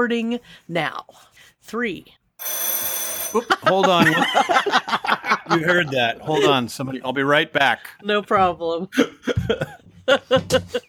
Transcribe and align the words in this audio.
recording 0.00 0.40
now. 0.66 1.04
Three. 1.60 2.06
Oop, 3.34 3.44
hold 3.64 3.84
on. 3.84 4.06
you 4.06 5.62
heard 5.62 5.90
that. 5.90 6.22
Hold 6.22 6.44
on. 6.44 6.68
Somebody, 6.70 7.02
I'll 7.02 7.12
be 7.12 7.22
right 7.22 7.52
back. 7.52 7.80
No 8.02 8.22
problem. 8.22 8.88
that 10.06 10.88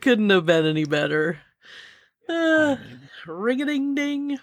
couldn't 0.00 0.30
have 0.30 0.46
been 0.46 0.66
any 0.66 0.84
better. 0.84 1.38
Uh, 2.28 2.78
ring 3.24 3.62
a 3.62 3.66
ding 3.66 3.94
ding. 3.94 4.40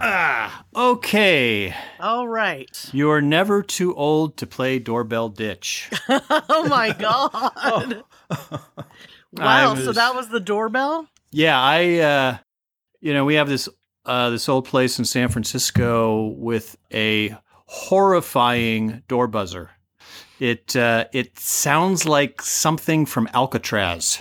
Ah, 0.00 0.64
okay. 0.74 1.74
All 1.98 2.28
right. 2.28 2.88
You 2.92 3.10
are 3.10 3.20
never 3.22 3.62
too 3.62 3.94
old 3.94 4.36
to 4.38 4.46
play 4.46 4.78
doorbell 4.78 5.28
ditch. 5.28 5.90
oh 6.08 6.66
my 6.68 6.92
god. 6.98 8.04
wow, 9.32 9.74
so 9.74 9.92
that 9.92 10.14
was 10.14 10.28
the 10.28 10.40
doorbell? 10.40 11.06
Yeah, 11.30 11.60
I 11.60 11.98
uh 11.98 12.38
you 13.00 13.14
know, 13.14 13.24
we 13.24 13.34
have 13.34 13.48
this 13.48 13.68
uh 14.04 14.30
this 14.30 14.48
old 14.48 14.66
place 14.66 14.98
in 14.98 15.04
San 15.04 15.28
Francisco 15.28 16.28
with 16.28 16.76
a 16.92 17.36
horrifying 17.66 19.02
door 19.08 19.26
buzzer. 19.26 19.70
It 20.38 20.74
uh 20.76 21.06
it 21.12 21.38
sounds 21.38 22.06
like 22.06 22.42
something 22.42 23.06
from 23.06 23.28
Alcatraz. 23.34 24.20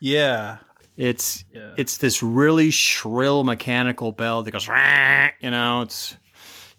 Yeah. 0.00 0.58
It's 0.98 1.44
Yeah. 1.54 1.70
it's 1.78 1.96
this 1.98 2.22
really 2.22 2.70
shrill 2.70 3.44
mechanical 3.44 4.12
bell 4.12 4.42
that 4.42 4.50
goes 4.50 4.68
"Rah," 4.68 5.28
you 5.40 5.50
know, 5.50 5.82
it's 5.82 6.16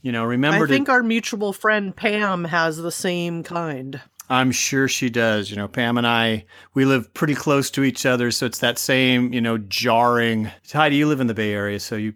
you 0.02 0.12
know, 0.12 0.24
remember 0.26 0.66
I 0.66 0.68
to 0.68 0.74
think 0.74 0.90
our 0.90 1.02
mutual 1.04 1.52
friend 1.54 1.96
Pam 1.96 2.44
has 2.46 2.78
the 2.78 2.92
same 2.92 3.44
kind. 3.44 4.00
I'm 4.30 4.52
sure 4.52 4.88
she 4.88 5.10
does. 5.10 5.50
You 5.50 5.58
know, 5.58 5.68
Pam 5.68 5.98
and 5.98 6.06
I, 6.06 6.46
we 6.76 6.86
live 6.86 7.12
pretty 7.16 7.34
close 7.34 7.72
to 7.72 7.84
each 7.84 8.06
other, 8.06 8.30
so 8.30 8.46
it's 8.46 8.60
that 8.60 8.78
same, 8.78 9.34
you 9.34 9.42
know, 9.42 9.58
jarring. 9.58 10.52
Heidi, 10.72 10.98
you 10.98 11.08
live 11.08 11.20
in 11.20 11.28
the 11.28 11.34
Bay 11.34 11.52
Area, 11.54 11.80
so 11.80 11.96
you 11.96 12.14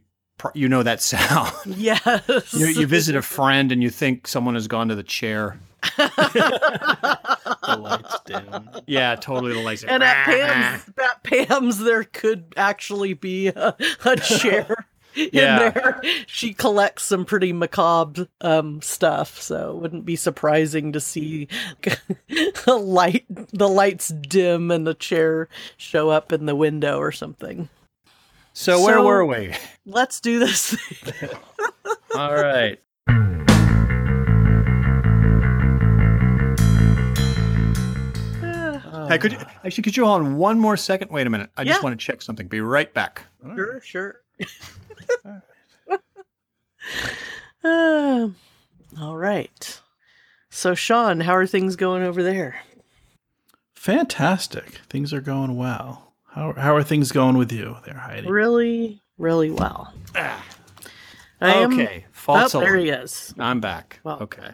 you 0.54 0.68
know 0.70 0.84
that 0.84 1.02
sound. 1.12 1.52
Yes. 1.66 2.54
you, 2.54 2.68
you 2.68 2.86
visit 2.86 3.16
a 3.16 3.22
friend 3.22 3.72
and 3.72 3.82
you 3.82 3.90
think 3.90 4.28
someone 4.28 4.56
has 4.56 4.68
gone 4.68 4.90
to 4.90 4.96
the 4.96 5.04
chair. 5.04 5.58
The 7.66 7.78
lights 7.80 8.20
dim. 8.26 8.70
Yeah, 8.88 9.16
totally. 9.16 9.54
The 9.54 9.60
lights. 9.62 9.84
Are. 9.84 9.90
And 9.90 10.04
at 10.04 10.26
Pam's, 10.26 10.90
at 10.98 11.24
Pam's, 11.24 11.80
there 11.80 12.04
could 12.04 12.54
actually 12.58 13.14
be 13.14 13.48
a, 13.48 13.76
a 14.06 14.16
chair 14.18 14.86
in 15.16 15.30
Yeah. 15.32 15.70
there. 15.70 16.02
She 16.28 16.54
collects 16.54 17.04
some 17.04 17.24
pretty 17.26 17.54
macabre 17.54 18.28
um, 18.42 18.82
stuff, 18.82 19.40
so 19.42 19.72
it 19.72 19.76
wouldn't 19.82 20.06
be 20.06 20.16
surprising 20.18 20.92
to 20.92 21.00
see 21.00 21.48
the 21.82 22.76
light, 22.80 23.26
the 23.30 23.70
lights 23.70 24.10
dim, 24.10 24.70
and 24.72 24.86
the 24.86 24.94
chair 24.96 25.48
show 25.78 26.10
up 26.10 26.32
in 26.34 26.46
the 26.46 26.56
window 26.56 27.00
or 27.00 27.12
something. 27.14 27.70
So 28.54 28.84
where 28.84 28.98
So- 28.98 29.06
were 29.06 29.26
we? 29.26 29.54
Let's 29.86 30.20
do 30.20 30.40
this. 30.40 30.78
All 32.16 32.34
right. 32.36 32.80
Hey, 39.08 39.18
could 39.18 39.32
you 39.34 39.40
actually 39.64 39.84
could 39.84 39.96
you 39.98 40.06
hold 40.06 40.22
on 40.22 40.38
one 40.38 40.60
more 40.60 40.78
second? 40.78 41.12
Wait 41.12 41.26
a 41.28 41.30
minute. 41.30 41.50
I 41.58 41.64
just 41.64 41.84
want 41.84 42.00
to 42.00 42.06
check 42.06 42.22
something. 42.22 42.48
Be 42.48 42.62
right 42.62 42.94
back. 42.94 43.24
Sure, 43.56 43.82
sure. 43.82 44.22
Um, 47.64 48.36
all 49.02 49.16
right. 49.18 49.80
So, 50.50 50.76
Sean, 50.76 51.22
how 51.22 51.36
are 51.36 51.48
things 51.48 51.76
going 51.76 52.04
over 52.04 52.22
there? 52.22 52.62
Fantastic. 53.76 54.80
Things 54.90 55.14
are 55.14 55.22
going 55.22 55.56
well. 55.58 56.14
How 56.28 56.54
how 56.54 56.76
are 56.76 56.84
things 56.84 57.12
going 57.12 57.38
with 57.38 57.52
you 57.52 57.78
there, 57.86 57.96
Heidi? 57.98 58.28
Really, 58.28 59.02
really 59.18 59.52
well. 59.52 59.94
I 60.16 60.42
am- 61.42 61.74
okay. 61.74 62.06
Oh, 62.06 62.10
False 62.12 62.52
there 62.54 62.78
he 62.78 62.90
is. 62.90 63.34
I'm 63.38 63.60
back. 63.60 64.00
Well. 64.04 64.20
okay. 64.22 64.52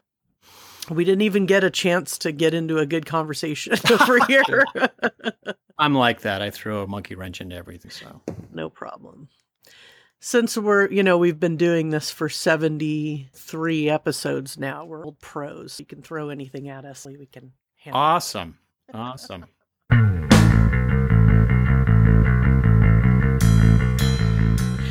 We 0.90 1.04
didn't 1.04 1.22
even 1.22 1.46
get 1.46 1.64
a 1.64 1.70
chance 1.70 2.18
to 2.20 2.32
get 2.32 2.54
into 2.54 2.78
a 2.80 2.86
good 2.86 3.06
conversation 3.06 3.74
over 3.92 4.26
here. 4.26 4.66
I'm 5.78 5.94
like 5.94 6.22
that. 6.22 6.42
I 6.42 6.50
throw 6.50 6.84
a 6.84 6.88
monkey 6.88 7.16
wrench 7.16 7.42
into 7.42 7.56
everything. 7.56 7.92
So 7.92 8.22
no 8.52 8.70
problem. 8.70 9.30
Since 10.20 10.58
we're, 10.58 10.90
you 10.90 11.04
know, 11.04 11.18
we've 11.18 11.40
been 11.40 11.56
doing 11.56 11.92
this 11.92 12.12
for 12.12 12.28
73 12.28 13.90
episodes 13.90 14.58
now, 14.58 14.84
we're 14.84 15.06
old 15.06 15.20
pros. 15.20 15.80
You 15.80 15.86
can 15.86 16.02
throw 16.02 16.30
anything 16.30 16.68
at 16.68 16.84
us, 16.84 17.06
we 17.06 17.26
can 17.28 17.54
handle. 17.78 18.02
it. 18.02 18.04
awesome, 18.04 18.58
awesome. 18.94 19.46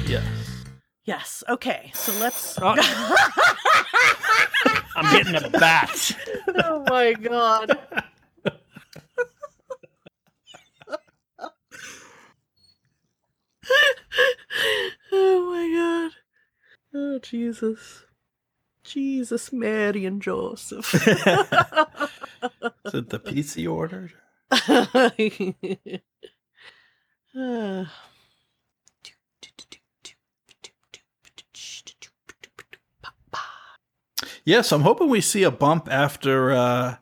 Yes. 0.06 0.24
Yes. 1.04 1.44
Okay. 1.48 1.90
So 1.94 2.12
let's. 2.20 2.58
Oh. 2.62 2.74
I'm 4.96 5.16
getting 5.16 5.34
a 5.36 5.50
bat. 5.50 6.16
oh 6.48 6.84
my 6.88 7.12
god. 7.14 7.78
oh 15.12 15.50
my 15.50 15.72
god. 15.74 16.12
Oh 16.94 17.18
Jesus. 17.18 18.04
Jesus, 18.84 19.52
Mary, 19.52 20.06
and 20.06 20.22
Joseph. 20.22 20.94
Is 20.94 21.10
it 22.94 23.10
the 23.10 23.20
pizza 23.22 23.60
you 23.60 23.74
ordered? 23.74 24.14
Uh. 24.50 25.10
Yes, 34.48 34.72
I'm 34.72 34.80
hoping 34.80 35.10
we 35.10 35.20
see 35.20 35.42
a 35.42 35.50
bump 35.50 35.88
after 35.90 36.52
uh 36.52 36.96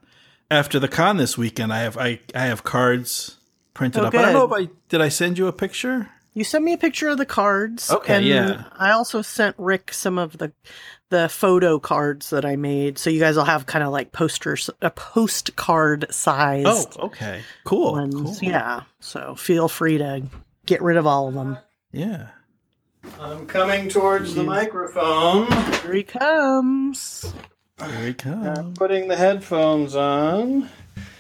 after 0.51 0.81
the 0.81 0.89
con 0.89 1.17
this 1.17 1.39
weekend. 1.39 1.73
I 1.73 1.83
have 1.83 1.97
I, 1.97 2.19
I 2.35 2.47
have 2.47 2.65
cards 2.65 3.37
printed 3.73 4.03
Oh, 4.03 4.07
up. 4.07 4.15
I 4.17 4.23
don't 4.23 4.33
know 4.33 4.53
if. 4.53 4.69
I 4.69 4.73
did 4.89 5.01
I 5.01 5.09
send 5.09 5.39
you 5.39 5.47
a 5.47 5.53
picture? 5.53 6.11
You 6.35 6.43
sent 6.43 6.65
me 6.65 6.73
a 6.73 6.77
picture 6.77 7.09
of 7.09 7.19
the 7.19 7.25
cards. 7.25 7.89
Okay, 7.89 8.17
and 8.17 8.27
yeah. 8.27 8.65
I 8.73 8.91
also 8.91 9.23
sent 9.23 9.55
Rick 9.59 9.93
some 9.93 10.19
of 10.19 10.39
the 10.39 10.53
the 11.11 11.29
photo 11.29 11.79
cards 11.79 12.31
that 12.31 12.45
I 12.45 12.57
made, 12.57 12.99
so 12.99 13.11
you 13.11 13.21
guys 13.21 13.37
will 13.37 13.45
have 13.45 13.65
kind 13.65 13.85
of 13.85 13.93
like 13.93 14.11
posters, 14.11 14.69
a 14.83 14.91
postcard 14.91 16.07
size. 16.11 16.65
Oh, 16.67 16.87
okay. 16.99 17.43
Cool. 17.63 18.11
cool. 18.11 18.37
Yeah. 18.43 18.83
So 18.99 19.37
feel 19.37 19.69
free 19.69 19.99
to 19.99 20.25
get 20.67 20.83
rid 20.83 20.97
of 20.97 21.07
all 21.07 21.29
of 21.29 21.35
them. 21.35 21.59
Yeah. 21.93 22.31
I'm 23.21 23.47
coming 23.47 23.89
towards 23.89 24.35
the 24.35 24.43
microphone. 24.43 25.51
Here 25.83 25.93
he 25.95 26.03
comes. 26.03 27.33
Here 27.79 28.05
we 28.05 28.15
come. 28.15 28.75
Putting 28.75 29.09
the 29.09 29.17
headphones 29.17 29.95
on. 29.95 30.69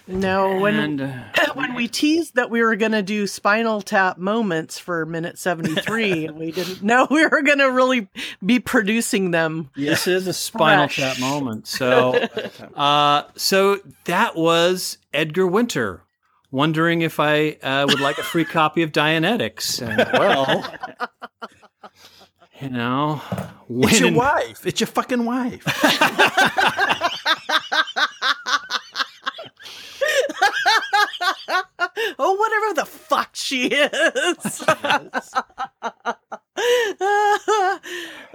Now, 0.09 0.61
when 0.61 0.77
and 0.77 1.01
uh, 1.01 1.25
when 1.55 1.75
we 1.75 1.89
teased 1.89 2.37
that 2.37 2.49
we 2.49 2.63
were 2.63 2.77
going 2.77 2.93
to 2.93 3.03
do 3.03 3.27
Spinal 3.27 3.83
Tap 3.83 4.19
moments 4.19 4.79
for 4.79 5.05
minute 5.05 5.37
seventy 5.39 5.75
three, 5.75 6.27
and 6.29 6.39
we 6.39 6.53
didn't 6.53 6.83
know 6.83 7.09
we 7.11 7.27
were 7.27 7.43
going 7.43 7.59
to 7.59 7.71
really 7.71 8.09
be 8.45 8.61
producing 8.61 9.33
them. 9.33 9.71
this 9.75 10.07
is 10.07 10.29
a 10.29 10.33
spinal 10.33 10.87
Fresh. 10.87 10.97
tap 10.97 11.19
moment. 11.19 11.67
So, 11.67 12.15
uh, 12.75 13.25
so 13.35 13.81
that 14.05 14.37
was 14.37 14.99
Edgar 15.13 15.47
Winter 15.47 16.03
wondering 16.51 17.03
if 17.03 17.19
I 17.19 17.51
uh, 17.63 17.87
would 17.89 18.01
like 18.01 18.19
a 18.19 18.23
free 18.23 18.45
copy 18.45 18.83
of 18.83 18.93
Dianetics. 18.93 19.87
And, 19.87 19.99
well, 20.13 20.65
you 22.61 22.69
know, 22.71 23.17
when 23.69 23.89
It's 23.91 24.01
your 24.01 24.09
in- 24.09 24.15
wife. 24.15 24.67
It's 24.67 24.81
your 24.81 24.87
fucking 24.89 25.25
wife. 25.25 25.63
oh, 32.19 32.35
whatever 32.35 32.75
the 32.75 32.87
fuck 32.87 33.31
she 33.35 33.69
is. 33.69 34.65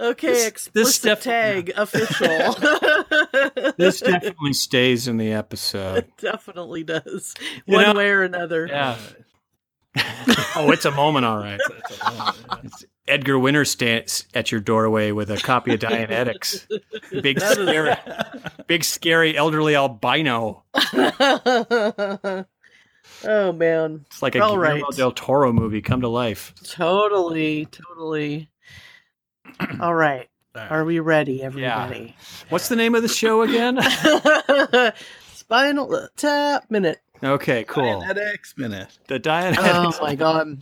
okay, 0.00 0.46
explicit 0.46 1.02
def- 1.02 1.20
tag 1.22 1.72
official. 1.76 2.26
this 3.76 4.00
definitely 4.00 4.52
stays 4.52 5.08
in 5.08 5.16
the 5.16 5.32
episode. 5.32 5.98
It 5.98 6.10
definitely 6.18 6.84
does, 6.84 7.34
You 7.66 7.74
one 7.74 7.84
know- 7.84 7.94
way 7.94 8.10
or 8.10 8.22
another. 8.22 8.66
Yeah. 8.66 8.96
oh, 10.56 10.70
it's 10.70 10.86
a 10.86 10.90
moment, 10.90 11.26
all 11.26 11.36
right. 11.36 11.60
It's 12.64 12.84
Edgar 13.08 13.38
Winter 13.38 13.64
stands 13.64 14.26
at 14.34 14.52
your 14.52 14.60
doorway 14.60 15.10
with 15.10 15.30
a 15.30 15.36
copy 15.36 15.74
of 15.74 15.80
Dianetics. 15.80 16.66
Big 17.22 17.40
scary, 17.40 17.94
big 18.66 18.84
scary 18.84 19.36
elderly 19.36 19.74
albino. 19.74 20.62
oh 20.74 22.44
man, 23.52 24.04
It's 24.06 24.22
like 24.22 24.34
a 24.36 24.40
All 24.42 24.52
Guillermo 24.54 24.84
right. 24.86 24.96
del 24.96 25.12
Toro 25.12 25.52
movie 25.52 25.82
come 25.82 26.00
to 26.02 26.08
life. 26.08 26.54
totally, 26.64 27.66
totally. 27.66 28.48
All 29.80 29.94
right, 29.94 30.28
are 30.54 30.84
we 30.84 31.00
ready, 31.00 31.42
everybody? 31.42 32.14
What's 32.50 32.68
the 32.68 32.76
name 32.76 32.94
of 32.94 33.02
the 33.02 33.08
show 33.08 33.42
again? 33.42 33.78
Spinal 35.34 36.08
Tap 36.16 36.70
Minute. 36.70 37.00
Okay, 37.24 37.62
cool. 37.64 38.02
Dianetics 38.02 38.56
minute. 38.56 38.98
The 39.06 39.20
Dianetics. 39.20 39.56
Oh 39.58 39.92
my 40.02 40.14
god. 40.16 40.60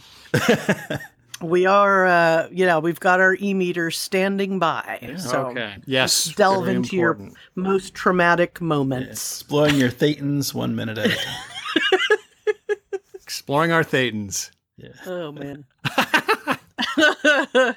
We 1.43 1.67
are, 1.67 2.07
uh, 2.07 2.49
you 2.51 2.67
know, 2.67 2.81
we've 2.81 3.01
got 3.01 3.21
our 3.21 3.35
e 3.41 3.55
meter 3.55 3.91
standing 3.91 4.59
by. 4.59 5.15
so 5.17 5.47
okay. 5.47 5.77
Yes. 5.87 6.35
delve 6.35 6.65
very 6.67 6.77
into 6.77 6.97
your 6.97 7.19
most 7.55 7.95
traumatic 7.95 8.61
moments. 8.61 9.41
Exploring 9.41 9.77
your 9.77 9.91
thetans 9.91 10.53
one 10.55 10.75
minute 10.77 10.99
at 10.99 11.07
a 11.07 11.17
time. 11.17 12.79
exploring 13.15 13.73
our 13.73 13.85
thetans. 13.85 14.51
Oh 15.07 15.31
man. 15.31 15.67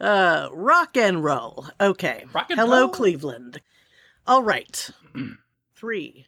uh, 0.00 0.48
rock 0.52 0.96
and 0.96 1.22
roll. 1.22 1.68
Okay. 1.80 2.24
Rock 2.32 2.50
and 2.50 2.58
Hello, 2.58 2.80
roll. 2.80 2.88
Cleveland. 2.88 3.60
All 4.26 4.42
right. 4.42 4.90
Three, 5.76 6.26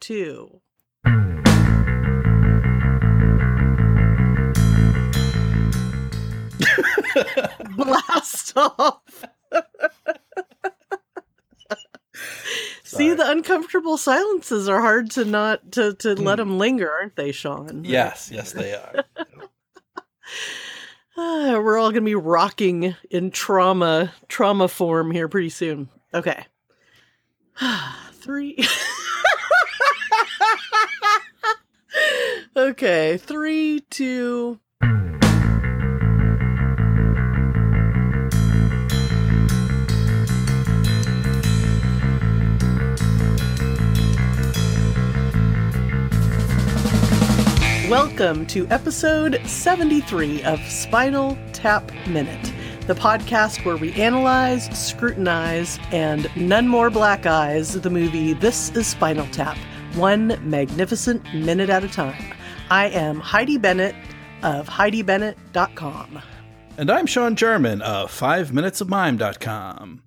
two. 0.00 0.60
Blast 7.78 8.52
off. 8.56 9.24
See, 12.82 13.14
the 13.14 13.30
uncomfortable 13.30 13.96
silences 13.96 14.68
are 14.68 14.80
hard 14.80 15.10
to 15.12 15.24
not 15.24 15.72
to 15.72 15.94
to 15.94 16.14
let 16.14 16.36
them 16.36 16.58
linger, 16.58 16.90
aren't 16.90 17.16
they, 17.16 17.32
Sean? 17.32 17.84
yes, 17.84 18.30
yes, 18.32 18.52
they 18.52 18.74
are. 18.74 19.04
Ah, 21.16 21.58
we're 21.62 21.78
all 21.78 21.90
gonna 21.90 22.00
be 22.02 22.14
rocking 22.14 22.96
in 23.10 23.30
trauma 23.30 24.12
trauma 24.28 24.68
form 24.68 25.10
here 25.10 25.28
pretty 25.28 25.50
soon. 25.50 25.88
Okay. 26.12 26.44
Three. 28.12 28.58
okay, 32.56 33.16
three, 33.16 33.80
two. 33.90 34.58
Welcome 47.88 48.44
to 48.48 48.68
episode 48.68 49.40
73 49.46 50.42
of 50.42 50.60
Spinal 50.68 51.38
Tap 51.54 51.90
Minute, 52.06 52.52
the 52.86 52.92
podcast 52.92 53.64
where 53.64 53.78
we 53.78 53.94
analyze, 53.94 54.66
scrutinize, 54.78 55.78
and 55.90 56.30
none 56.36 56.68
more 56.68 56.90
black 56.90 57.24
eyes 57.24 57.72
the 57.72 57.88
movie 57.88 58.34
This 58.34 58.68
is 58.76 58.86
Spinal 58.88 59.26
Tap, 59.28 59.56
one 59.94 60.38
magnificent 60.42 61.24
minute 61.32 61.70
at 61.70 61.82
a 61.82 61.88
time. 61.88 62.22
I 62.68 62.90
am 62.90 63.20
Heidi 63.20 63.56
Bennett 63.56 63.94
of 64.42 64.68
HeidiBennett.com. 64.68 66.20
And 66.76 66.90
I'm 66.90 67.06
Sean 67.06 67.36
German 67.36 67.80
of 67.80 68.12
5minutesofmime.com. 68.12 70.02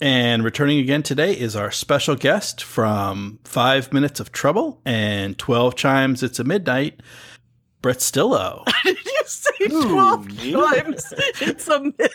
And 0.00 0.42
returning 0.42 0.78
again 0.78 1.02
today 1.02 1.32
is 1.38 1.54
our 1.54 1.70
special 1.70 2.16
guest 2.16 2.62
from 2.62 3.38
5 3.44 3.92
Minutes 3.92 4.18
of 4.18 4.32
Trouble 4.32 4.80
and 4.86 5.36
12 5.36 5.76
Chimes 5.76 6.22
It's 6.22 6.38
a 6.38 6.44
Midnight, 6.44 7.00
Brett 7.82 7.98
Stillo. 7.98 8.64
Did 8.84 8.96
you 9.04 9.22
say 9.26 9.50
Ooh, 9.70 9.88
12 9.90 10.26
me? 10.26 10.52
times? 10.52 11.12
It's 11.42 11.68
a 11.68 11.80
midnight. 11.80 12.10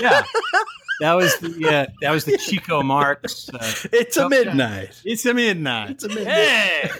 Yeah. 0.00 0.22
That 1.00 1.14
was 1.14 1.34
the 1.38 1.66
uh, 1.66 1.86
that 2.02 2.10
was 2.10 2.26
the 2.26 2.36
Chico 2.36 2.82
Marx. 2.82 3.48
Uh, 3.48 3.56
It's 3.90 4.18
a 4.18 4.26
Okay. 4.26 4.44
midnight. 4.44 5.00
it's 5.02 5.24
a 5.24 5.32
midnight. 5.32 5.92
It's 5.92 6.04
a 6.04 6.08
midnight. 6.10 6.26
Hey, 6.26 6.90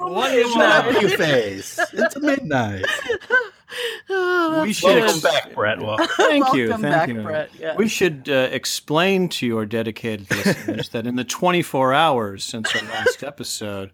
wonderful. 0.00 0.50
Shut 0.54 0.86
up, 0.96 1.00
you 1.00 1.08
face. 1.16 1.78
It's 1.92 2.16
a 2.16 2.20
midnight. 2.20 2.84
Oh, 4.10 4.62
We 4.62 4.72
should 4.72 4.94
good. 4.94 5.02
Welcome 5.04 5.20
back, 5.20 5.54
Brett. 5.54 5.80
Welcome. 5.80 6.06
Thank 6.16 6.54
you, 6.54 6.68
Welcome 6.68 6.82
thank 6.82 6.94
back, 6.94 7.08
you. 7.08 7.22
Brett. 7.22 7.50
Yeah. 7.58 7.76
We 7.76 7.88
should 7.88 8.28
uh, 8.28 8.48
explain 8.52 9.28
to 9.30 9.46
your 9.46 9.66
dedicated 9.66 10.30
listeners 10.44 10.88
that 10.90 11.06
in 11.06 11.16
the 11.16 11.24
24 11.24 11.92
hours 11.94 12.44
since 12.44 12.74
our 12.74 12.82
last 12.88 13.22
episode, 13.22 13.90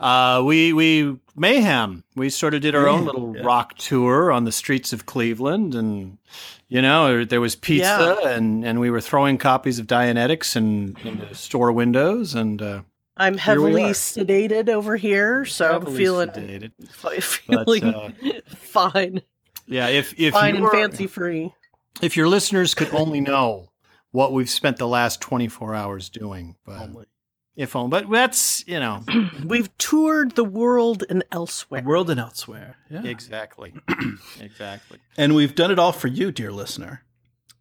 uh, 0.00 0.42
we 0.44 0.72
we 0.72 1.16
mayhem. 1.36 2.04
We 2.16 2.30
sort 2.30 2.54
of 2.54 2.60
did 2.62 2.74
our 2.74 2.88
own 2.88 3.04
little 3.04 3.34
Yeah. 3.36 3.42
rock 3.44 3.76
tour 3.78 4.30
on 4.32 4.44
the 4.44 4.52
streets 4.52 4.92
of 4.92 5.06
Cleveland, 5.06 5.74
and 5.74 6.18
you 6.68 6.82
know 6.82 7.24
there 7.24 7.40
was 7.40 7.54
pizza, 7.54 8.18
and 8.24 8.64
and 8.64 8.80
we 8.80 8.90
were 8.90 9.00
throwing 9.00 9.38
copies 9.38 9.78
of 9.78 9.86
Dianetics 9.86 10.56
and 10.56 10.98
into 11.04 11.32
store 11.34 11.70
windows, 11.72 12.34
and 12.34 12.60
uh, 12.60 12.82
I'm 13.16 13.38
heavily 13.38 13.82
sedated 13.92 14.68
over 14.68 14.96
here, 14.96 15.44
so 15.44 15.76
I'm 15.76 15.94
feeling 15.96 16.30
sedated. 16.30 16.72
fi- 17.22 17.44
But, 17.46 17.82
uh, 17.84 18.10
fine, 18.56 19.22
yeah, 19.66 19.88
if 19.88 20.18
if 20.18 20.32
fine 20.34 20.56
you 20.56 20.62
and 20.68 20.72
fancy 20.72 21.06
free. 21.06 21.52
if 22.02 22.16
your 22.16 22.28
listeners 22.28 22.74
could 22.74 22.92
only 22.94 23.20
know 23.20 23.70
what 24.10 24.32
we've 24.32 24.50
spent 24.50 24.76
the 24.78 24.88
last 24.88 25.20
24 25.20 25.74
hours 25.74 26.08
doing, 26.08 26.56
but 26.66 26.90
if 27.56 27.76
only, 27.76 27.90
but 27.90 28.10
that's 28.10 28.66
you 28.66 28.80
know 28.80 29.04
We've 29.44 29.76
toured 29.78 30.32
the 30.34 30.44
world 30.44 31.04
and 31.08 31.22
elsewhere. 31.30 31.82
World 31.84 32.10
and 32.10 32.18
elsewhere. 32.18 32.76
Yeah. 32.90 33.04
exactly, 33.04 33.74
exactly. 34.40 34.98
And 35.16 35.34
we've 35.36 35.54
done 35.54 35.70
it 35.70 35.78
all 35.78 35.92
for 35.92 36.08
you, 36.08 36.32
dear 36.32 36.50
listener. 36.50 37.02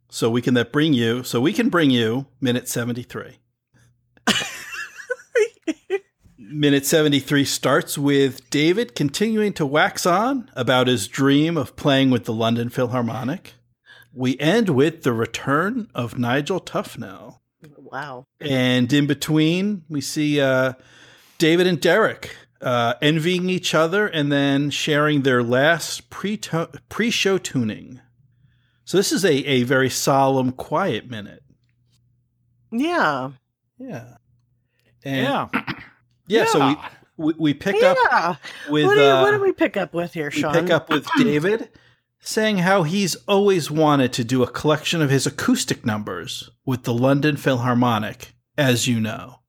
So 0.09 0.29
we 0.31 0.41
can 0.41 0.53
that 0.56 0.71
bring 0.71 0.94
you 0.94 1.23
so 1.23 1.39
we 1.41 1.53
can 1.53 1.69
bring 1.69 1.89
you 1.91 2.25
minute 2.41 2.67
73. 2.67 3.38
minute 6.53 6.85
73 6.85 7.45
starts 7.45 7.97
with 7.97 8.50
David 8.50 8.95
continuing 8.95 9.53
to 9.53 9.65
wax 9.65 10.05
on 10.05 10.50
about 10.55 10.88
his 10.88 11.07
dream 11.07 11.57
of 11.57 11.75
playing 11.75 12.09
with 12.09 12.25
the 12.25 12.33
London 12.33 12.69
Philharmonic. 12.69 13.53
We 14.13 14.38
end 14.39 14.69
with 14.69 15.03
the 15.03 15.13
return 15.13 15.89
of 15.95 16.17
Nigel 16.17 16.59
Tufnel. 16.59 17.39
Wow. 17.77 18.25
And 18.39 18.91
in 18.91 19.07
between, 19.07 19.83
we 19.89 20.01
see 20.01 20.39
uh, 20.39 20.73
David 21.38 21.67
and 21.67 21.79
Derek 21.79 22.35
uh, 22.61 22.95
envying 23.01 23.49
each 23.49 23.73
other 23.73 24.07
and 24.07 24.31
then 24.31 24.69
sharing 24.69 25.21
their 25.21 25.44
last 25.44 26.09
pre 26.09 26.39
pre-show 26.89 27.38
tuning. 27.38 27.99
So 28.85 28.97
this 28.97 29.11
is 29.11 29.23
a, 29.23 29.33
a 29.33 29.63
very 29.63 29.89
solemn, 29.89 30.51
quiet 30.51 31.09
minute. 31.09 31.44
Yeah. 32.71 33.31
Yeah. 33.78 34.16
And 35.04 35.23
Yeah, 35.23 35.47
yeah, 36.27 36.45
so 36.45 36.68
we, 36.68 36.75
we, 37.18 37.33
we 37.37 37.53
pick 37.53 37.81
up 37.83 38.39
with 38.69 38.85
what, 38.85 38.95
do 38.95 39.01
you, 39.01 39.07
uh, 39.07 39.21
what 39.21 39.31
do 39.31 39.39
we 39.42 39.51
pick 39.51 39.77
up 39.77 39.94
with 39.94 40.13
here, 40.13 40.31
we 40.33 40.42
Sean? 40.42 40.53
pick 40.53 40.69
up 40.69 40.89
with 40.89 41.07
David 41.18 41.69
saying 42.19 42.59
how 42.59 42.83
he's 42.83 43.15
always 43.27 43.69
wanted 43.69 44.13
to 44.13 44.23
do 44.23 44.44
a 44.44 44.47
collection 44.49 45.01
of 45.01 45.09
his 45.09 45.27
acoustic 45.27 45.85
numbers 45.85 46.49
with 46.65 46.83
the 46.83 46.94
London 46.94 47.35
Philharmonic, 47.35 48.33
as 48.57 48.87
you 48.87 48.99
know. 48.99 49.39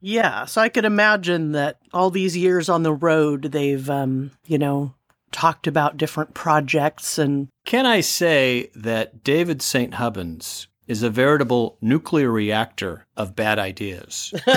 Yeah, 0.00 0.44
so 0.46 0.60
I 0.60 0.68
could 0.68 0.84
imagine 0.84 1.52
that 1.52 1.78
all 1.92 2.10
these 2.10 2.36
years 2.36 2.68
on 2.68 2.82
the 2.82 2.92
road, 2.92 3.52
they've, 3.52 3.88
um, 3.88 4.32
you 4.46 4.58
know, 4.58 4.94
talked 5.32 5.66
about 5.66 5.96
different 5.96 6.32
projects 6.34 7.18
and 7.18 7.48
Can 7.64 7.86
I 7.86 8.00
say 8.00 8.70
that 8.74 9.24
David 9.24 9.62
St. 9.62 9.94
Hubbins 9.94 10.68
is 10.86 11.02
a 11.02 11.10
veritable 11.10 11.76
nuclear 11.80 12.30
reactor 12.30 13.06
of 13.16 13.34
bad 13.34 13.58
ideas? 13.58 14.32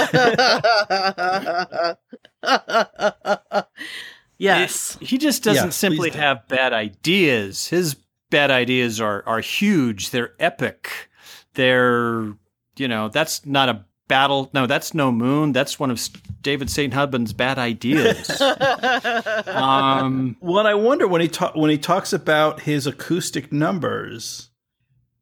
yes. 4.37 4.97
He 5.01 5.17
just 5.17 5.43
doesn't 5.43 5.65
Yes, 5.67 5.75
simply 5.75 6.09
do. 6.09 6.17
have 6.19 6.47
bad 6.47 6.73
ideas. 6.73 7.67
His 7.67 7.95
bad 8.29 8.51
ideas 8.51 8.99
are 9.01 9.23
are 9.25 9.39
huge. 9.39 10.09
They're 10.11 10.33
epic. 10.39 11.09
They're 11.53 12.33
you 12.75 12.87
know 12.87 13.09
that's 13.09 13.45
not 13.45 13.69
a 13.69 13.85
battle. 14.07 14.49
No, 14.53 14.67
that's 14.67 14.93
no 14.93 15.11
moon. 15.11 15.51
That's 15.53 15.79
one 15.79 15.91
of 15.91 15.99
David 16.41 16.69
St. 16.69 16.93
Hubbins' 16.93 17.33
bad 17.33 17.57
ideas. 17.59 18.29
um, 19.47 20.37
Well, 20.39 20.65
I 20.67 20.73
wonder 20.75 21.07
when 21.07 21.21
he 21.21 21.27
ta- 21.27 21.51
when 21.55 21.69
he 21.69 21.77
talks 21.77 22.13
about 22.13 22.61
his 22.61 22.87
acoustic 22.87 23.51
numbers, 23.51 24.49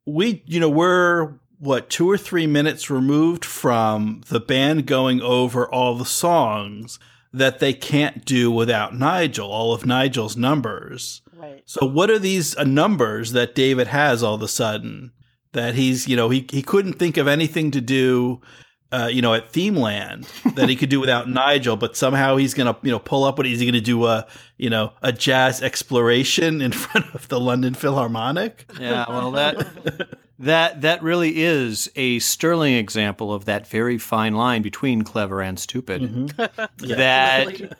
we 0.05 0.43
you 0.45 0.59
know 0.59 0.69
we're 0.69 1.33
what 1.59 1.89
two 1.89 2.09
or 2.09 2.17
three 2.17 2.47
minutes 2.47 2.89
removed 2.89 3.45
from 3.45 4.21
the 4.27 4.39
band 4.39 4.85
going 4.85 5.21
over 5.21 5.67
all 5.67 5.95
the 5.95 6.05
songs 6.05 6.99
that 7.33 7.59
they 7.59 7.73
can't 7.73 8.23
do 8.23 8.49
without 8.49 8.95
Nigel, 8.95 9.51
all 9.51 9.73
of 9.73 9.85
Nigel's 9.85 10.37
numbers. 10.37 11.21
right. 11.35 11.61
So 11.65 11.85
what 11.85 12.09
are 12.09 12.19
these 12.19 12.55
uh, 12.55 12.63
numbers 12.63 13.33
that 13.33 13.55
David 13.55 13.87
has 13.87 14.23
all 14.23 14.35
of 14.35 14.41
a 14.41 14.47
sudden 14.47 15.11
that 15.51 15.75
he's 15.75 16.07
you 16.07 16.15
know 16.15 16.29
he 16.29 16.45
he 16.51 16.61
couldn't 16.61 16.93
think 16.93 17.17
of 17.17 17.27
anything 17.27 17.71
to 17.71 17.81
do 17.81 18.41
uh, 18.95 19.07
you 19.07 19.21
know, 19.21 19.33
at 19.33 19.51
Themeland 19.51 20.23
that 20.55 20.69
he 20.69 20.75
could 20.77 20.89
do 20.89 21.01
without 21.01 21.29
Nigel, 21.43 21.75
but 21.75 21.97
somehow 21.97 22.37
he's 22.37 22.53
gonna, 22.53 22.77
you 22.81 22.91
know, 22.91 22.99
pull 22.99 23.25
up. 23.25 23.37
What 23.37 23.45
is 23.45 23.59
he 23.59 23.65
gonna 23.65 23.81
do? 23.81 24.05
A, 24.05 24.25
you 24.57 24.69
know, 24.69 24.93
a 25.01 25.11
jazz 25.11 25.61
exploration 25.61 26.61
in 26.61 26.71
front 26.85 27.13
of 27.13 27.27
the 27.27 27.39
London 27.39 27.73
Philharmonic? 27.73 28.71
Yeah, 28.79 29.05
well, 29.09 29.31
that 29.31 30.07
that 30.39 30.81
that 30.81 31.03
really 31.03 31.43
is 31.43 31.91
a 31.97 32.19
sterling 32.19 32.75
example 32.75 33.33
of 33.33 33.45
that 33.45 33.67
very 33.67 33.97
fine 33.97 34.33
line 34.33 34.61
between 34.61 35.01
clever 35.01 35.41
and 35.41 35.59
stupid. 35.59 36.01
Mm-hmm. 36.01 36.61
That 36.95 37.75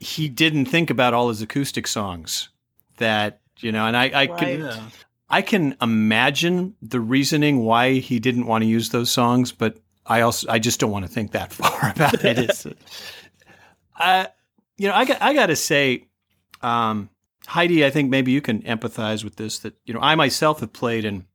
he 0.00 0.28
didn't 0.28 0.66
think 0.66 0.90
about 0.90 1.14
all 1.14 1.28
his 1.28 1.42
acoustic 1.42 1.86
songs. 1.86 2.48
That 2.96 3.40
you 3.58 3.70
know, 3.70 3.86
and 3.86 3.96
I, 3.96 4.22
I 4.22 4.26
can 4.26 4.60
Yeah. 4.60 4.80
I 5.30 5.42
can 5.42 5.76
imagine 5.80 6.74
the 6.80 7.00
reasoning 7.00 7.58
why 7.60 7.94
he 7.94 8.18
didn't 8.18 8.46
want 8.46 8.62
to 8.62 8.68
use 8.68 8.88
those 8.88 9.10
songs, 9.10 9.52
but 9.52 9.78
I 10.08 10.22
also 10.22 10.48
I 10.50 10.58
just 10.58 10.80
don't 10.80 10.90
want 10.90 11.04
to 11.06 11.10
think 11.12 11.32
that 11.32 11.52
far 11.60 11.92
about 11.94 12.24
it. 12.24 12.38
It's, 12.38 12.66
I, 13.96 14.28
you 14.76 14.88
know, 14.88 14.94
I 14.94 15.04
got 15.04 15.20
I 15.22 15.34
got 15.34 15.46
to 15.46 15.56
say, 15.56 16.06
um, 16.62 17.10
Heidi, 17.46 17.84
I 17.84 17.90
think 17.90 18.10
maybe 18.10 18.32
you 18.32 18.40
can 18.40 18.62
empathize 18.62 19.24
with 19.24 19.36
this. 19.36 19.58
That 19.60 19.74
you 19.84 19.94
know, 19.94 20.00
I 20.00 20.14
myself 20.14 20.60
have 20.60 20.72
played 20.72 21.04
in 21.04 21.26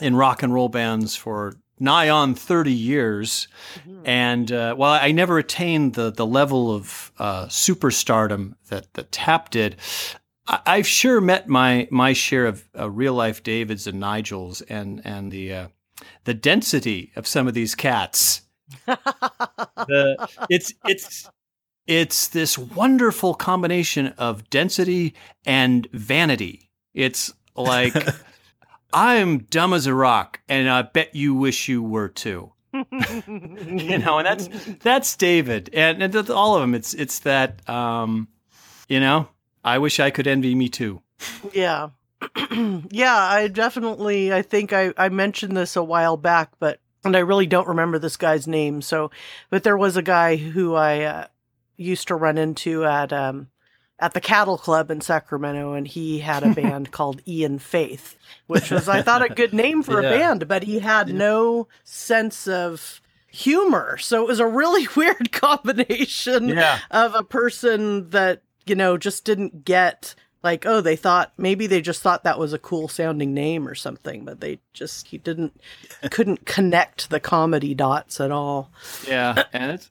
in 0.00 0.16
rock 0.16 0.42
and 0.42 0.52
roll 0.52 0.68
bands 0.68 1.14
for 1.16 1.54
nigh 1.78 2.08
on 2.08 2.34
thirty 2.34 2.72
years, 2.72 3.48
and 4.04 4.50
uh, 4.50 4.74
while 4.74 4.98
I 5.00 5.12
never 5.12 5.38
attained 5.38 5.94
the 5.94 6.10
the 6.10 6.26
level 6.26 6.74
of 6.74 7.12
uh, 7.18 7.46
superstardom 7.46 8.54
that 8.68 8.92
that 8.94 9.12
Tap 9.12 9.50
did, 9.50 9.76
I- 10.46 10.60
I've 10.66 10.86
sure 10.86 11.20
met 11.20 11.48
my 11.48 11.86
my 11.90 12.12
share 12.14 12.46
of 12.46 12.68
uh, 12.78 12.90
real 12.90 13.14
life 13.14 13.42
Davids 13.42 13.86
and 13.86 14.00
Nigels, 14.00 14.62
and 14.68 15.02
and 15.04 15.30
the 15.30 15.52
uh, 15.52 15.68
the 16.24 16.34
density 16.34 17.12
of 17.16 17.26
some 17.26 17.48
of 17.48 17.54
these 17.54 17.74
cats. 17.74 18.42
the, 18.86 20.28
it's 20.48 20.72
it's 20.84 21.28
it's 21.86 22.28
this 22.28 22.56
wonderful 22.56 23.34
combination 23.34 24.08
of 24.18 24.48
density 24.50 25.14
and 25.44 25.88
vanity. 25.92 26.70
It's 26.94 27.32
like 27.56 27.94
I'm 28.92 29.38
dumb 29.38 29.72
as 29.72 29.86
a 29.86 29.94
rock, 29.94 30.40
and 30.48 30.68
I 30.68 30.82
bet 30.82 31.14
you 31.14 31.34
wish 31.34 31.68
you 31.68 31.82
were 31.82 32.08
too. 32.08 32.52
you 32.72 33.98
know, 33.98 34.18
and 34.18 34.26
that's 34.26 34.48
that's 34.82 35.16
David, 35.16 35.70
and, 35.72 36.02
and 36.02 36.12
th- 36.12 36.30
all 36.30 36.54
of 36.54 36.60
them. 36.60 36.74
It's 36.74 36.94
it's 36.94 37.20
that, 37.20 37.68
um, 37.68 38.28
you 38.88 39.00
know, 39.00 39.28
I 39.64 39.78
wish 39.78 39.98
I 39.98 40.10
could 40.10 40.26
envy 40.26 40.54
me 40.54 40.68
too. 40.68 41.02
Yeah. 41.52 41.90
yeah, 42.90 43.16
I 43.16 43.48
definitely 43.48 44.32
I 44.32 44.42
think 44.42 44.72
I 44.72 44.92
I 44.96 45.08
mentioned 45.08 45.56
this 45.56 45.76
a 45.76 45.82
while 45.82 46.16
back, 46.16 46.50
but 46.58 46.80
and 47.04 47.16
I 47.16 47.20
really 47.20 47.46
don't 47.46 47.68
remember 47.68 47.98
this 47.98 48.16
guy's 48.16 48.46
name. 48.46 48.82
So, 48.82 49.10
but 49.48 49.62
there 49.62 49.76
was 49.76 49.96
a 49.96 50.02
guy 50.02 50.36
who 50.36 50.74
I 50.74 51.00
uh, 51.02 51.26
used 51.76 52.08
to 52.08 52.14
run 52.14 52.36
into 52.38 52.84
at 52.84 53.12
um 53.12 53.48
at 53.98 54.14
the 54.14 54.20
Cattle 54.20 54.56
Club 54.58 54.90
in 54.90 55.00
Sacramento 55.00 55.74
and 55.74 55.86
he 55.86 56.20
had 56.20 56.42
a 56.42 56.54
band 56.54 56.90
called 56.90 57.20
Ian 57.26 57.58
Faith, 57.58 58.16
which 58.46 58.70
was 58.70 58.88
I 58.88 59.02
thought 59.02 59.22
a 59.24 59.28
good 59.34 59.52
name 59.54 59.82
for 59.82 60.00
Yeah. 60.00 60.08
a 60.08 60.18
band, 60.18 60.48
but 60.48 60.62
he 60.64 60.78
had 60.80 61.08
no 61.08 61.68
sense 61.84 62.46
of 62.48 63.00
humor. 63.30 63.96
So 63.98 64.22
it 64.22 64.26
was 64.28 64.40
a 64.40 64.46
really 64.46 64.88
weird 64.96 65.32
combination 65.32 66.48
Yeah. 66.48 66.78
of 66.90 67.14
a 67.14 67.22
person 67.22 68.10
that 68.10 68.42
you 68.66 68.74
know 68.74 68.96
just 68.98 69.24
didn't 69.24 69.64
get 69.64 70.14
like 70.42 70.64
oh 70.66 70.80
they 70.80 70.96
thought 70.96 71.32
maybe 71.36 71.66
they 71.66 71.80
just 71.80 72.02
thought 72.02 72.24
that 72.24 72.38
was 72.38 72.52
a 72.52 72.58
cool 72.58 72.88
sounding 72.88 73.34
name 73.34 73.68
or 73.68 73.74
something 73.74 74.24
but 74.24 74.40
they 74.40 74.58
just 74.72 75.08
he 75.08 75.18
didn't 75.18 75.60
couldn't 76.10 76.46
connect 76.46 77.10
the 77.10 77.20
comedy 77.20 77.74
dots 77.74 78.20
at 78.20 78.30
all 78.30 78.70
Yeah, 79.06 79.44
and 79.52 79.72
it's. 79.72 79.90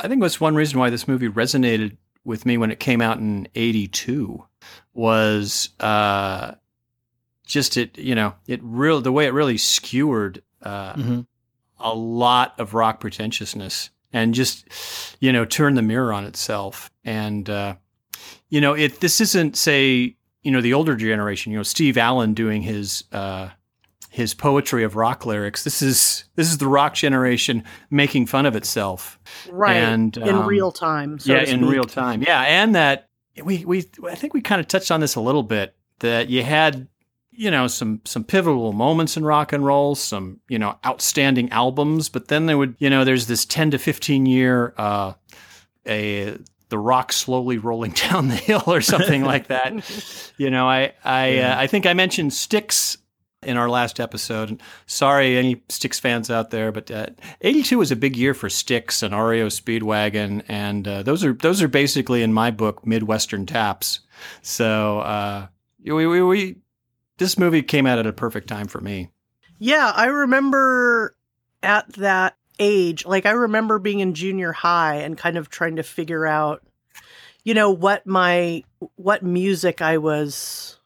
I 0.00 0.08
think 0.08 0.20
that's 0.22 0.40
one 0.40 0.54
reason 0.56 0.78
why 0.80 0.90
this 0.90 1.06
movie 1.06 1.28
resonated 1.28 1.96
with 2.24 2.44
me 2.46 2.56
when 2.58 2.70
it 2.72 2.80
came 2.80 3.00
out 3.00 3.18
in 3.18 3.46
'82 3.54 4.44
was 4.94 5.68
uh, 5.80 6.52
just 7.46 7.76
it. 7.76 7.98
You 7.98 8.14
know, 8.14 8.34
it 8.46 8.60
real 8.62 9.00
the 9.00 9.12
way 9.12 9.26
it 9.26 9.32
really 9.32 9.58
skewered 9.58 10.42
uh, 10.62 10.94
Mhm. 10.94 11.26
a 11.78 11.94
lot 11.94 12.54
of 12.58 12.74
rock 12.74 13.00
pretentiousness 13.00 13.90
and 14.12 14.34
just 14.34 14.64
you 15.20 15.32
know 15.32 15.44
turned 15.44 15.76
the 15.76 15.82
mirror 15.82 16.12
on 16.12 16.24
itself. 16.24 16.90
And 17.04 17.48
uh, 17.48 17.76
you 18.52 18.60
know, 18.60 18.74
it 18.74 19.00
this 19.00 19.18
isn't 19.22 19.56
say 19.56 20.14
you 20.42 20.52
know 20.52 20.60
the 20.60 20.74
older 20.74 20.94
generation. 20.94 21.52
You 21.52 21.58
know, 21.58 21.64
Steve 21.64 21.98
Allen 21.98 22.34
doing 22.34 22.62
his. 22.62 23.02
Uh, 23.10 23.48
his 24.10 24.34
poetry 24.34 24.84
of 24.84 24.94
rock 24.94 25.24
lyrics. 25.24 25.64
This 25.64 25.80
is 25.80 26.24
this 26.34 26.50
is 26.50 26.58
the 26.58 26.66
rock 26.66 26.92
generation 26.92 27.64
making 27.90 28.26
fun 28.26 28.44
of 28.44 28.54
itself. 28.54 29.18
right 29.50 29.76
And, 29.76 30.14
in 30.18 30.34
um, 30.34 30.46
real 30.46 30.70
time 30.70 31.18
so 31.18 31.32
yeah, 31.32 31.44
in 31.44 31.64
real 31.64 31.84
time. 31.84 32.20
Yeah, 32.22 32.42
and 32.42 32.74
that 32.74 33.08
we 33.42 33.64
we 33.64 33.88
I 34.06 34.14
think 34.14 34.34
we 34.34 34.42
kind 34.42 34.60
of 34.60 34.68
touched 34.68 34.90
on 34.90 35.00
this 35.00 35.14
a 35.14 35.20
little 35.22 35.42
bit 35.42 35.74
that 36.00 36.28
you 36.28 36.42
had 36.42 36.88
you 37.30 37.50
know 37.50 37.68
some 37.68 38.02
some 38.04 38.22
pivotal 38.22 38.74
moments 38.74 39.16
in 39.16 39.24
rock 39.24 39.54
and 39.54 39.64
roll, 39.64 39.94
some 39.94 40.40
you 40.46 40.58
know 40.58 40.78
outstanding 40.84 41.50
albums, 41.50 42.10
but 42.10 42.28
then 42.28 42.44
there 42.44 42.58
would 42.58 42.74
you 42.78 42.90
know 42.90 43.04
there's 43.06 43.28
this 43.28 43.46
10 43.46 43.70
to 43.70 43.78
15 43.78 44.26
year 44.26 44.74
uh 44.76 45.14
a 45.86 46.36
the 46.72 46.78
rock 46.78 47.12
slowly 47.12 47.58
rolling 47.58 47.92
down 48.10 48.26
the 48.28 48.34
hill 48.34 48.64
or 48.66 48.80
something 48.80 49.22
like 49.22 49.46
that. 49.48 49.72
You 50.38 50.50
know, 50.50 50.66
I 50.68 50.94
I 51.04 51.28
Yeah. 51.34 51.54
uh, 51.56 51.60
I 51.60 51.66
think 51.68 51.86
I 51.86 51.92
mentioned 51.94 52.32
Styx 52.32 52.96
in 53.42 53.56
our 53.56 53.68
last 53.68 54.00
episode. 54.00 54.48
And 54.50 54.62
sorry, 54.86 55.36
any 55.36 55.62
Styx 55.68 55.98
fans 56.00 56.30
out 56.30 56.50
there, 56.50 56.72
but 56.72 56.90
uh, 56.90 57.06
'82 57.42 57.76
was 57.78 57.90
a 57.92 57.96
big 57.96 58.16
year 58.16 58.34
for 58.34 58.48
Styx 58.48 59.02
and 59.02 59.12
REO 59.14 59.48
Speedwagon, 59.48 60.42
and 60.48 60.88
uh, 60.88 61.02
those 61.02 61.22
are 61.24 61.32
those 61.34 61.60
are 61.62 61.68
basically 61.68 62.22
in 62.22 62.32
my 62.32 62.50
book 62.50 62.86
Midwestern 62.86 63.44
taps. 63.46 64.00
So 64.40 65.00
uh, 65.00 65.46
we, 65.84 66.06
we 66.06 66.22
we 66.22 66.56
this 67.18 67.38
movie 67.38 67.62
came 67.62 67.86
out 67.86 67.98
at 67.98 68.06
a 68.06 68.12
perfect 68.12 68.48
time 68.48 68.66
for 68.66 68.80
me. 68.80 69.10
Yeah, 69.58 69.92
I 69.94 70.06
remember 70.06 71.16
at 71.62 71.92
that 71.94 72.36
age, 72.62 73.04
like 73.04 73.26
I 73.26 73.32
remember 73.32 73.78
being 73.78 74.00
in 74.00 74.14
junior 74.14 74.52
high 74.52 74.96
and 74.96 75.18
kind 75.18 75.36
of 75.36 75.50
trying 75.50 75.76
to 75.76 75.82
figure 75.82 76.26
out, 76.26 76.62
you 77.44 77.54
know, 77.54 77.70
what 77.70 78.06
my 78.06 78.62
what 78.96 79.22
music 79.22 79.82
I 79.82 79.98
was 79.98 80.78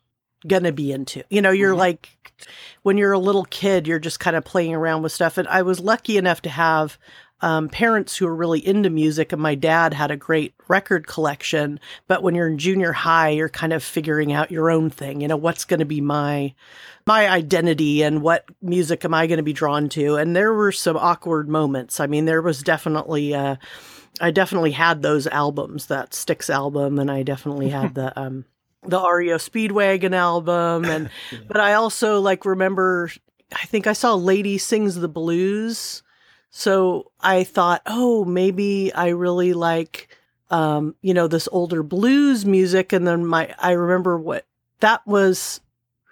gonna 0.47 0.73
be 0.73 0.91
into. 0.91 1.23
You 1.29 1.43
know, 1.43 1.51
you're 1.51 1.75
Mhm. 1.75 1.79
like 1.79 2.11
when 2.83 2.99
you're 2.99 3.13
a 3.13 3.19
little 3.19 3.45
kid, 3.45 3.87
you're 3.87 3.99
just 3.99 4.21
kind 4.21 4.37
of 4.37 4.45
playing 4.45 4.75
around 4.75 5.03
with 5.03 5.13
stuff. 5.13 5.39
And 5.39 5.49
I 5.49 5.63
was 5.63 5.81
lucky 5.81 6.17
enough 6.17 6.43
to 6.43 6.51
have 6.51 6.99
um, 7.43 7.69
parents 7.69 8.17
who 8.17 8.27
were 8.27 8.35
really 8.35 8.67
into 8.67 8.89
music, 8.89 9.33
and 9.33 9.43
my 9.43 9.55
dad 9.55 9.93
had 9.93 10.11
a 10.11 10.17
great 10.17 10.55
record 10.69 11.07
collection. 11.07 11.79
But 12.07 12.23
when 12.23 12.35
you're 12.35 12.49
in 12.49 12.59
junior 12.59 12.93
high, 12.93 13.31
you're 13.31 13.49
kind 13.49 13.73
of 13.73 13.83
figuring 13.83 14.33
out 14.33 14.51
your 14.51 14.71
own 14.71 14.91
thing. 14.91 15.21
You 15.21 15.29
know, 15.29 15.37
what's 15.37 15.65
going 15.65 15.81
to 15.81 15.87
be 15.87 16.01
my 16.01 16.55
my 17.07 17.29
identity 17.29 18.03
and 18.03 18.23
what 18.23 18.47
music 18.63 19.05
am 19.05 19.15
I 19.15 19.27
going 19.27 19.37
to 19.37 19.43
be 19.43 19.53
drawn 19.53 19.89
to? 19.91 20.17
And 20.17 20.35
there 20.35 20.53
were 20.53 20.73
some 20.73 20.97
awkward 20.97 21.49
moments. 21.49 22.01
I 22.01 22.07
mean, 22.07 22.25
there 22.25 22.43
was 22.43 22.63
definitely. 22.63 23.35
Uh, 23.35 23.57
I 24.19 24.31
definitely 24.31 24.71
had 24.71 25.03
those 25.03 25.27
albums, 25.27 25.87
that 25.87 26.15
Styx 26.15 26.49
album, 26.49 26.99
and 26.99 27.11
I 27.11 27.23
definitely 27.23 27.69
had 27.69 27.95
the 27.95 28.19
um 28.21 28.45
the 28.83 29.01
REO 29.01 29.37
Speedwagon 29.37 30.15
album 30.15 30.85
and 30.85 31.11
but 31.49 31.61
I 31.61 31.75
also 31.75 32.21
like 32.21 32.45
remember 32.45 33.11
I 33.55 33.67
think 33.67 33.87
I 33.87 33.93
saw 33.93 34.15
Lady 34.15 34.59
Sings 34.59 34.97
the 34.97 35.09
Blues. 35.09 36.03
So 36.59 37.13
I 37.21 37.45
thought, 37.45 37.83
"Oh, 37.85 38.25
maybe 38.25 38.91
I 38.95 39.09
really 39.09 39.53
like 39.53 40.09
um, 40.49 40.95
you 41.03 41.13
know, 41.13 41.27
this 41.29 41.49
older 41.53 41.83
blues 41.83 42.47
music 42.47 42.93
and 42.95 43.07
then 43.07 43.27
my 43.27 43.55
I 43.59 43.73
remember 43.73 44.17
what 44.17 44.47
that 44.81 45.07
was 45.07 45.61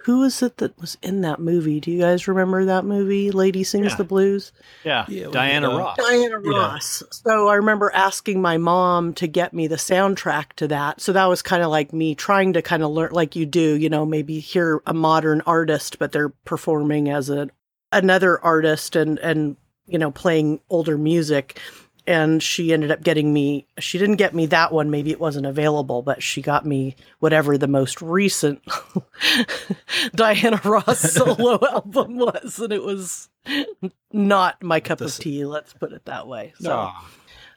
who 0.03 0.21
was 0.21 0.43
it 0.43 0.59
that 0.59 0.79
was 0.79 0.99
in 1.01 1.23
that 1.23 1.41
movie? 1.41 1.81
Do 1.81 1.91
you 1.91 1.99
guys 2.01 2.29
remember 2.29 2.67
that 2.67 2.85
movie, 2.85 3.31
Lady 3.31 3.65
Sings 3.65 3.93
Yeah. 3.93 3.97
the 3.97 4.05
Blues? 4.05 4.53
Yeah, 4.85 5.07
Yeah, 5.09 5.29
Diana 5.31 5.71
uh, 5.71 5.79
Ross. 5.79 5.97
Diana 5.97 6.39
Yeah. 6.45 6.51
Ross. 6.59 7.03
So 7.11 7.49
I 7.49 7.55
remember 7.55 7.91
asking 7.95 8.43
my 8.43 8.59
mom 8.59 9.15
to 9.15 9.27
get 9.27 9.55
me 9.55 9.67
the 9.67 9.77
soundtrack 9.77 10.53
to 10.57 10.69
that. 10.69 11.01
So 11.01 11.15
that 11.15 11.25
was 11.25 11.41
kind 11.41 11.63
of 11.63 11.71
like 11.71 11.95
me 11.95 12.15
trying 12.15 12.53
to 12.53 12.61
kind 12.61 12.83
of 12.83 12.91
learn, 12.91 13.13
like 13.13 13.35
you 13.35 13.47
do, 13.47 13.79
you 13.79 13.89
know, 13.89 14.05
maybe 14.05 14.41
hear 14.41 14.83
a 14.85 14.93
modern 14.93 15.41
artist, 15.47 15.99
but 15.99 16.13
they're 16.13 16.29
performing 16.45 17.09
as 17.09 17.31
a 17.31 17.49
another 17.93 18.39
artist 18.45 18.95
and 18.97 19.19
and 19.21 19.57
you 19.87 19.99
know 19.99 20.11
playing 20.11 20.61
older 20.71 20.99
music. 20.99 21.61
And 22.07 22.43
she 22.43 22.75
ended 22.75 22.91
up 22.91 23.03
getting 23.03 23.33
me. 23.33 23.67
She 23.79 23.97
didn't 23.97 24.17
get 24.17 24.35
me 24.35 24.45
that 24.47 24.73
one. 24.73 24.91
Maybe 24.91 25.11
it 25.11 25.19
wasn't 25.19 25.47
available, 25.47 26.03
but 26.03 26.23
she 26.23 26.43
got 26.43 26.67
me 26.67 26.97
whatever 27.21 27.57
the 27.57 27.67
most 27.67 28.03
recent 28.03 28.62
Diana 30.14 30.61
Ross 30.62 31.00
solo 31.12 31.59
album 31.67 32.19
was, 32.19 32.59
and 32.59 32.75
it 32.75 32.83
was 32.83 33.31
not 34.12 34.62
my 34.62 34.81
cup 34.81 35.00
of 35.00 35.17
tea. 35.17 35.47
Let's 35.47 35.73
put 35.73 35.93
it 35.93 36.05
that 36.05 36.26
way. 36.26 36.53
So, 36.61 36.73
Aw. 36.73 37.11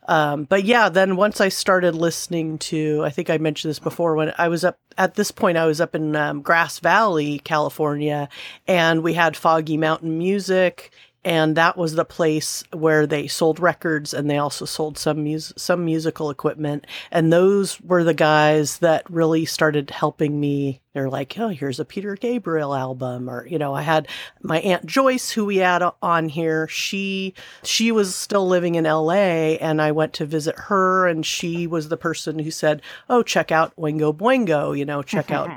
um, 0.07 0.43
but 0.45 0.63
yeah, 0.63 0.87
then 0.87 1.17
once 1.17 1.41
I 1.41 1.49
started 1.49 1.93
listening 1.93 2.57
to, 2.59 3.03
I 3.03 3.09
think 3.09 3.29
I 3.29 3.39
mentioned 3.39 3.69
this 3.71 3.79
before 3.79 4.15
when 4.15 4.33
I 4.37 4.47
was 4.47 4.63
up 4.63 4.79
at 4.97 5.15
this 5.15 5.29
point, 5.29 5.57
I 5.57 5.65
was 5.65 5.79
up 5.79 5.93
in 5.93 6.15
um, 6.15 6.41
Grass 6.41 6.79
Valley, 6.79 7.39
California, 7.39 8.29
and 8.67 9.03
we 9.03 9.13
had 9.13 9.35
Foggy 9.37 9.77
Mountain 9.77 10.17
Music 10.17 10.91
and 11.27 11.57
that 11.57 11.75
was 11.75 11.93
the 11.93 12.05
place 12.05 12.63
where 12.71 13.05
they 13.05 13.27
sold 13.27 13.59
records 13.59 14.13
and 14.13 14.29
they 14.29 14.37
also 14.37 14.63
sold 14.63 14.97
some 14.97 15.25
mus- 15.25 15.51
some 15.57 15.83
musical 15.83 16.29
equipment. 16.29 16.87
And 17.11 17.33
those 17.33 17.81
were 17.81 18.05
the 18.05 18.13
guys 18.13 18.77
that 18.77 19.03
really 19.09 19.43
started 19.43 19.89
helping 19.89 20.39
me. 20.39 20.79
They're 20.93 21.09
like 21.09 21.37
oh 21.37 21.49
here's 21.49 21.81
a 21.81 21.85
peter 21.85 22.15
gabriel 22.15 22.73
album 22.73 23.29
or 23.29 23.45
you 23.45 23.59
know 23.59 23.75
i 23.75 23.83
had 23.83 24.07
my 24.41 24.61
aunt 24.61 24.83
joyce 24.87 25.29
who 25.29 25.45
we 25.45 25.57
had 25.57 25.83
on 26.01 26.29
here. 26.29 26.67
She 26.69 27.33
she 27.61 27.91
was 27.91 28.15
still 28.15 28.47
living 28.47 28.75
in 28.75 28.85
la 28.85 29.11
and 29.11 29.79
i 29.81 29.91
went 29.91 30.13
to 30.13 30.25
visit 30.25 30.55
her 30.57 31.07
and 31.07 31.25
she 31.25 31.67
was 31.67 31.89
the 31.89 31.97
person 31.97 32.39
who 32.39 32.49
said 32.49 32.81
oh 33.09 33.21
check 33.21 33.51
out 33.51 33.75
oingo 33.75 34.15
boingo 34.15 34.75
you 34.75 34.85
know 34.85 35.03
check 35.03 35.29
out 35.29 35.51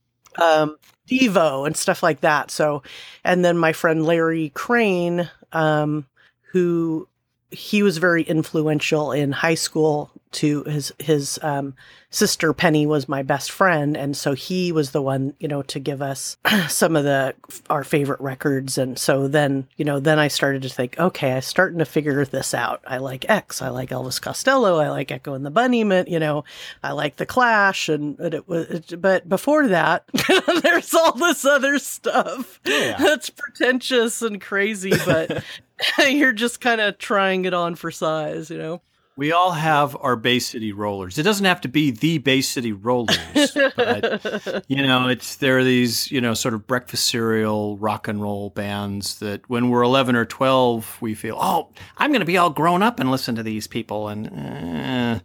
um, 0.38 0.76
Devo 1.08 1.66
and 1.66 1.76
stuff 1.76 2.02
like 2.02 2.20
that. 2.20 2.50
So, 2.50 2.82
and 3.24 3.44
then 3.44 3.56
my 3.58 3.72
friend 3.72 4.04
Larry 4.04 4.50
Crane, 4.50 5.30
um, 5.52 6.06
who 6.52 7.08
he 7.50 7.82
was 7.82 7.98
very 7.98 8.22
influential 8.22 9.12
in 9.12 9.32
high 9.32 9.54
school 9.54 10.10
to 10.32 10.64
his 10.64 10.92
his 10.98 11.38
um, 11.42 11.74
sister 12.10 12.52
Penny 12.52 12.86
was 12.86 13.08
my 13.08 13.22
best 13.22 13.50
friend, 13.50 13.96
and 13.96 14.16
so 14.16 14.32
he 14.34 14.72
was 14.72 14.90
the 14.90 15.02
one 15.02 15.34
you 15.38 15.48
know 15.48 15.62
to 15.62 15.78
give 15.78 16.02
us 16.02 16.36
some 16.68 16.96
of 16.96 17.04
the 17.04 17.34
our 17.70 17.84
favorite 17.84 18.20
records, 18.20 18.76
and 18.78 18.98
so 18.98 19.28
then 19.28 19.66
you 19.76 19.84
know 19.84 20.00
then 20.00 20.18
I 20.18 20.28
started 20.28 20.62
to 20.62 20.68
think, 20.68 20.98
okay, 20.98 21.32
I'm 21.34 21.42
starting 21.42 21.78
to 21.78 21.84
figure 21.84 22.24
this 22.24 22.54
out. 22.54 22.82
I 22.86 22.98
like 22.98 23.28
X, 23.28 23.62
I 23.62 23.68
like 23.68 23.90
Elvis 23.90 24.20
Costello, 24.20 24.78
I 24.78 24.88
like 24.90 25.10
Echo 25.10 25.34
and 25.34 25.44
the 25.46 25.50
Bunnymen, 25.50 26.08
you 26.10 26.18
know, 26.18 26.44
I 26.82 26.92
like 26.92 27.16
the 27.16 27.26
Clash, 27.26 27.88
and, 27.88 28.18
it 28.20 28.48
was, 28.48 28.66
it, 28.68 29.00
but 29.00 29.28
before 29.28 29.68
that, 29.68 30.04
there's 30.62 30.94
all 30.94 31.12
this 31.12 31.44
other 31.44 31.78
stuff 31.78 32.60
Yeah. 32.64 32.96
that's 32.98 33.30
pretentious 33.30 34.22
and 34.22 34.40
crazy, 34.40 34.92
but 35.04 35.42
you're 36.08 36.32
just 36.32 36.60
kind 36.60 36.80
of 36.80 36.96
trying 36.98 37.44
it 37.44 37.52
on 37.54 37.74
for 37.74 37.90
size, 37.90 38.50
you 38.50 38.58
know. 38.58 38.80
We 39.18 39.32
all 39.32 39.52
have 39.52 39.96
our 39.98 40.14
Bay 40.14 40.38
City 40.38 40.72
Rollers. 40.72 41.16
It 41.16 41.22
doesn't 41.22 41.46
have 41.46 41.62
to 41.62 41.68
be 41.68 41.90
the 41.90 42.18
Bay 42.18 42.42
City 42.42 42.72
Rollers, 42.72 43.56
but 43.74 44.64
you 44.68 44.82
know, 44.82 45.08
it's 45.08 45.36
there 45.36 45.58
are 45.58 45.64
these 45.64 46.10
you 46.10 46.20
know 46.20 46.34
sort 46.34 46.52
of 46.52 46.66
breakfast 46.66 47.06
cereal 47.06 47.78
rock 47.78 48.08
and 48.08 48.20
roll 48.20 48.50
bands 48.50 49.18
that 49.20 49.48
when 49.48 49.70
we're 49.70 49.82
eleven 49.82 50.16
or 50.16 50.26
twelve, 50.26 50.98
we 51.00 51.14
feel 51.14 51.38
oh 51.40 51.70
I'm 51.96 52.10
going 52.10 52.20
to 52.20 52.26
be 52.26 52.36
all 52.36 52.50
grown 52.50 52.82
up 52.82 53.00
and 53.00 53.10
listen 53.10 53.34
to 53.36 53.42
these 53.42 53.66
people, 53.66 54.08
and 54.08 54.26
uh, 54.28 55.20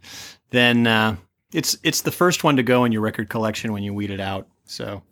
then 0.52 0.88
uh, 0.88 1.18
it's 1.54 1.78
it's 1.84 2.02
the 2.02 2.12
first 2.12 2.46
one 2.46 2.56
to 2.56 2.64
go 2.64 2.86
in 2.86 2.94
your 2.94 3.02
record 3.02 3.28
collection 3.28 3.74
when 3.74 3.84
you 3.84 3.94
weed 3.94 4.12
it 4.12 4.22
out. 4.22 4.48
So. 4.66 5.04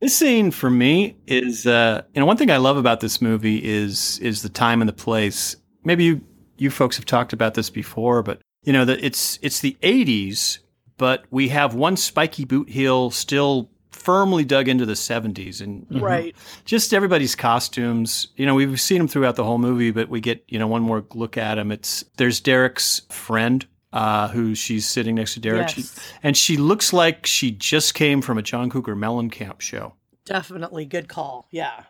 This 0.00 0.16
scene 0.16 0.50
for 0.50 0.70
me 0.70 1.18
is, 1.26 1.66
uh, 1.66 2.00
you 2.14 2.20
know, 2.20 2.26
one 2.26 2.38
thing 2.38 2.50
I 2.50 2.56
love 2.56 2.78
about 2.78 3.00
this 3.00 3.20
movie 3.20 3.62
is 3.62 4.18
is 4.20 4.40
the 4.40 4.48
time 4.48 4.80
and 4.80 4.88
the 4.88 4.94
place. 4.94 5.56
Maybe 5.84 6.04
you 6.04 6.22
you 6.60 6.70
folks 6.70 6.96
have 6.96 7.06
talked 7.06 7.32
about 7.32 7.54
this 7.54 7.70
before, 7.70 8.22
but 8.22 8.40
you 8.62 8.72
know 8.72 8.84
that 8.84 9.02
it's 9.04 9.38
it's 9.42 9.60
the 9.60 9.76
'80s, 9.82 10.58
but 10.96 11.24
we 11.30 11.48
have 11.48 11.74
one 11.74 11.96
spiky 11.96 12.44
boot 12.44 12.68
heel 12.68 13.10
still 13.10 13.70
firmly 13.90 14.44
dug 14.44 14.68
into 14.68 14.86
the 14.86 14.94
'70s, 14.94 15.60
and 15.60 15.86
Right. 15.90 16.34
just 16.64 16.92
everybody's 16.94 17.34
costumes. 17.34 18.28
You 18.36 18.46
know, 18.46 18.54
we've 18.54 18.80
seen 18.80 18.98
them 18.98 19.08
throughout 19.08 19.36
the 19.36 19.44
whole 19.44 19.58
movie, 19.58 19.90
but 19.90 20.08
we 20.08 20.20
get 20.20 20.44
you 20.48 20.58
know 20.58 20.66
one 20.66 20.82
more 20.82 21.04
look 21.14 21.36
at 21.36 21.56
them. 21.56 21.72
It's 21.72 22.04
there's 22.16 22.40
Derek's 22.40 23.02
friend. 23.08 23.66
Uh, 23.92 24.28
who 24.28 24.54
she's 24.54 24.86
sitting 24.86 25.16
next 25.16 25.34
to 25.34 25.40
Derek, 25.40 25.76
Yes. 25.76 25.94
She- 26.00 26.12
and 26.22 26.36
she 26.36 26.56
looks 26.56 26.92
like 26.92 27.26
she 27.26 27.50
just 27.50 27.92
came 27.92 28.22
from 28.22 28.38
a 28.38 28.42
John 28.42 28.70
Cougar 28.70 28.94
Mellencamp 28.94 29.60
show. 29.60 29.94
Definitely 30.24 30.84
good 30.84 31.08
call. 31.08 31.48
Yeah. 31.50 31.86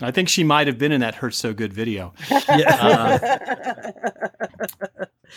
I 0.00 0.10
think 0.10 0.28
she 0.28 0.44
might 0.44 0.66
have 0.66 0.78
been 0.78 0.92
in 0.92 1.00
that 1.00 1.14
Hurt 1.16 1.34
So 1.34 1.52
Good 1.52 1.72
video. 1.72 2.12
Yeah. 2.48 3.90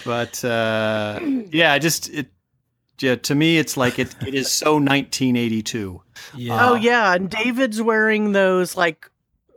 But 0.06 0.44
uh, 0.44 1.20
yeah, 1.50 1.74
I 1.74 1.80
just 1.80 2.10
it 2.10 2.28
yeah, 3.00 3.16
to 3.16 3.36
me 3.36 3.58
it's 3.58 3.78
like 3.78 4.00
it 4.00 4.16
it 4.26 4.34
is 4.34 4.52
so 4.52 4.74
1982. 4.74 6.02
yeah. 6.36 6.70
oh 6.70 6.76
yeah, 6.76 7.14
and 7.14 7.30
David's 7.30 7.82
wearing 7.82 8.32
those 8.32 8.76
like 8.76 9.10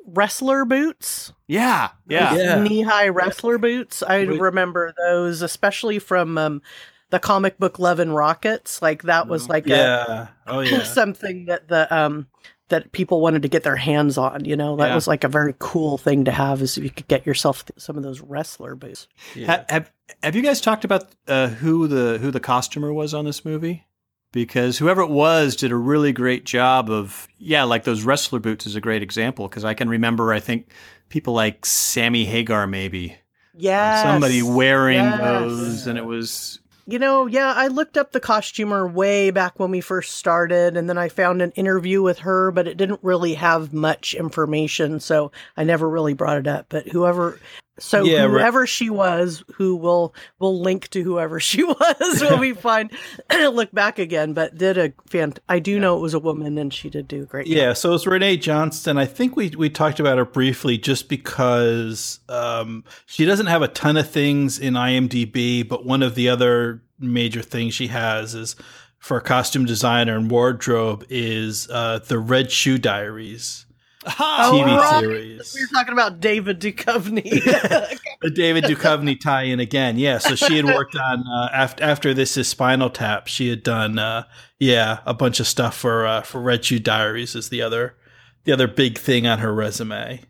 wrestler 0.07 0.65
boots. 0.65 1.33
Yeah, 1.47 1.91
yeah. 2.09 2.35
Yeah. 2.35 2.63
knee-high 2.63 3.09
wrestler 3.09 3.59
boots. 3.59 4.03
I 4.03 4.25
Wait. 4.25 4.41
remember 4.41 4.95
those, 4.97 5.43
especially 5.43 5.99
from 5.99 6.39
um, 6.39 6.63
the 7.11 7.19
comic 7.19 7.59
book 7.59 7.79
Love 7.79 7.99
and 7.99 8.15
Rockets. 8.15 8.81
Like 8.81 9.03
that 9.03 9.29
was 9.29 9.49
like 9.49 9.67
Yeah. 9.67 10.29
Oh 10.47 10.61
yeah. 10.61 10.83
something 10.85 11.47
that 11.47 11.69
the 11.69 11.93
um 11.95 12.29
that 12.71 12.91
people 12.93 13.21
wanted 13.21 13.43
to 13.43 13.49
get 13.49 13.63
their 13.63 13.77
hands 13.77 14.17
on. 14.19 14.45
You 14.45 14.57
know, 14.57 14.75
that 14.77 14.89
Yeah. 14.89 14.95
was 14.95 15.07
like 15.07 15.23
a 15.23 15.29
very 15.29 15.55
cool 15.59 15.99
thing 15.99 16.25
to 16.25 16.31
have. 16.33 16.63
Is 16.63 16.77
if 16.79 16.85
you 16.85 16.91
could 16.91 17.07
get 17.09 17.27
yourself 17.27 17.65
some 17.77 17.97
of 17.97 18.03
those 18.03 18.21
wrestler 18.21 18.75
boots. 18.75 19.07
yeah. 19.37 19.47
Ha- 19.47 19.65
have 19.69 19.93
have 20.23 20.35
you 20.37 20.43
guys 20.43 20.61
talked 20.61 20.85
about 20.85 21.05
uh, 21.29 21.49
who 21.49 21.87
the 21.87 22.19
who 22.19 22.31
the 22.31 22.41
costumer 22.41 22.93
was 22.93 23.15
on 23.15 23.25
this 23.25 23.45
movie? 23.45 23.85
Because 24.33 24.79
whoever 24.79 25.01
it 25.03 25.11
was 25.11 25.57
did 25.57 25.73
a 25.73 25.77
really 25.77 26.13
great 26.13 26.45
job 26.45 26.89
of 26.91 27.27
yeah, 27.39 27.65
like 27.65 27.85
those 27.85 28.03
wrestler 28.05 28.39
boots 28.39 28.65
is 28.67 28.77
a 28.77 28.81
great 28.81 29.03
example 29.03 29.49
because 29.49 29.65
I 29.65 29.75
can 29.75 29.89
remember 29.89 30.33
I 30.33 30.39
think 30.41 30.69
people 31.09 31.35
like 31.35 31.67
Sammy 31.67 32.25
Hagar 32.25 32.67
maybe 32.69 33.17
Yeah, 33.57 34.03
somebody 34.05 34.43
wearing 34.43 34.99
Yes. 34.99 35.19
those 35.21 35.87
and 35.89 35.99
it 35.99 36.05
was 36.05 36.61
You 36.91 36.99
know, 36.99 37.27
yeah, 37.27 37.53
I 37.55 37.69
looked 37.69 37.97
up 37.97 38.11
the 38.11 38.19
costumer 38.19 38.85
way 38.85 39.31
back 39.31 39.61
when 39.61 39.71
we 39.71 39.81
first 39.81 40.17
started, 40.17 40.77
and 40.77 40.89
then 40.89 40.99
I 40.99 41.09
found 41.09 41.41
an 41.41 41.53
interview 41.53 42.03
with 42.03 42.19
her, 42.19 42.51
but 42.51 42.67
it 42.67 42.77
didn't 42.77 42.99
really 43.05 43.35
have 43.35 43.73
much 43.73 44.13
information, 44.13 44.99
so 44.99 45.31
I 45.57 45.63
never 45.63 45.89
really 45.89 46.15
brought 46.15 46.39
it 46.39 46.49
up. 46.49 46.67
But 46.69 46.89
whoever, 46.89 47.39
so 47.81 48.05
Yeah, 48.05 48.23
right. 48.23 48.31
whoever 48.31 48.67
she 48.67 48.91
was, 48.91 49.43
who 49.55 49.77
will 49.77 50.15
will 50.39 50.61
link 50.61 50.89
to 50.89 51.03
whoever 51.03 51.41
she 51.51 51.65
was 51.65 52.21
when 52.21 52.39
we 52.39 52.53
find 52.53 52.91
look 53.31 53.73
back 53.73 53.99
again. 53.99 54.33
But 54.33 54.57
did 54.57 54.79
a 54.79 54.93
fan. 55.09 55.35
I 55.49 55.59
do 55.59 55.79
know 55.81 55.97
it 55.97 56.01
was 56.01 56.15
a 56.15 56.19
woman, 56.19 56.59
and 56.59 56.73
she 56.73 56.91
did 56.91 57.09
do 57.09 57.23
a 57.23 57.27
great. 57.27 57.47
job. 57.47 57.57
Yeah, 57.57 57.73
so 57.73 57.95
it's 57.95 58.07
Renee 58.07 58.37
Johnston. 58.37 58.99
I 58.99 59.07
think 59.07 59.37
we 59.37 59.51
we 59.51 59.71
talked 59.71 60.01
about 60.01 60.19
her 60.19 60.25
briefly 60.25 60.79
just 60.79 61.09
because 61.09 62.21
um, 62.29 62.85
she 63.07 63.25
doesn't 63.25 63.47
have 63.47 63.63
a 63.63 63.69
ton 63.69 63.97
of 63.97 64.09
things 64.09 64.59
in 64.59 64.75
IMDb, 64.75 65.67
but 65.67 65.85
one 65.85 66.03
of 66.03 66.15
the 66.15 66.29
other 66.29 66.83
major 66.99 67.43
things 67.43 67.75
she 67.75 67.87
has 67.89 68.35
is 68.35 68.57
for 68.99 69.17
a 69.17 69.23
costume 69.23 69.65
designer 69.65 70.17
and 70.17 70.31
wardrobe 70.31 71.05
is 71.09 71.69
uh, 71.71 71.99
the 72.01 72.19
Red 72.19 72.53
Shoe 72.53 72.77
Diaries 72.77 73.65
Oh, 74.07 74.53
TV 74.55 74.79
right. 74.79 75.01
series. 75.01 75.55
We 75.55 75.61
were 75.63 75.67
talking 75.69 75.93
about 75.93 76.21
David 76.21 76.59
Duchovny. 76.61 77.31
the 78.23 78.31
David 78.31 78.65
Duchovny 78.65 79.21
tie-in 79.21 79.61
again. 79.61 79.99
Yeah, 79.99 80.19
so 80.19 80.35
she 80.35 80.57
had 80.57 80.65
worked 80.65 80.97
on 80.97 81.25
uh, 81.29 81.49
after 81.53 81.85
after 81.85 82.15
this 82.15 82.37
is 82.37 82.49
Spinal 82.49 82.89
Tap. 82.89 83.27
She 83.27 83.51
had 83.51 83.63
done 83.63 83.99
uh, 83.99 84.25
yeah 84.59 85.01
a 85.05 85.13
bunch 85.13 85.39
of 85.39 85.47
stuff 85.47 85.77
for 85.77 86.07
uh, 86.07 86.23
for 86.23 86.41
Red 86.41 86.65
Shoe 86.65 86.79
Diaries 86.79 87.35
is 87.35 87.51
the 87.51 87.61
other 87.61 87.97
the 88.45 88.53
other 88.53 88.69
big 88.69 88.99
thing 88.99 89.27
on 89.27 89.41
her 89.41 89.53
resume. 89.53 90.23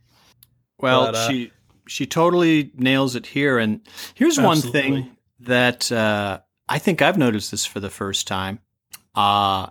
Well, 0.80 1.06
But, 1.06 1.14
uh, 1.14 1.28
she 1.28 1.52
she 1.86 2.06
totally 2.06 2.70
nails 2.74 3.14
it 3.16 3.26
here. 3.26 3.58
And 3.58 3.80
here's 4.14 4.38
one 4.40 4.60
thing 4.60 5.16
that 5.40 5.90
uh, 5.90 6.40
I 6.68 6.78
think 6.78 7.02
I've 7.02 7.18
noticed 7.18 7.50
this 7.50 7.66
for 7.66 7.80
the 7.80 7.90
first 7.90 8.26
time. 8.26 8.60
Uh, 9.14 9.68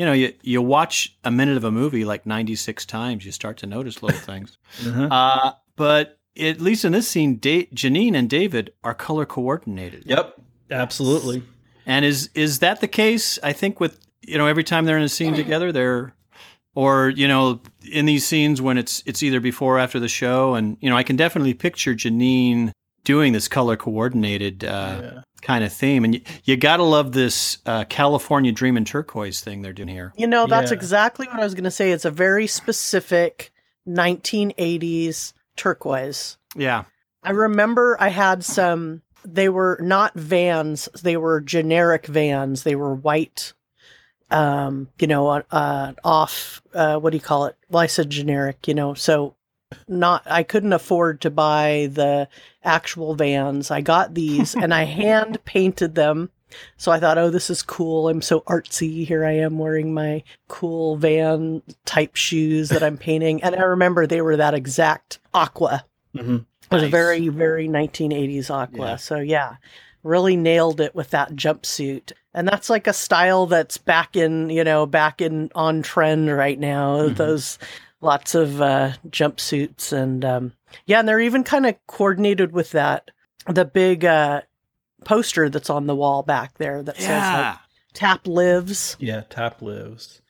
you 0.00 0.06
know, 0.06 0.14
you 0.14 0.32
you 0.40 0.62
watch 0.62 1.14
a 1.24 1.30
minute 1.30 1.58
of 1.58 1.64
a 1.64 1.70
movie 1.70 2.06
like 2.06 2.24
96 2.24 2.86
times, 2.86 3.26
you 3.26 3.32
start 3.32 3.58
to 3.58 3.66
notice 3.66 4.02
little 4.02 4.18
things. 4.18 4.56
Uh-huh. 4.86 5.08
Uh, 5.10 5.52
but 5.76 6.18
at 6.40 6.58
least 6.58 6.86
in 6.86 6.92
this 6.92 7.06
scene, 7.06 7.36
da- 7.36 7.66
Janine 7.66 8.14
and 8.14 8.30
David 8.30 8.72
are 8.82 8.94
color 8.94 9.26
coordinated. 9.26 10.04
Yep, 10.06 10.40
absolutely. 10.70 11.42
And 11.84 12.06
is 12.06 12.30
is 12.34 12.60
that 12.60 12.80
the 12.80 12.88
case? 12.88 13.38
I 13.42 13.52
think 13.52 13.78
with 13.78 14.00
you 14.22 14.38
know 14.38 14.46
every 14.46 14.64
time 14.64 14.86
they're 14.86 14.96
in 14.96 15.02
a 15.02 15.08
scene 15.08 15.34
together, 15.34 15.70
they're 15.70 16.14
or 16.74 17.10
you 17.10 17.28
know 17.28 17.60
in 17.92 18.06
these 18.06 18.26
scenes 18.26 18.62
when 18.62 18.78
it's 18.78 19.02
it's 19.04 19.22
either 19.22 19.38
before 19.40 19.76
or 19.76 19.78
after 19.78 20.00
the 20.00 20.08
show, 20.08 20.54
and 20.54 20.78
you 20.80 20.88
know 20.88 20.96
I 20.96 21.02
can 21.02 21.16
definitely 21.16 21.52
picture 21.52 21.94
Janine 21.94 22.72
doing 23.04 23.34
this 23.34 23.48
color 23.48 23.76
coordinated 23.76 24.64
uh, 24.64 25.00
Yeah. 25.02 25.20
Kind 25.42 25.64
of 25.64 25.72
theme, 25.72 26.04
and 26.04 26.14
you, 26.14 26.20
you 26.44 26.56
gotta 26.56 26.82
love 26.82 27.12
this 27.12 27.58
uh, 27.66 27.84
California 27.88 28.52
Dream 28.52 28.76
and 28.76 28.86
Turquoise 28.86 29.40
thing 29.40 29.62
they're 29.62 29.72
doing 29.72 29.88
here. 29.88 30.12
You 30.16 30.26
know, 30.26 30.46
that's 30.46 30.70
Yeah. 30.70 30.76
exactly 30.76 31.26
what 31.26 31.40
I 31.40 31.44
was 31.44 31.54
going 31.54 31.64
to 31.64 31.70
say. 31.70 31.90
It's 31.92 32.04
a 32.04 32.10
very 32.10 32.46
specific 32.46 33.52
1980s 33.88 35.32
turquoise. 35.56 36.36
Yeah, 36.56 36.84
I 37.22 37.30
remember 37.30 37.96
I 38.00 38.08
had 38.08 38.44
some, 38.44 39.02
they 39.24 39.48
were 39.48 39.78
not 39.82 40.14
vans, 40.14 40.88
they 41.02 41.16
were 41.16 41.40
generic 41.40 42.06
vans. 42.06 42.62
They 42.62 42.74
were 42.74 42.94
white, 42.94 43.52
um, 44.30 44.88
you 44.98 45.06
know, 45.06 45.28
uh, 45.28 45.42
uh, 45.50 45.92
off, 46.04 46.62
uh, 46.74 46.98
what 46.98 47.10
do 47.10 47.16
you 47.16 47.22
call 47.22 47.46
it? 47.46 47.56
Well, 47.68 47.82
I 47.82 47.86
said 47.86 48.10
generic, 48.10 48.66
you 48.68 48.74
know, 48.74 48.94
so 48.94 49.34
not, 49.88 50.22
I 50.26 50.42
couldn't 50.42 50.72
afford 50.72 51.20
to 51.22 51.30
buy 51.30 51.88
the 51.92 52.28
actual 52.64 53.14
vans. 53.14 53.70
I 53.70 53.80
got 53.80 54.14
these 54.14 54.54
and 54.54 54.72
I 54.74 54.84
hand 55.00 55.44
painted 55.44 55.94
them. 55.94 56.30
So 56.76 56.90
I 56.90 56.98
thought, 56.98 57.16
oh, 57.16 57.30
this 57.30 57.48
is 57.48 57.62
cool. 57.62 58.08
I'm 58.08 58.22
so 58.22 58.40
artsy. 58.40 59.06
Here 59.06 59.24
I 59.24 59.32
am 59.32 59.58
wearing 59.58 59.94
my 59.94 60.24
cool 60.48 60.96
van 60.96 61.62
type 61.84 62.16
shoes 62.16 62.70
that 62.70 62.82
I'm 62.82 62.98
painting. 62.98 63.40
And 63.44 63.54
I 63.54 63.62
remember 63.62 64.04
they 64.04 64.20
were 64.20 64.36
that 64.36 64.54
exact 64.54 65.20
aqua 65.32 65.84
Mm-hmm. 66.16 66.36
It 66.36 66.74
was 66.74 66.82
a 66.84 66.88
very, 66.88 67.28
very 67.28 67.68
1980s 67.68 68.50
aqua. 68.50 68.90
Yeah. 68.90 68.96
So 68.96 69.16
yeah, 69.18 69.56
really 70.02 70.36
nailed 70.36 70.80
it 70.80 70.94
with 70.94 71.10
that 71.10 71.32
jumpsuit. 71.32 72.12
And 72.32 72.46
that's 72.46 72.70
like 72.70 72.86
a 72.86 72.92
style 72.92 73.46
that's 73.46 73.76
back 73.76 74.16
in, 74.16 74.50
you 74.50 74.62
know, 74.62 74.86
back 74.86 75.20
in 75.20 75.50
on 75.54 75.82
trend 75.82 76.34
right 76.34 76.58
now. 76.58 77.08
Mhm. 77.08 77.16
Those 77.16 77.58
lots 78.00 78.34
of 78.34 78.60
uh, 78.60 78.92
jumpsuits 79.08 79.92
and 79.92 80.24
um, 80.24 80.52
yeah, 80.86 81.00
and 81.00 81.08
they're 81.08 81.20
even 81.20 81.44
kind 81.44 81.66
of 81.66 81.74
coordinated 81.86 82.52
with 82.52 82.72
that 82.72 83.10
the 83.46 83.64
big 83.64 84.04
uh, 84.04 84.42
poster 85.04 85.48
that's 85.48 85.70
on 85.70 85.86
the 85.86 85.96
wall 85.96 86.22
back 86.22 86.58
there 86.58 86.82
that 86.82 86.96
says 86.96 87.08
like, 87.08 87.56
"Tap 87.94 88.26
lives." 88.26 88.96
Yeah, 89.00 89.22
Tap 89.28 89.62
lives. 89.62 90.22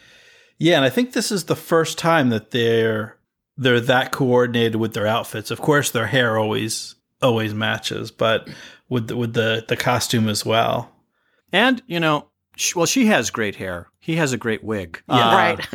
Yeah, 0.59 0.77
and 0.77 0.85
I 0.85 0.91
think 0.91 1.13
this 1.13 1.33
is 1.33 1.45
the 1.45 1.57
first 1.57 1.99
time 1.99 2.29
that 2.31 2.51
they're 2.51 3.17
they're 3.57 3.81
that 3.81 4.13
coordinated 4.13 4.77
with 4.77 4.95
their 4.95 5.07
outfits. 5.07 5.51
Of 5.51 5.61
course, 5.61 5.91
their 5.91 6.07
hair 6.07 6.39
always 6.39 6.95
always 7.23 7.55
matches, 7.55 8.11
but 8.11 8.49
with 8.89 9.09
the, 9.09 9.17
with 9.17 9.35
the 9.35 9.65
the 9.69 9.77
costume 9.77 10.29
as 10.29 10.45
well. 10.45 10.93
And, 11.53 11.83
you 11.87 11.99
know, 11.99 12.29
sh- 12.57 12.77
well, 12.77 12.87
she 12.87 13.07
has 13.07 13.31
great 13.31 13.57
hair. 13.57 13.89
He 13.99 14.17
has 14.17 14.33
a 14.33 14.39
great 14.39 14.63
wig. 14.63 15.03
Yeah. 15.09 15.29
Uh, 15.29 15.35
right. 15.35 15.69